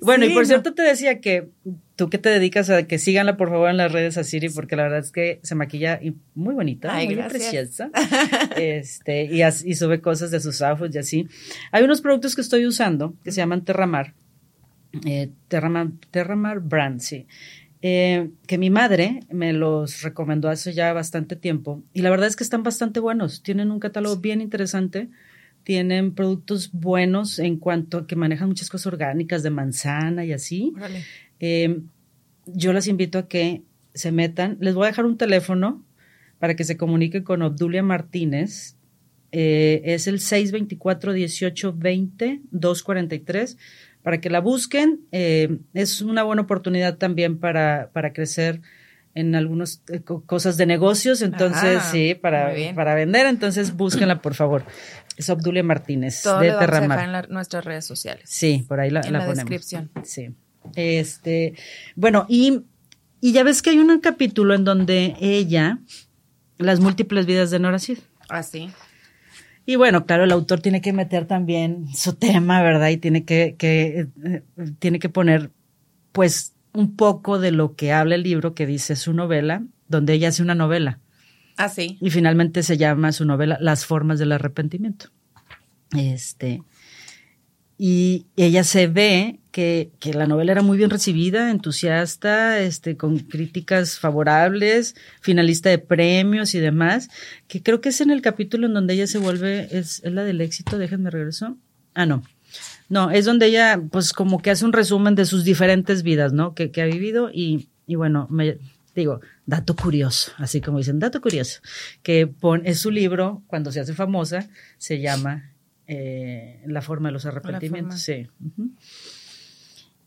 bueno, 0.00 0.24
y 0.24 0.30
por 0.30 0.42
no. 0.42 0.48
cierto 0.48 0.74
te 0.74 0.82
decía 0.82 1.20
que 1.20 1.48
tú 1.96 2.08
que 2.10 2.18
te 2.18 2.28
dedicas 2.30 2.70
a 2.70 2.84
que 2.86 2.98
síganla 2.98 3.36
por 3.36 3.50
favor 3.50 3.68
en 3.70 3.76
las 3.76 3.92
redes 3.92 4.16
a 4.18 4.24
Siri 4.24 4.48
porque 4.48 4.76
la 4.76 4.84
verdad 4.84 5.00
es 5.00 5.12
que 5.12 5.40
se 5.42 5.54
maquilla 5.54 6.00
muy 6.34 6.54
bonita, 6.54 6.94
Ay, 6.94 7.06
muy 7.06 7.14
gracias. 7.16 7.42
preciosa. 7.42 7.90
Este, 8.56 9.24
y, 9.24 9.42
as- 9.42 9.64
y 9.64 9.74
sube 9.74 10.00
cosas 10.00 10.30
de 10.30 10.40
sus 10.40 10.62
outfits 10.62 10.94
y 10.94 10.98
así. 10.98 11.28
Hay 11.70 11.82
unos 11.84 12.00
productos 12.00 12.34
que 12.34 12.40
estoy 12.40 12.66
usando 12.66 13.14
que 13.24 13.30
se 13.32 13.38
llaman 13.38 13.64
Terramar. 13.64 14.14
Eh, 15.06 15.30
Terramar, 15.48 15.88
Terramar 16.10 16.60
Brand, 16.60 17.00
sí. 17.00 17.26
Eh, 17.84 18.30
que 18.46 18.58
mi 18.58 18.70
madre 18.70 19.20
me 19.30 19.52
los 19.52 20.02
recomendó 20.02 20.48
hace 20.48 20.72
ya 20.72 20.92
bastante 20.92 21.34
tiempo 21.34 21.82
y 21.92 22.02
la 22.02 22.10
verdad 22.10 22.28
es 22.28 22.36
que 22.36 22.44
están 22.44 22.62
bastante 22.62 23.00
buenos. 23.00 23.42
Tienen 23.42 23.70
un 23.72 23.80
catálogo 23.80 24.16
bien 24.18 24.40
interesante. 24.40 25.08
Tienen 25.64 26.12
productos 26.14 26.70
buenos 26.72 27.38
en 27.38 27.56
cuanto 27.56 27.98
a 27.98 28.06
que 28.06 28.16
manejan 28.16 28.48
muchas 28.48 28.68
cosas 28.68 28.86
orgánicas 28.88 29.42
de 29.44 29.50
manzana 29.50 30.24
y 30.24 30.32
así. 30.32 30.72
Órale. 30.76 31.02
Eh, 31.42 31.80
yo 32.46 32.72
las 32.72 32.86
invito 32.86 33.18
a 33.18 33.28
que 33.28 33.62
se 33.92 34.10
metan. 34.12 34.56
Les 34.60 34.74
voy 34.74 34.84
a 34.84 34.88
dejar 34.90 35.04
un 35.04 35.18
teléfono 35.18 35.84
para 36.38 36.56
que 36.56 36.64
se 36.64 36.76
comuniquen 36.78 37.22
con 37.24 37.42
Obdulia 37.42 37.82
Martínez. 37.82 38.76
Eh, 39.32 39.82
es 39.84 40.06
el 40.06 40.18
624-1820-243 42.52 43.56
para 44.02 44.20
que 44.20 44.30
la 44.30 44.40
busquen. 44.40 45.00
Eh, 45.12 45.58
es 45.74 46.00
una 46.02 46.22
buena 46.22 46.42
oportunidad 46.42 46.96
también 46.96 47.38
para, 47.38 47.90
para 47.92 48.12
crecer 48.12 48.60
en 49.14 49.34
algunas 49.34 49.82
eh, 49.92 50.00
co- 50.00 50.22
cosas 50.24 50.56
de 50.56 50.66
negocios. 50.66 51.22
Entonces, 51.22 51.78
Ah, 51.80 51.88
sí, 51.92 52.14
para, 52.14 52.52
para 52.74 52.94
vender. 52.94 53.26
Entonces, 53.26 53.76
búsquenla, 53.76 54.20
por 54.22 54.34
favor. 54.34 54.64
Es 55.16 55.28
Obdulia 55.28 55.62
Martínez 55.62 56.22
Todo 56.22 56.40
de 56.40 56.46
lo 56.48 56.54
vamos 56.54 56.62
a 56.62 56.66
Terramar. 56.72 56.98
dejar 56.98 57.04
en 57.04 57.12
la- 57.12 57.26
nuestras 57.34 57.64
redes 57.64 57.84
sociales. 57.84 58.24
Sí, 58.28 58.64
por 58.66 58.80
ahí 58.80 58.90
la, 58.90 59.00
En 59.02 59.12
la 59.12 59.18
la 59.20 59.26
ponemos. 59.26 59.50
descripción. 59.50 59.90
Sí. 60.02 60.34
Este, 60.76 61.54
bueno, 61.96 62.26
y, 62.28 62.62
y 63.20 63.32
ya 63.32 63.42
ves 63.42 63.62
que 63.62 63.70
hay 63.70 63.78
un 63.78 64.00
capítulo 64.00 64.54
en 64.54 64.64
donde 64.64 65.16
ella, 65.20 65.78
las 66.58 66.80
múltiples 66.80 67.26
vidas 67.26 67.50
de 67.50 67.58
Nora 67.58 67.78
Sid. 67.78 67.98
Ah, 68.28 68.42
sí. 68.42 68.70
Y 69.64 69.76
bueno, 69.76 70.06
claro, 70.06 70.24
el 70.24 70.32
autor 70.32 70.60
tiene 70.60 70.80
que 70.80 70.92
meter 70.92 71.26
también 71.26 71.86
su 71.94 72.14
tema, 72.14 72.62
¿verdad? 72.62 72.88
Y 72.88 72.96
tiene 72.96 73.24
que, 73.24 73.54
que 73.56 74.08
eh, 74.24 74.42
tiene 74.78 74.98
que 74.98 75.08
poner, 75.08 75.50
pues, 76.10 76.54
un 76.72 76.96
poco 76.96 77.38
de 77.38 77.52
lo 77.52 77.76
que 77.76 77.92
habla 77.92 78.14
el 78.14 78.22
libro 78.22 78.54
que 78.54 78.66
dice 78.66 78.96
su 78.96 79.12
novela, 79.12 79.62
donde 79.88 80.14
ella 80.14 80.28
hace 80.28 80.42
una 80.42 80.54
novela. 80.54 80.98
Ah, 81.56 81.68
sí. 81.68 81.98
Y 82.00 82.10
finalmente 82.10 82.62
se 82.62 82.76
llama 82.76 83.12
su 83.12 83.24
novela 83.24 83.58
Las 83.60 83.84
formas 83.86 84.18
del 84.18 84.32
arrepentimiento. 84.32 85.10
Este. 85.96 86.62
Y 87.84 88.26
ella 88.36 88.62
se 88.62 88.86
ve 88.86 89.40
que, 89.50 89.90
que 89.98 90.14
la 90.14 90.28
novela 90.28 90.52
era 90.52 90.62
muy 90.62 90.78
bien 90.78 90.88
recibida, 90.88 91.50
entusiasta, 91.50 92.60
este, 92.60 92.96
con 92.96 93.18
críticas 93.18 93.98
favorables, 93.98 94.94
finalista 95.20 95.68
de 95.68 95.78
premios 95.78 96.54
y 96.54 96.60
demás, 96.60 97.08
que 97.48 97.60
creo 97.60 97.80
que 97.80 97.88
es 97.88 98.00
en 98.00 98.12
el 98.12 98.22
capítulo 98.22 98.68
en 98.68 98.74
donde 98.74 98.94
ella 98.94 99.08
se 99.08 99.18
vuelve, 99.18 99.66
es, 99.76 100.00
es 100.04 100.12
la 100.12 100.22
del 100.22 100.40
éxito, 100.40 100.78
déjenme 100.78 101.10
regreso. 101.10 101.56
Ah, 101.92 102.06
no. 102.06 102.22
No, 102.88 103.10
es 103.10 103.24
donde 103.24 103.46
ella, 103.46 103.82
pues, 103.90 104.12
como 104.12 104.40
que 104.40 104.52
hace 104.52 104.64
un 104.64 104.72
resumen 104.72 105.16
de 105.16 105.24
sus 105.24 105.42
diferentes 105.42 106.04
vidas, 106.04 106.32
¿no? 106.32 106.54
Que, 106.54 106.70
ha 106.80 106.84
vivido 106.84 107.30
y, 107.34 107.68
y 107.88 107.96
bueno, 107.96 108.28
me, 108.30 108.58
digo, 108.94 109.22
dato 109.44 109.74
curioso, 109.74 110.30
así 110.36 110.60
como 110.60 110.78
dicen, 110.78 111.00
dato 111.00 111.20
curioso, 111.20 111.60
que 112.04 112.28
pon, 112.28 112.62
es 112.64 112.78
su 112.78 112.92
libro, 112.92 113.42
cuando 113.48 113.72
se 113.72 113.80
hace 113.80 113.92
famosa, 113.92 114.48
se 114.78 115.00
llama 115.00 115.51
eh, 115.86 116.62
La 116.66 116.82
forma 116.82 117.08
de 117.08 117.12
los 117.12 117.26
arrepentimientos. 117.26 118.00
Sí. 118.00 118.28
ujú. 118.40 118.70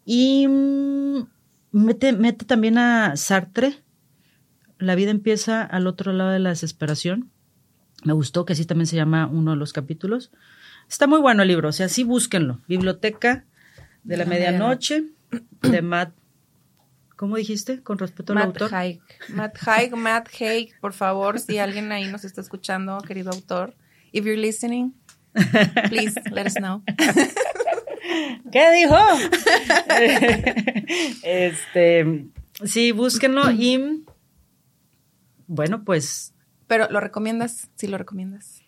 Y 0.05 0.47
mm, 0.47 1.27
mete, 1.71 2.13
mete 2.13 2.45
también 2.45 2.77
a 2.77 3.15
Sartre, 3.17 3.81
La 4.77 4.95
vida 4.95 5.11
empieza 5.11 5.63
al 5.63 5.87
otro 5.87 6.13
lado 6.13 6.31
de 6.31 6.39
la 6.39 6.49
desesperación. 6.49 7.31
Me 8.03 8.13
gustó 8.13 8.45
que 8.45 8.53
así 8.53 8.65
también 8.65 8.87
se 8.87 8.95
llama 8.95 9.25
uno 9.27 9.51
de 9.51 9.57
los 9.57 9.73
capítulos. 9.73 10.31
Está 10.87 11.07
muy 11.07 11.19
bueno 11.19 11.41
el 11.41 11.47
libro, 11.47 11.69
o 11.69 11.71
sea, 11.71 11.89
sí 11.89 12.03
búsquenlo. 12.03 12.61
Biblioteca 12.67 13.45
de 14.03 14.17
la 14.17 14.25
La 14.25 14.29
medianoche 14.29 15.05
de 15.61 15.81
Matt. 15.81 16.13
¿Cómo 17.15 17.37
dijiste 17.37 17.81
con 17.81 17.97
respecto 17.97 18.33
al 18.33 18.39
Matt 18.39 18.47
autor? 18.47 18.75
Haig. 18.75 19.01
Matt 19.29 19.57
Haig, 19.65 19.95
Matt 19.95 20.29
Haig, 20.39 20.79
por 20.81 20.93
favor, 20.93 21.39
si 21.39 21.57
alguien 21.57 21.91
ahí 21.91 22.11
nos 22.11 22.25
está 22.25 22.41
escuchando, 22.41 22.97
querido 22.99 23.31
autor, 23.31 23.73
if 24.11 24.25
you're 24.25 24.39
listening, 24.39 24.93
please 25.89 26.19
let 26.31 26.47
us 26.47 26.55
know. 26.55 26.81
¿Qué 28.51 28.71
dijo? 28.71 28.95
este, 31.23 32.25
sí, 32.63 32.91
búsquenlo 32.91 33.51
y 33.51 34.03
bueno, 35.47 35.83
pues 35.83 36.33
Pero 36.67 36.87
¿lo 36.89 36.99
recomiendas? 36.99 37.69
Sí, 37.75 37.87
lo 37.87 37.97
recomiendas. 37.97 38.61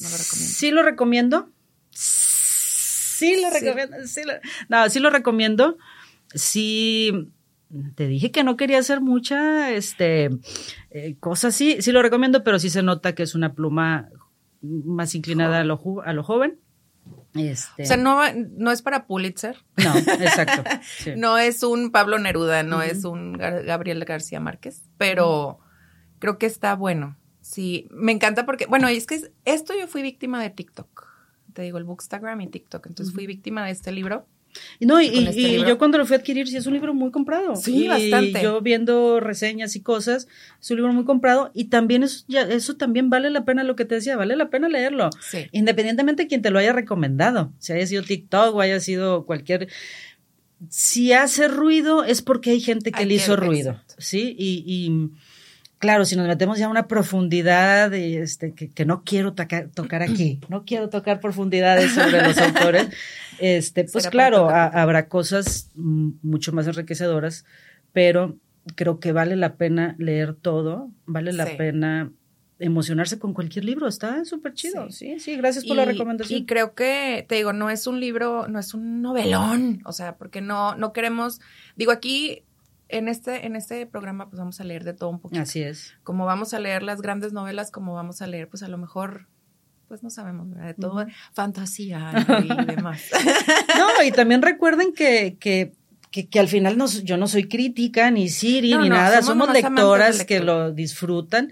No 0.00 0.08
lo 0.08 0.16
recomiendo. 0.16 0.54
sí 0.58 0.70
lo 0.70 0.82
recomiendo. 0.82 1.50
Sí 1.90 3.40
lo 3.40 3.50
Sí. 3.50 3.54
recomiendo. 3.60 3.96
Sí 4.06 4.20
lo- 4.24 4.32
no, 4.68 4.88
sí 4.90 4.98
lo 5.00 5.10
recomiendo. 5.10 5.76
Sí, 6.34 7.12
te 7.94 8.06
dije 8.06 8.30
que 8.32 8.42
no 8.44 8.56
quería 8.56 8.78
hacer 8.78 9.00
mucha 9.00 9.70
este, 9.70 10.30
eh, 10.90 11.16
cosa 11.20 11.48
así. 11.48 11.82
Sí 11.82 11.92
lo 11.92 12.02
recomiendo, 12.02 12.42
pero 12.42 12.58
sí 12.58 12.70
se 12.70 12.82
nota 12.82 13.14
que 13.14 13.22
es 13.22 13.34
una 13.34 13.54
pluma 13.54 14.08
más 14.62 15.14
inclinada 15.14 15.60
a 15.60 15.64
lo, 15.64 15.78
ju- 15.78 16.02
a 16.04 16.12
lo 16.12 16.22
joven. 16.22 16.58
Este, 17.34 17.82
O 17.82 17.86
sea, 17.86 17.96
no, 17.96 18.20
no 18.34 18.70
es 18.70 18.80
para 18.82 19.06
Pulitzer, 19.06 19.56
no, 19.76 19.96
exacto. 19.96 20.62
sí. 20.98 21.12
no 21.16 21.36
es 21.38 21.62
un 21.62 21.90
Pablo 21.90 22.18
Neruda, 22.18 22.62
no 22.62 22.80
es 22.82 23.04
un 23.04 23.34
Gar- 23.34 23.64
Gabriel 23.64 24.04
García 24.04 24.38
Márquez, 24.38 24.82
pero 24.98 25.58
creo 26.20 26.38
que 26.38 26.46
está 26.46 26.76
bueno. 26.76 27.16
Sí, 27.40 27.88
me 27.90 28.12
encanta 28.12 28.46
porque, 28.46 28.66
bueno, 28.66 28.86
es 28.86 29.06
que 29.06 29.16
es- 29.16 29.30
esto 29.44 29.72
yo 29.78 29.88
fui 29.88 30.02
víctima 30.02 30.40
de 30.42 30.50
TikTok. 30.50 31.08
Te 31.54 31.62
digo, 31.62 31.76
el 31.78 31.84
Bookstagram 31.84 32.40
y 32.40 32.46
TikTok. 32.48 32.86
Entonces 32.86 33.12
fui 33.14 33.26
víctima 33.26 33.64
de 33.66 33.72
este 33.72 33.90
libro. 33.92 34.26
Y 34.78 34.86
No, 34.86 35.00
y, 35.00 35.06
este 35.26 35.40
y- 35.40 35.64
yo 35.64 35.78
cuando 35.78 35.98
lo 35.98 36.06
fui 36.06 36.14
a 36.14 36.18
adquirir, 36.18 36.46
sí 36.48 36.56
es 36.56 36.66
un 36.66 36.74
libro 36.74 36.94
muy 36.94 37.10
comprado. 37.10 37.56
Sí, 37.56 37.84
y 37.84 37.88
bastante. 37.88 38.42
yo 38.42 38.60
viendo 38.60 39.20
reseñas 39.20 39.76
y 39.76 39.80
cosas, 39.80 40.28
es 40.60 40.70
un 40.70 40.76
libro 40.78 40.92
muy 40.92 41.04
comprado 41.04 41.50
y 41.54 41.64
también 41.66 42.02
eso, 42.02 42.24
ya, 42.28 42.42
eso 42.42 42.76
también 42.76 43.10
vale 43.10 43.30
la 43.30 43.44
pena 43.44 43.64
lo 43.64 43.76
que 43.76 43.84
te 43.84 43.94
decía, 43.96 44.16
vale 44.16 44.36
la 44.36 44.50
pena 44.50 44.68
leerlo. 44.68 45.10
Sí. 45.20 45.46
Independientemente 45.52 46.24
de 46.24 46.28
quien 46.28 46.42
te 46.42 46.50
lo 46.50 46.58
haya 46.58 46.72
recomendado, 46.72 47.52
si 47.58 47.72
haya 47.72 47.86
sido 47.86 48.02
TikTok 48.02 48.54
o 48.54 48.60
haya 48.60 48.80
sido 48.80 49.24
cualquier... 49.24 49.68
Si 50.68 51.12
hace 51.12 51.48
ruido 51.48 52.04
es 52.04 52.22
porque 52.22 52.50
hay 52.50 52.60
gente 52.60 52.92
que 52.92 53.00
Hay 53.00 53.06
le 53.08 53.14
hizo 53.14 53.34
ruido. 53.34 53.80
¿sí? 53.98 54.36
Y, 54.38 54.62
y, 54.64 55.10
claro, 55.82 56.04
si 56.04 56.14
nos 56.14 56.28
metemos 56.28 56.60
ya 56.60 56.66
a 56.66 56.68
una 56.70 56.86
profundidad 56.86 57.92
este, 57.92 58.54
que, 58.54 58.70
que 58.70 58.86
no 58.86 59.02
quiero 59.02 59.32
tocar, 59.34 59.68
tocar 59.74 60.00
aquí, 60.00 60.38
no 60.48 60.64
quiero 60.64 60.88
tocar 60.88 61.18
profundidades 61.18 61.90
sobre 61.92 62.22
los 62.22 62.38
autores, 62.38 62.86
este, 63.40 63.82
pues 63.84 64.06
claro, 64.06 64.48
habrá 64.48 65.08
cosas 65.08 65.70
mucho 65.74 66.52
más 66.52 66.68
enriquecedoras, 66.68 67.44
pero 67.92 68.36
creo 68.76 69.00
que 69.00 69.10
vale 69.10 69.34
la 69.34 69.56
pena 69.56 69.96
leer 69.98 70.34
todo, 70.34 70.88
vale 71.04 71.32
la 71.32 71.46
Sí. 71.46 71.56
pena 71.58 72.12
emocionarse 72.60 73.18
con 73.18 73.34
cualquier 73.34 73.64
libro, 73.64 73.88
está 73.88 74.24
súper 74.24 74.54
chido. 74.54 74.88
Sí. 74.92 75.18
sí, 75.18 75.36
gracias 75.36 75.64
por 75.64 75.76
la 75.76 75.84
recomendación. 75.84 76.38
Y 76.38 76.46
creo 76.46 76.74
que, 76.74 77.26
te 77.28 77.34
digo, 77.34 77.52
no 77.52 77.70
es 77.70 77.88
un 77.88 77.98
libro, 77.98 78.46
no 78.46 78.60
es 78.60 78.72
un 78.72 79.02
novelón, 79.02 79.80
o 79.84 79.90
sea, 79.90 80.14
porque 80.16 80.40
no, 80.40 80.76
no 80.76 80.92
queremos, 80.92 81.40
digo, 81.74 81.90
aquí 81.90 82.44
en 82.92 83.08
este, 83.08 83.46
en 83.46 83.56
este 83.56 83.86
programa 83.86 84.28
pues 84.28 84.38
vamos 84.38 84.60
a 84.60 84.64
leer 84.64 84.84
de 84.84 84.92
todo 84.94 85.10
un 85.10 85.20
poquito. 85.20 85.42
Así 85.42 85.62
es. 85.62 85.94
Como 86.04 86.26
vamos 86.26 86.54
a 86.54 86.60
leer 86.60 86.82
las 86.82 87.00
grandes 87.00 87.32
novelas, 87.32 87.70
como 87.70 87.94
vamos 87.94 88.22
a 88.22 88.26
leer, 88.26 88.48
pues 88.48 88.62
a 88.62 88.68
lo 88.68 88.78
mejor, 88.78 89.26
pues 89.88 90.02
no 90.02 90.10
sabemos, 90.10 90.50
¿verdad? 90.50 90.66
De 90.66 90.74
todo, 90.74 91.06
fantasía 91.32 92.12
y 92.44 92.66
demás. 92.66 93.02
No, 93.78 94.04
y 94.04 94.12
también 94.12 94.42
recuerden 94.42 94.92
que, 94.92 95.36
que, 95.40 95.72
que, 96.10 96.28
que 96.28 96.38
al 96.38 96.48
final 96.48 96.76
no, 96.76 96.86
yo 96.86 97.16
no 97.16 97.26
soy 97.26 97.48
crítica, 97.48 98.10
ni 98.10 98.28
Siri, 98.28 98.72
No, 98.72 98.82
ni 98.82 98.88
no, 98.88 98.96
nada, 98.96 99.22
somos 99.22 99.50
lectoras 99.52 100.24
que 100.24 100.40
lo 100.40 100.72
disfrutan, 100.72 101.50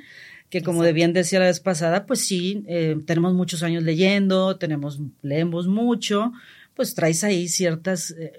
que 0.50 0.62
como 0.62 0.78
Exacto. 0.80 0.86
de 0.86 0.92
bien 0.92 1.12
decía 1.12 1.38
la 1.38 1.46
vez 1.46 1.60
pasada, 1.60 2.06
pues 2.06 2.20
sí, 2.20 2.64
eh, 2.68 2.96
tenemos 3.06 3.34
muchos 3.34 3.62
años 3.62 3.82
leyendo, 3.82 4.58
tenemos, 4.58 5.00
leemos 5.22 5.66
mucho, 5.66 6.32
pues 6.74 6.94
traes 6.94 7.24
ahí 7.24 7.48
ciertas... 7.48 8.10
eh, 8.12 8.32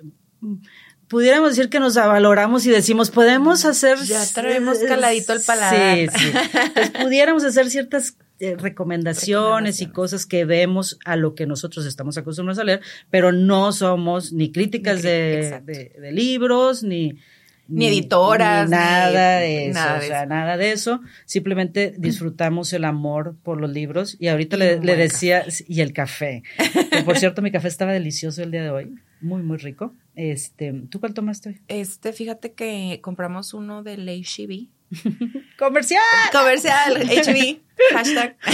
Pudiéramos 1.12 1.50
decir 1.50 1.70
que 1.70 1.80
nos 1.80 1.98
avaloramos 1.98 2.66
y 2.66 2.70
decimos, 2.72 3.12
podemos 3.12 3.66
hacer... 3.66 4.00
Ya 4.00 4.24
traemos 4.34 4.80
caladito 4.80 5.34
el 5.34 5.42
paladar. 5.42 5.98
Sí, 5.98 6.08
sí. 6.18 6.32
Pues 6.74 6.90
pudiéramos 6.92 7.44
hacer 7.44 7.70
ciertas 7.70 8.16
eh, 8.40 8.56
recomendaciones 8.58 9.82
y 9.82 9.88
cosas 9.88 10.26
que 10.26 10.46
vemos 10.46 10.98
a 11.06 11.16
lo 11.18 11.36
que 11.36 11.46
nosotros 11.46 11.86
estamos 11.86 12.18
acostumbrados 12.18 12.60
a 12.60 12.64
leer, 12.64 12.82
pero 13.10 13.32
no 13.32 13.72
somos 13.74 14.32
ni 14.34 14.52
críticas 14.52 14.98
Ni 14.98 15.02
de, 15.04 15.40
exacto. 15.42 15.66
de- 15.72 15.94
de 16.02 16.12
libros, 16.12 16.82
ni, 16.84 17.18
Ni 17.68 17.88
editoras, 17.88 18.70
ni 18.70 18.76
nada 18.76 19.40
ni- 19.42 19.46
de 19.46 19.66
eso, 19.70 19.74
nada 19.80 19.98
o 19.98 20.02
de 20.02 20.08
sea, 20.08 20.20
eso. 20.22 20.30
nada 20.30 20.58
de 20.58 20.72
eso. 20.72 21.02
Simplemente 21.26 21.94
disfrutamos 21.98 22.74
el 22.74 22.86
amor 22.86 23.36
por 23.44 23.60
los 23.60 23.70
libros 23.70 24.16
y 24.20 24.30
ahorita 24.30 24.56
Y 24.56 24.80
le, 24.80 24.96
decía, 24.96 25.44
y 25.68 25.82
el 25.82 25.94
café. 25.94 26.42
Que, 26.90 27.04
por 27.04 27.18
cierto, 27.18 27.42
mi 27.42 27.52
café 27.52 27.68
estaba 27.68 27.92
delicioso 27.94 28.42
el 28.42 28.52
día 28.52 28.64
de 28.64 28.70
hoy, 28.72 28.96
muy, 29.22 29.44
muy 29.44 29.58
rico. 29.58 29.94
Este, 30.16 30.74
¿tú 30.90 31.00
cuál 31.00 31.14
tomaste? 31.14 31.62
Este, 31.68 32.14
fíjate 32.14 32.54
que 32.54 33.00
compramos 33.02 33.54
uno 33.54 33.84
de 33.84 33.96
HB. 33.98 34.70
¡Comercial! 35.58 36.02
Comercial, 36.32 36.96
HB, 37.04 37.62
hashtag. 37.94 38.38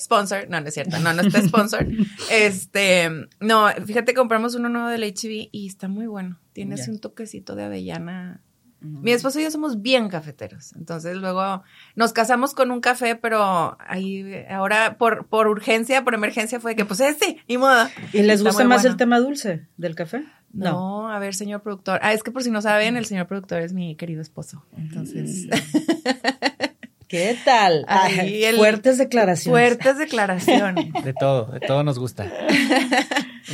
Sponsor, 0.00 0.48
no, 0.48 0.60
no 0.60 0.66
es 0.66 0.74
cierto, 0.74 0.98
no, 0.98 1.12
no 1.12 1.22
está 1.22 1.40
sponsor. 1.42 1.86
Este, 2.30 3.08
no, 3.38 3.68
fíjate, 3.86 4.14
compramos 4.14 4.56
uno 4.56 4.68
nuevo 4.68 4.88
del 4.88 5.04
HB 5.04 5.50
y 5.52 5.66
está 5.68 5.86
muy 5.86 6.06
bueno. 6.06 6.40
Tiene 6.52 6.74
así 6.74 6.90
un 6.90 6.98
toquecito 6.98 7.54
de 7.54 7.64
avellana. 7.64 8.40
Mi 8.80 9.12
esposo 9.12 9.38
y 9.40 9.42
yo 9.44 9.50
somos 9.50 9.82
bien 9.82 10.08
cafeteros. 10.08 10.72
Entonces 10.74 11.16
luego 11.16 11.62
nos 11.96 12.12
casamos 12.12 12.54
con 12.54 12.70
un 12.70 12.80
café, 12.80 13.14
pero 13.16 13.76
ahí 13.80 14.44
ahora 14.48 14.96
por, 14.98 15.26
por 15.26 15.48
urgencia, 15.48 16.02
por 16.04 16.14
emergencia 16.14 16.60
fue 16.60 16.74
que 16.76 16.84
pues 16.84 17.00
este, 17.00 17.42
y 17.46 17.58
modo. 17.58 17.88
¿Y 18.12 18.22
les 18.22 18.42
gusta 18.42 18.64
más 18.64 18.82
bueno. 18.82 18.92
el 18.92 18.96
tema 18.96 19.18
dulce 19.20 19.66
del 19.76 19.94
café? 19.94 20.24
No. 20.52 21.08
a 21.10 21.18
ver, 21.18 21.34
señor 21.34 21.62
productor. 21.62 22.00
Ah, 22.02 22.12
es 22.12 22.22
que 22.22 22.30
por 22.32 22.42
si 22.42 22.50
no 22.50 22.60
saben, 22.62 22.96
el 22.96 23.04
señor 23.06 23.26
productor 23.26 23.60
es 23.60 23.72
mi 23.72 23.94
querido 23.96 24.20
esposo. 24.22 24.64
Entonces, 24.76 25.46
¿Qué 27.06 27.36
tal? 27.44 27.84
Ahí 27.88 28.18
Ay, 28.20 28.44
el- 28.44 28.56
fuertes 28.56 28.96
declaraciones. 28.96 29.50
fuertes 29.50 29.98
declaraciones. 29.98 30.92
De 31.04 31.12
todo, 31.12 31.46
de 31.46 31.60
todo 31.60 31.82
nos 31.82 31.98
gusta. 31.98 32.26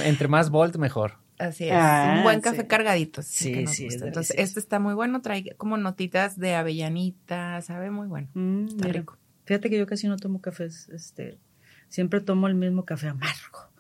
Entre 0.05 0.29
más 0.29 0.51
volt, 0.51 0.77
mejor. 0.77 1.15
Así 1.39 1.65
es. 1.65 1.73
Ah, 1.75 2.15
un 2.19 2.23
buen 2.23 2.37
sí. 2.37 2.43
café 2.43 2.67
cargadito. 2.67 3.23
Sí, 3.23 3.67
sí, 3.67 3.87
es. 3.87 4.01
Entonces, 4.03 4.35
este 4.39 4.59
está 4.61 4.79
muy 4.79 4.95
bueno. 4.95 5.21
Trae 5.23 5.55
como 5.57 5.77
notitas 5.77 6.39
de 6.39 6.55
avellanita, 6.55 7.61
sabe 7.63 7.91
muy 7.91 8.07
bueno. 8.07 8.29
Mm, 8.35 8.67
Está 8.69 8.87
mira, 8.87 9.01
rico. 9.01 9.19
Fíjate 9.45 9.71
que 9.71 9.79
yo 9.79 9.87
casi 9.87 10.09
no 10.09 10.17
tomo 10.17 10.41
cafés, 10.41 10.89
este, 10.89 11.39
siempre 11.89 12.21
tomo 12.21 12.49
el 12.49 12.55
mismo 12.57 12.85
café 12.85 13.09
amargo, 13.09 13.71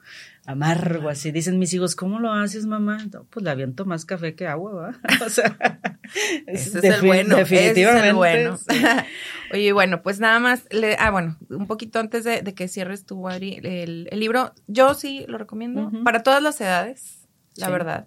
amargo, 0.45 1.09
así. 1.09 1.33
Dicen 1.33 1.59
mis 1.59 1.73
hijos, 1.75 1.97
¿cómo 1.97 2.21
lo 2.21 2.33
haces, 2.33 2.67
mamá? 2.67 2.99
No, 3.13 3.25
pues 3.25 3.43
le 3.43 3.51
aviento 3.51 3.85
más 3.85 4.05
café 4.05 4.35
que 4.37 4.47
agua, 4.47 4.73
¿va? 4.73 5.01
O 5.27 5.29
sea, 5.29 5.57
Ese 6.47 6.79
es 6.79 6.85
el 6.85 7.01
bueno. 7.05 7.37
ese 7.39 7.43
es 7.43 7.51
el 7.51 7.75
Definitivamente. 7.75 8.13
bueno. 8.13 8.57
sí. 8.59 8.65
Oye, 9.53 9.73
bueno, 9.73 10.03
pues 10.03 10.21
nada 10.21 10.39
más. 10.41 10.65
Le, 10.71 10.97
ah, 11.01 11.11
bueno, 11.11 11.37
un 11.51 11.67
poquito 11.67 11.99
antes 11.99 12.23
de, 12.25 12.43
de 12.43 12.55
que 12.55 12.69
cierres 12.69 13.05
tu 13.07 13.29
Adri, 13.29 13.61
el, 13.63 14.09
el 14.11 14.21
libro, 14.21 14.53
yo 14.69 14.95
sí 14.95 15.25
lo 15.29 15.39
recomiendo 15.39 15.91
para 16.05 16.23
todas 16.23 16.43
las 16.43 16.61
edades, 16.61 17.16
la 17.57 17.67
Sí. 17.67 17.73
verdad. 17.73 18.07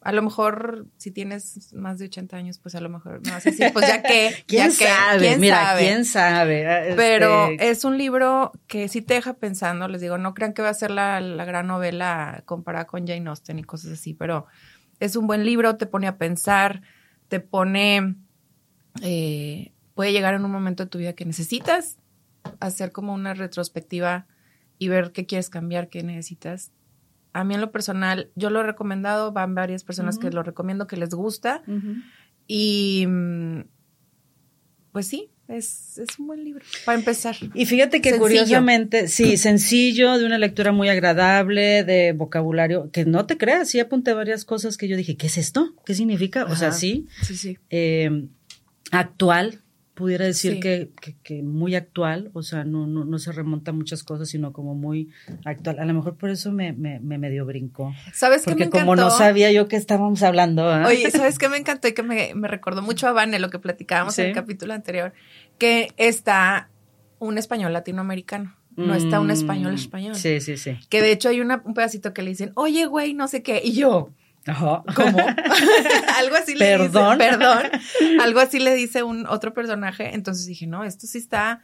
A 0.00 0.12
lo 0.12 0.22
mejor, 0.22 0.86
si 0.96 1.10
tienes 1.10 1.72
más 1.74 1.98
de 1.98 2.04
80 2.04 2.36
años, 2.36 2.58
pues 2.60 2.76
a 2.76 2.80
lo 2.80 2.88
mejor 2.88 3.20
me 3.24 3.32
vas 3.32 3.44
a 3.44 3.50
decir, 3.50 3.72
pues 3.72 3.86
ya 3.88 4.00
que. 4.00 4.30
¿Quién 4.46 4.70
ya 4.70 4.78
que, 4.78 4.86
sabe? 4.86 5.18
¿quién 5.18 5.40
Mira, 5.40 5.64
sabe? 5.64 5.80
¿quién 5.82 6.04
sabe? 6.04 6.66
Ah, 6.68 6.82
este, 6.84 6.94
Pero 6.96 7.48
es 7.58 7.84
un 7.84 7.98
libro 7.98 8.52
que 8.68 8.86
sí 8.88 9.02
te 9.02 9.14
deja 9.14 9.34
pensando, 9.34 9.88
les 9.88 10.00
digo, 10.00 10.16
no 10.16 10.34
crean 10.34 10.52
que 10.52 10.62
va 10.62 10.68
a 10.68 10.74
ser 10.74 10.92
la, 10.92 11.20
la 11.20 11.44
gran 11.44 11.66
novela 11.66 12.42
comparada 12.46 12.86
con 12.86 13.06
Jane 13.08 13.28
Austen 13.28 13.58
y 13.58 13.64
cosas 13.64 13.90
así, 13.92 14.14
pero 14.14 14.46
es 15.00 15.16
un 15.16 15.26
buen 15.26 15.44
libro, 15.44 15.76
te 15.76 15.86
pone 15.86 16.06
a 16.06 16.16
pensar, 16.16 16.80
te 17.26 17.40
pone, 17.40 18.14
eh, 19.02 19.72
puede 19.94 20.12
llegar 20.12 20.34
en 20.34 20.44
un 20.44 20.50
momento 20.52 20.84
de 20.84 20.90
tu 20.90 20.98
vida 20.98 21.12
que 21.14 21.24
necesitas 21.24 21.98
hacer 22.60 22.92
como 22.92 23.12
una 23.14 23.34
retrospectiva 23.34 24.26
y 24.78 24.88
ver 24.88 25.10
qué 25.12 25.26
quieres 25.26 25.50
cambiar, 25.50 25.88
qué 25.88 26.02
necesitas. 26.04 26.70
A 27.32 27.44
mí 27.44 27.54
en 27.54 27.60
lo 27.60 27.70
personal, 27.70 28.30
yo 28.34 28.50
lo 28.50 28.60
he 28.60 28.62
recomendado, 28.64 29.32
van 29.32 29.54
varias 29.54 29.84
personas 29.84 30.18
que 30.18 30.30
lo 30.30 30.42
recomiendo, 30.42 30.86
que 30.86 30.96
les 30.96 31.10
gusta 31.10 31.62
y 32.46 33.04
mm, 33.06 33.60
pues 34.92 35.06
sí, 35.06 35.30
es, 35.48 35.98
es 35.98 36.18
un 36.18 36.26
buen 36.26 36.44
libro 36.44 36.64
para 36.84 36.98
empezar. 36.98 37.36
Y 37.54 37.66
fíjate 37.66 38.00
que 38.00 38.10
Sencillo. 38.10 38.22
curiosamente, 38.22 39.08
sí, 39.08 39.36
sencillo, 39.36 40.18
de 40.18 40.24
una 40.26 40.38
lectura 40.38 40.72
muy 40.72 40.88
agradable, 40.88 41.84
de 41.84 42.12
vocabulario, 42.12 42.90
que 42.90 43.04
no 43.04 43.26
te 43.26 43.36
creas, 43.38 43.68
sí 43.68 43.80
apunté 43.80 44.12
varias 44.14 44.44
cosas 44.44 44.76
que 44.76 44.88
yo 44.88 44.96
dije, 44.96 45.16
¿qué 45.16 45.26
es 45.28 45.38
esto? 45.38 45.74
¿Qué 45.86 45.94
significa? 45.94 46.44
O 46.46 46.56
sea, 46.56 46.72
sí, 46.72 47.06
Sí, 47.22 47.36
sí. 47.36 47.58
eh, 47.70 48.26
actual, 48.90 49.60
pudiera 49.98 50.24
decir 50.24 50.52
Sí. 50.54 50.60
que, 50.60 50.90
que, 51.00 51.16
que 51.24 51.42
muy 51.42 51.74
actual, 51.74 52.30
o 52.32 52.42
sea, 52.44 52.62
no, 52.64 52.86
no, 52.86 53.04
no 53.04 53.18
se 53.18 53.32
remonta 53.32 53.72
a 53.72 53.74
muchas 53.74 54.04
cosas, 54.04 54.28
sino 54.28 54.52
como 54.52 54.74
muy 54.76 55.08
actual. 55.44 55.80
A 55.80 55.84
lo 55.84 55.92
mejor 55.92 56.16
por 56.16 56.30
eso 56.30 56.52
me, 56.52 56.72
me, 56.72 57.00
me 57.00 57.18
medio 57.18 57.44
brincó. 57.44 57.92
¿Sabes 58.14 58.42
qué 58.44 58.50
me 58.50 58.54
Porque 58.54 58.64
encantó? 58.64 58.78
como 58.86 58.96
no 58.96 59.10
sabía 59.10 59.50
yo 59.50 59.66
que 59.66 59.74
estábamos 59.76 60.22
hablando, 60.22 60.68
¿ah? 60.70 60.84
Oye, 60.86 61.10
¿sabes 61.10 61.38
qué 61.38 61.48
me 61.48 61.56
encantó 61.56 61.88
y 61.88 61.92
que 61.94 62.02
me, 62.04 62.32
me 62.36 62.46
recordó 62.46 62.80
mucho 62.80 63.08
a 63.08 63.12
Vane, 63.12 63.40
lo 63.40 63.50
que 63.50 63.58
platicábamos 63.58 64.18
en 64.20 64.26
el 64.28 64.34
capítulo 64.34 64.72
anterior? 64.72 65.12
Que 65.58 65.88
está 65.96 66.70
un 67.18 67.36
español 67.36 67.72
latinoamericano, 67.72 68.54
no 68.76 68.94
está 68.94 69.18
un 69.18 69.26
Mm, 69.26 69.30
español 69.32 69.74
español. 69.74 70.14
Sí, 70.14 70.40
sí, 70.40 70.56
sí. 70.56 70.78
Que 70.88 71.02
de 71.02 71.10
hecho 71.10 71.28
hay 71.28 71.40
una- 71.40 71.60
un 71.64 71.74
pedacito 71.74 72.14
que 72.14 72.22
le 72.22 72.30
dicen, 72.30 72.52
oye, 72.54 72.86
güey, 72.86 73.12
no 73.14 73.26
sé 73.26 73.42
qué. 73.42 73.60
Y 73.64 73.72
yo, 73.72 74.10
Ajá. 74.48 74.82
¿cómo? 74.94 75.18
Algo 76.18 76.36
así 76.36 76.54
le 76.54 76.64
Perdón. 76.64 77.18
dice. 77.18 77.30
Perdón. 77.30 77.62
Algo 78.20 78.40
así 78.40 78.58
le 78.58 78.74
dice 78.74 79.02
un 79.02 79.26
otro 79.26 79.54
personaje. 79.54 80.14
Entonces 80.14 80.46
dije, 80.46 80.66
no, 80.66 80.84
esto 80.84 81.06
sí 81.06 81.18
está 81.18 81.62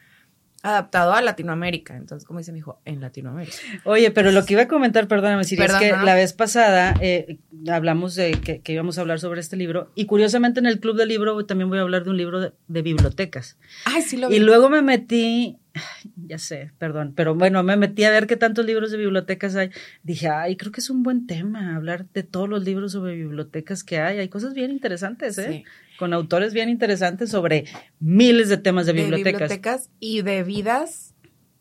adaptado 0.64 1.12
a 1.12 1.20
Latinoamérica. 1.20 1.95
Entonces, 1.95 2.26
como 2.26 2.39
dice 2.39 2.51
mi 2.51 2.61
hijo, 2.61 2.80
en 2.87 3.01
Latinoamérica. 3.03 3.57
Oye, 3.85 4.11
pero 4.11 4.32
lo 4.32 4.45
que 4.47 4.55
iba 4.55 4.62
a 4.62 4.68
comentar, 4.68 5.07
perdóname, 5.09 5.45
Siri, 5.45 5.61
Perdón, 5.61 5.82
es 5.82 5.91
que 5.91 5.97
no, 5.97 6.03
la 6.05 6.14
vez 6.14 6.32
pasada 6.32 6.95
eh, 7.03 7.39
hablamos 7.70 8.14
de 8.14 8.32
que, 8.32 8.61
que 8.62 8.72
íbamos 8.72 8.97
a 8.97 9.03
hablar 9.03 9.20
sobre 9.20 9.41
este 9.41 9.57
libro 9.57 9.91
y 9.95 10.07
curiosamente 10.07 10.61
en 10.61 10.66
el 10.66 10.80
club 10.80 10.97
del 10.97 11.11
libro 11.11 11.45
también 11.45 11.68
voy 11.68 11.78
a 11.78 11.82
hablar 11.82 12.05
de 12.05 12.11
un 12.11 12.16
libro 12.16 12.41
de, 12.41 12.53
de 12.66 12.82
bibliotecas. 12.82 13.59
Ay, 13.85 14.01
sí 14.01 14.16
lo 14.16 14.30
vi. 14.30 14.37
Y 14.37 14.39
luego 14.39 14.70
me 14.70 14.80
metí, 14.80 15.59
ya 16.16 16.39
sé, 16.39 16.72
perdón, 16.79 17.12
pero 17.14 17.35
bueno, 17.35 17.62
me 17.62 17.77
metí 17.77 18.05
a 18.05 18.11
ver 18.11 18.27
qué 18.27 18.37
tantos 18.37 18.64
libros 18.64 18.91
de 18.91 18.99
bibliotecas 18.99 19.57
hay. 19.57 19.70
Dije, 20.03 20.29
ay, 20.29 20.57
creo 20.57 20.72
que 20.72 20.81
es 20.81 20.91
un 20.91 21.03
buen 21.03 21.27
tema 21.27 21.77
hablar 21.77 22.07
de 22.12 22.22
todos 22.22 22.49
los 22.49 22.64
libros 22.64 22.93
sobre 22.93 23.14
bibliotecas 23.14 23.85
que 23.85 24.01
hay. 24.01 24.18
Hay 24.18 24.29
cosas 24.29 24.55
bien 24.55 24.70
interesantes, 24.70 25.39
¿eh? 25.39 25.49
Sí. 25.49 25.64
Con 25.99 26.12
autores 26.12 26.53
bien 26.53 26.68
interesantes 26.68 27.31
sobre 27.31 27.66
miles 28.01 28.49
de 28.49 28.57
temas 28.57 28.87
de 28.87 28.93
de 28.93 29.03
bibliotecas. 29.03 29.41
bibliotecas 29.41 29.91
y 30.01 30.22
de 30.22 30.43
vidas 30.43 31.14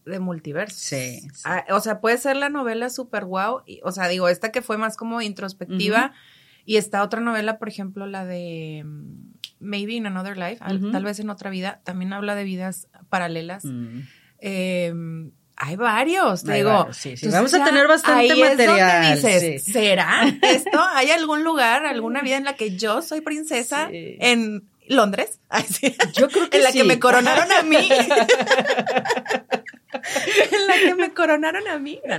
de 0.05 0.19
multiversos. 0.19 0.77
Sí, 0.77 1.21
sí. 1.21 1.43
Ah, 1.45 1.65
o 1.69 1.79
sea, 1.79 2.01
puede 2.01 2.17
ser 2.17 2.35
la 2.35 2.49
novela 2.49 2.89
super 2.89 3.25
wow. 3.25 3.61
o 3.83 3.91
sea, 3.91 4.07
digo, 4.07 4.27
esta 4.27 4.51
que 4.51 4.61
fue 4.61 4.77
más 4.77 4.97
como 4.97 5.21
introspectiva. 5.21 6.13
Y 6.65 6.77
esta 6.77 7.03
otra 7.03 7.19
novela, 7.19 7.59
por 7.59 7.67
ejemplo, 7.67 8.07
la 8.07 8.25
de 8.25 8.83
mm, 8.85 9.33
Maybe 9.63 9.95
in 9.95 10.05
Another 10.05 10.37
Life, 10.37 10.57
tal 10.91 11.03
vez 11.03 11.19
en 11.19 11.29
otra 11.29 11.49
vida, 11.49 11.81
también 11.83 12.13
habla 12.13 12.35
de 12.35 12.43
vidas 12.43 12.87
paralelas. 13.09 13.65
Mm. 13.65 14.01
Eh, 14.39 14.93
hay 15.55 15.75
varios, 15.75 16.43
te 16.43 16.51
Hay 16.51 16.57
digo. 16.59 16.71
varios, 16.71 16.97
sí, 16.97 17.15
sí. 17.15 17.25
Entonces 17.27 17.33
Vamos 17.33 17.53
a 17.53 17.63
tener 17.63 17.87
bastante 17.87 18.19
ahí 18.21 18.41
es 18.41 18.49
donde 18.49 18.67
material, 18.67 19.15
dices, 19.15 19.63
sí. 19.63 19.71
¿será 19.71 20.23
esto? 20.41 20.81
¿Hay 20.93 21.11
algún 21.11 21.43
lugar, 21.43 21.85
alguna 21.85 22.21
vida 22.21 22.37
en 22.37 22.43
la 22.43 22.55
que 22.55 22.75
yo 22.75 23.01
soy 23.01 23.21
princesa 23.21 23.87
en 23.91 24.67
Londres? 24.87 25.39
Ay. 25.49 25.65
Yo 26.13 26.27
creo 26.29 26.49
que 26.49 26.57
en 26.57 26.63
la 26.63 26.71
que 26.71 26.83
me 26.83 26.99
coronaron 26.99 27.51
a 27.51 27.61
mí. 27.63 27.77
en 29.93 30.67
la 30.67 30.73
que 30.85 30.95
me 30.95 31.13
coronaron 31.13 31.67
a 31.67 31.79
mí. 31.79 31.99
No. 32.07 32.15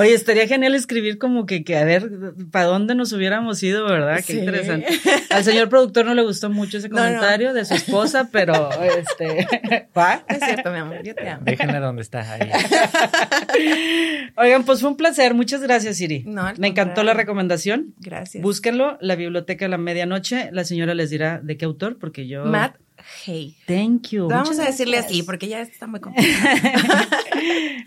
Oye, 0.00 0.14
estaría 0.14 0.46
genial 0.46 0.74
escribir 0.74 1.18
como 1.18 1.46
que, 1.46 1.64
que 1.64 1.76
a 1.76 1.84
ver, 1.84 2.10
¿para 2.50 2.66
dónde 2.66 2.94
nos 2.94 3.12
hubiéramos 3.12 3.62
ido, 3.62 3.84
verdad? 3.86 4.16
Qué 4.26 4.34
Sí. 4.34 4.38
interesante. 4.38 4.86
Al 5.30 5.44
señor 5.44 5.68
productor 5.68 6.04
no 6.06 6.14
le 6.14 6.22
gustó 6.22 6.50
mucho 6.50 6.78
ese 6.78 6.88
No, 6.88 6.96
no. 6.96 7.02
comentario 7.02 7.52
de 7.54 7.64
su 7.64 7.74
esposa, 7.74 8.28
pero 8.32 8.70
este. 8.82 9.46
¿va? 9.96 10.24
Es 10.28 10.38
cierto, 10.44 10.70
mi 10.70 10.78
amor, 10.78 11.02
yo 11.02 11.14
te 11.14 11.28
amo. 11.28 11.42
Déjenla 11.44 11.80
donde 11.80 12.02
está. 12.02 12.20
Ahí. 12.32 12.50
Oigan, 14.36 14.64
pues 14.64 14.80
fue 14.80 14.90
un 14.90 14.96
placer. 14.96 15.34
Muchas 15.34 15.62
gracias, 15.62 15.96
Siri. 15.96 16.24
No, 16.26 16.52
Me 16.58 16.68
encantó 16.68 17.02
la 17.02 17.14
recomendación. 17.14 17.94
Gracias. 17.98 18.42
Búsquenlo, 18.42 18.98
La 19.00 19.16
Biblioteca 19.16 19.64
de 19.64 19.68
la 19.68 19.78
Medianoche. 19.78 20.48
La 20.52 20.64
señora 20.64 20.94
les 20.94 21.10
dirá 21.10 21.40
de 21.42 21.56
qué 21.56 21.64
autor, 21.64 21.98
porque 21.98 22.26
yo. 22.26 22.44
Matt 22.44 22.76
Hay. 23.26 23.56
Thank 23.66 24.08
you. 24.10 24.28
Vamos 24.28 24.50
Muchas 24.50 24.64
a 24.66 24.70
decirle 24.70 24.96
gracias. 24.98 25.12
así, 25.12 25.22
porque 25.22 25.48
ya 25.48 25.60
está 25.60 25.86
muy 25.86 26.00
complicado. 26.00 26.56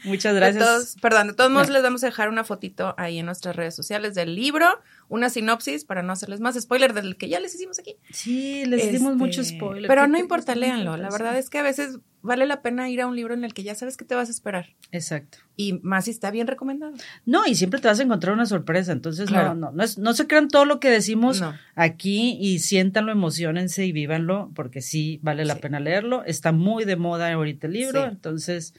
Muchas 0.03 0.33
De 0.33 0.39
gracias. 0.39 0.63
todos- 0.63 0.95
perdón, 1.01 1.27
de 1.27 1.33
todos 1.33 1.51
modos 1.51 1.69
les 1.69 1.81
vamos 1.83 2.03
a 2.03 2.07
dejar 2.07 2.29
una 2.29 2.43
fotito 2.43 2.93
ahí 2.97 3.19
en 3.19 3.25
nuestras 3.25 3.55
redes 3.55 3.75
sociales 3.75 4.15
del 4.15 4.35
libro, 4.35 4.67
una 5.09 5.29
sinopsis 5.29 5.85
para 5.85 6.03
no 6.03 6.11
hacerles 6.13 6.39
más 6.39 6.59
spoiler 6.59 6.93
del 6.93 7.15
que 7.17 7.29
ya 7.29 7.39
les 7.39 7.55
hicimos 7.55 7.79
aquí. 7.79 7.95
Sí, 8.11 8.65
les 8.65 8.91
dimos 8.91 9.13
Este, 9.13 9.17
mucho 9.17 9.43
spoiler. 9.43 9.87
Pero 9.87 10.01
¿Qué 10.03 10.07
no 10.09 10.17
importa, 10.17 10.55
léanlo. 10.55 10.97
La 10.97 11.09
verdad 11.09 11.37
es 11.37 11.49
que 11.49 11.57
a 11.59 11.63
veces 11.63 11.99
vale 12.21 12.45
la 12.45 12.61
pena 12.61 12.89
ir 12.89 12.99
a 12.99 13.07
un 13.07 13.15
libro 13.15 13.33
en 13.33 13.45
el 13.45 13.53
que 13.53 13.63
ya 13.63 13.73
sabes 13.73 13.95
que 13.95 14.03
te 14.03 14.15
vas 14.15 14.27
a 14.27 14.31
esperar. 14.31 14.75
Exacto. 14.91 15.37
Y 15.55 15.79
más 15.81 16.05
si 16.05 16.11
está 16.11 16.29
bien 16.29 16.45
recomendado. 16.47 16.91
No, 17.25 17.45
y 17.47 17.55
siempre 17.55 17.79
te 17.79 17.87
vas 17.87 17.99
a 17.99 18.03
encontrar 18.03 18.33
una 18.33 18.45
sorpresa. 18.45 18.91
Entonces, 18.91 19.29
Claro. 19.29 19.53
no, 19.55 19.67
no, 19.67 19.71
no, 19.71 19.83
es- 19.83 19.97
no 19.97 20.13
se 20.13 20.27
crean 20.27 20.49
todo 20.49 20.65
lo 20.65 20.81
que 20.81 20.89
decimos 20.89 21.39
No. 21.39 21.53
aquí 21.75 22.37
y 22.41 22.59
siéntanlo, 22.59 23.13
emocionense 23.13 23.85
y 23.85 23.93
vívanlo, 23.93 24.51
porque 24.55 24.81
sí 24.81 25.19
vale 25.21 25.45
la 25.45 25.53
Sí. 25.55 25.61
pena 25.61 25.79
leerlo. 25.79 26.25
Está 26.25 26.51
muy 26.51 26.83
de 26.83 26.97
moda 26.97 27.31
ahorita 27.31 27.67
el 27.67 27.73
libro, 27.73 28.01
Sí. 28.03 28.09
entonces 28.11 28.73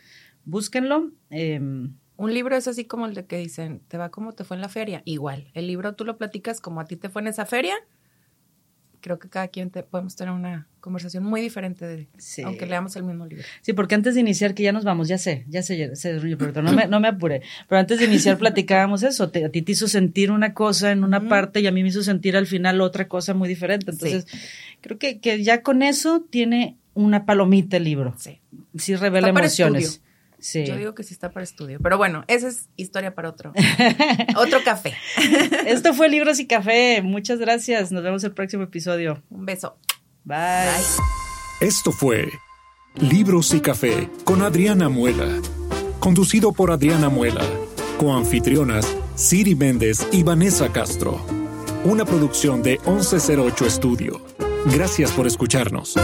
búsquenlo. 0.45 1.11
em, 1.31 1.95
Un 2.19 2.35
libro 2.35 2.57
es 2.57 2.67
así 2.69 2.85
como 2.85 3.07
el 3.07 3.15
de 3.15 3.25
que 3.27 3.39
dicen, 3.39 3.81
te 3.89 3.97
va 3.97 4.11
como 4.11 4.33
te 4.33 4.43
fue 4.45 4.57
en 4.57 4.61
la 4.61 4.69
feria. 4.69 5.03
Igual, 5.05 5.49
el 5.55 5.67
libro 5.69 5.95
tú 5.95 6.05
lo 6.05 6.19
platicas 6.19 6.61
como 6.61 6.81
a 6.81 6.85
ti 6.85 6.97
te 6.97 7.09
fue 7.09 7.23
en 7.23 7.29
esa 7.29 7.47
feria. 7.47 7.75
Creo 9.01 9.21
que 9.21 9.29
cada 9.29 9.47
quien 9.47 9.71
te, 9.71 9.85
podemos 9.85 10.17
tener 10.17 10.35
una 10.35 10.67
conversación 10.81 11.23
muy 11.23 11.41
diferente 11.41 11.87
de, 11.87 12.09
Sí. 12.19 12.43
aunque 12.43 12.67
leamos 12.67 12.97
el 12.97 13.05
mismo 13.05 13.25
libro. 13.27 13.45
Sí, 13.63 13.73
porque 13.73 13.95
antes 13.95 14.17
de 14.17 14.21
iniciar, 14.21 14.55
que 14.55 14.65
ya 14.65 14.73
nos 14.73 14.83
vamos, 14.83 15.07
ya 15.07 15.17
sé, 15.19 15.45
ya 15.49 15.63
sé, 15.63 15.79
ya 15.79 15.95
sé, 15.95 16.19
pero 16.37 16.61
no 16.63 16.73
me, 16.73 16.89
no 16.89 16.99
me 16.99 17.07
apuré. 17.07 17.43
Pero 17.69 17.79
antes 17.79 18.01
de 18.01 18.07
iniciar 18.07 18.37
platicábamos 18.39 19.05
eso, 19.05 19.31
te- 19.31 19.45
a 19.45 19.51
ti 19.51 19.63
te 19.63 19.71
hizo 19.71 19.87
sentir 19.87 20.33
una 20.33 20.53
cosa 20.53 20.91
en 20.91 21.05
una 21.05 21.19
Ujú. 21.19 21.29
parte 21.29 21.61
y 21.61 21.69
a 21.69 21.71
mí 21.73 21.85
me 21.85 21.91
hizo 21.91 22.03
sentir 22.03 22.37
al 22.37 22.47
final 22.49 22.81
otra 22.81 23.07
cosa 23.07 23.33
muy 23.35 23.49
diferente. 23.49 23.93
Entonces, 23.93 24.27
creo 24.81 24.99
que, 24.99 25.21
que 25.21 25.45
ya 25.45 25.63
con 25.63 25.85
eso 25.85 26.27
tiene 26.29 26.77
una 26.95 27.25
palomita 27.25 27.77
el 27.77 27.85
libro. 27.85 28.15
Sí. 28.19 28.41
Sí 28.77 28.97
revela 28.97 29.29
emociones. 29.29 29.85
estudio. 29.85 30.08
Sí. 30.39 30.65
Yo 30.65 30.77
digo 30.77 30.95
que 30.95 31.03
sí 31.03 31.15
está 31.15 31.31
para 31.31 31.45
estudio. 31.45 31.79
Pero 31.83 31.99
bueno, 31.99 32.25
esa 32.29 32.49
es 32.49 32.69
historia 32.77 33.15
para 33.15 33.31
otro. 33.31 33.53
otro 34.37 34.63
café. 34.65 34.95
Esto 35.67 35.95
fue 35.95 36.09
Libros 36.09 36.39
y 36.39 36.47
Café. 36.47 37.03
Muchas 37.03 37.39
gracias. 37.39 37.91
Nos 37.93 38.03
vemos 38.03 38.23
el 38.25 38.33
próximo 38.33 38.63
episodio. 38.65 39.23
Un 39.31 39.47
beso. 39.47 39.77
Bye. 40.25 40.37
Esto 41.61 41.91
fue 41.91 42.29
Libros 42.95 43.53
y 43.55 43.61
Café 43.61 44.09
con 44.25 44.43
Adriana 44.43 44.89
Muela. 44.89 45.27
Conducido 45.99 46.53
por 46.53 46.71
Adriana 46.71 47.09
Muela. 47.09 47.43
Coanfitrionas 47.99 48.87
Siri 49.19 49.57
Méndez 49.57 50.07
y 50.13 50.23
Vanessa 50.23 50.71
Castro. 50.71 51.21
Una 51.85 52.05
producción 52.05 52.63
de 52.63 52.79
1108 52.87 53.67
Estudio. 53.67 54.21
Gracias 54.67 55.11
por 55.11 55.27
escucharnos. 55.27 55.97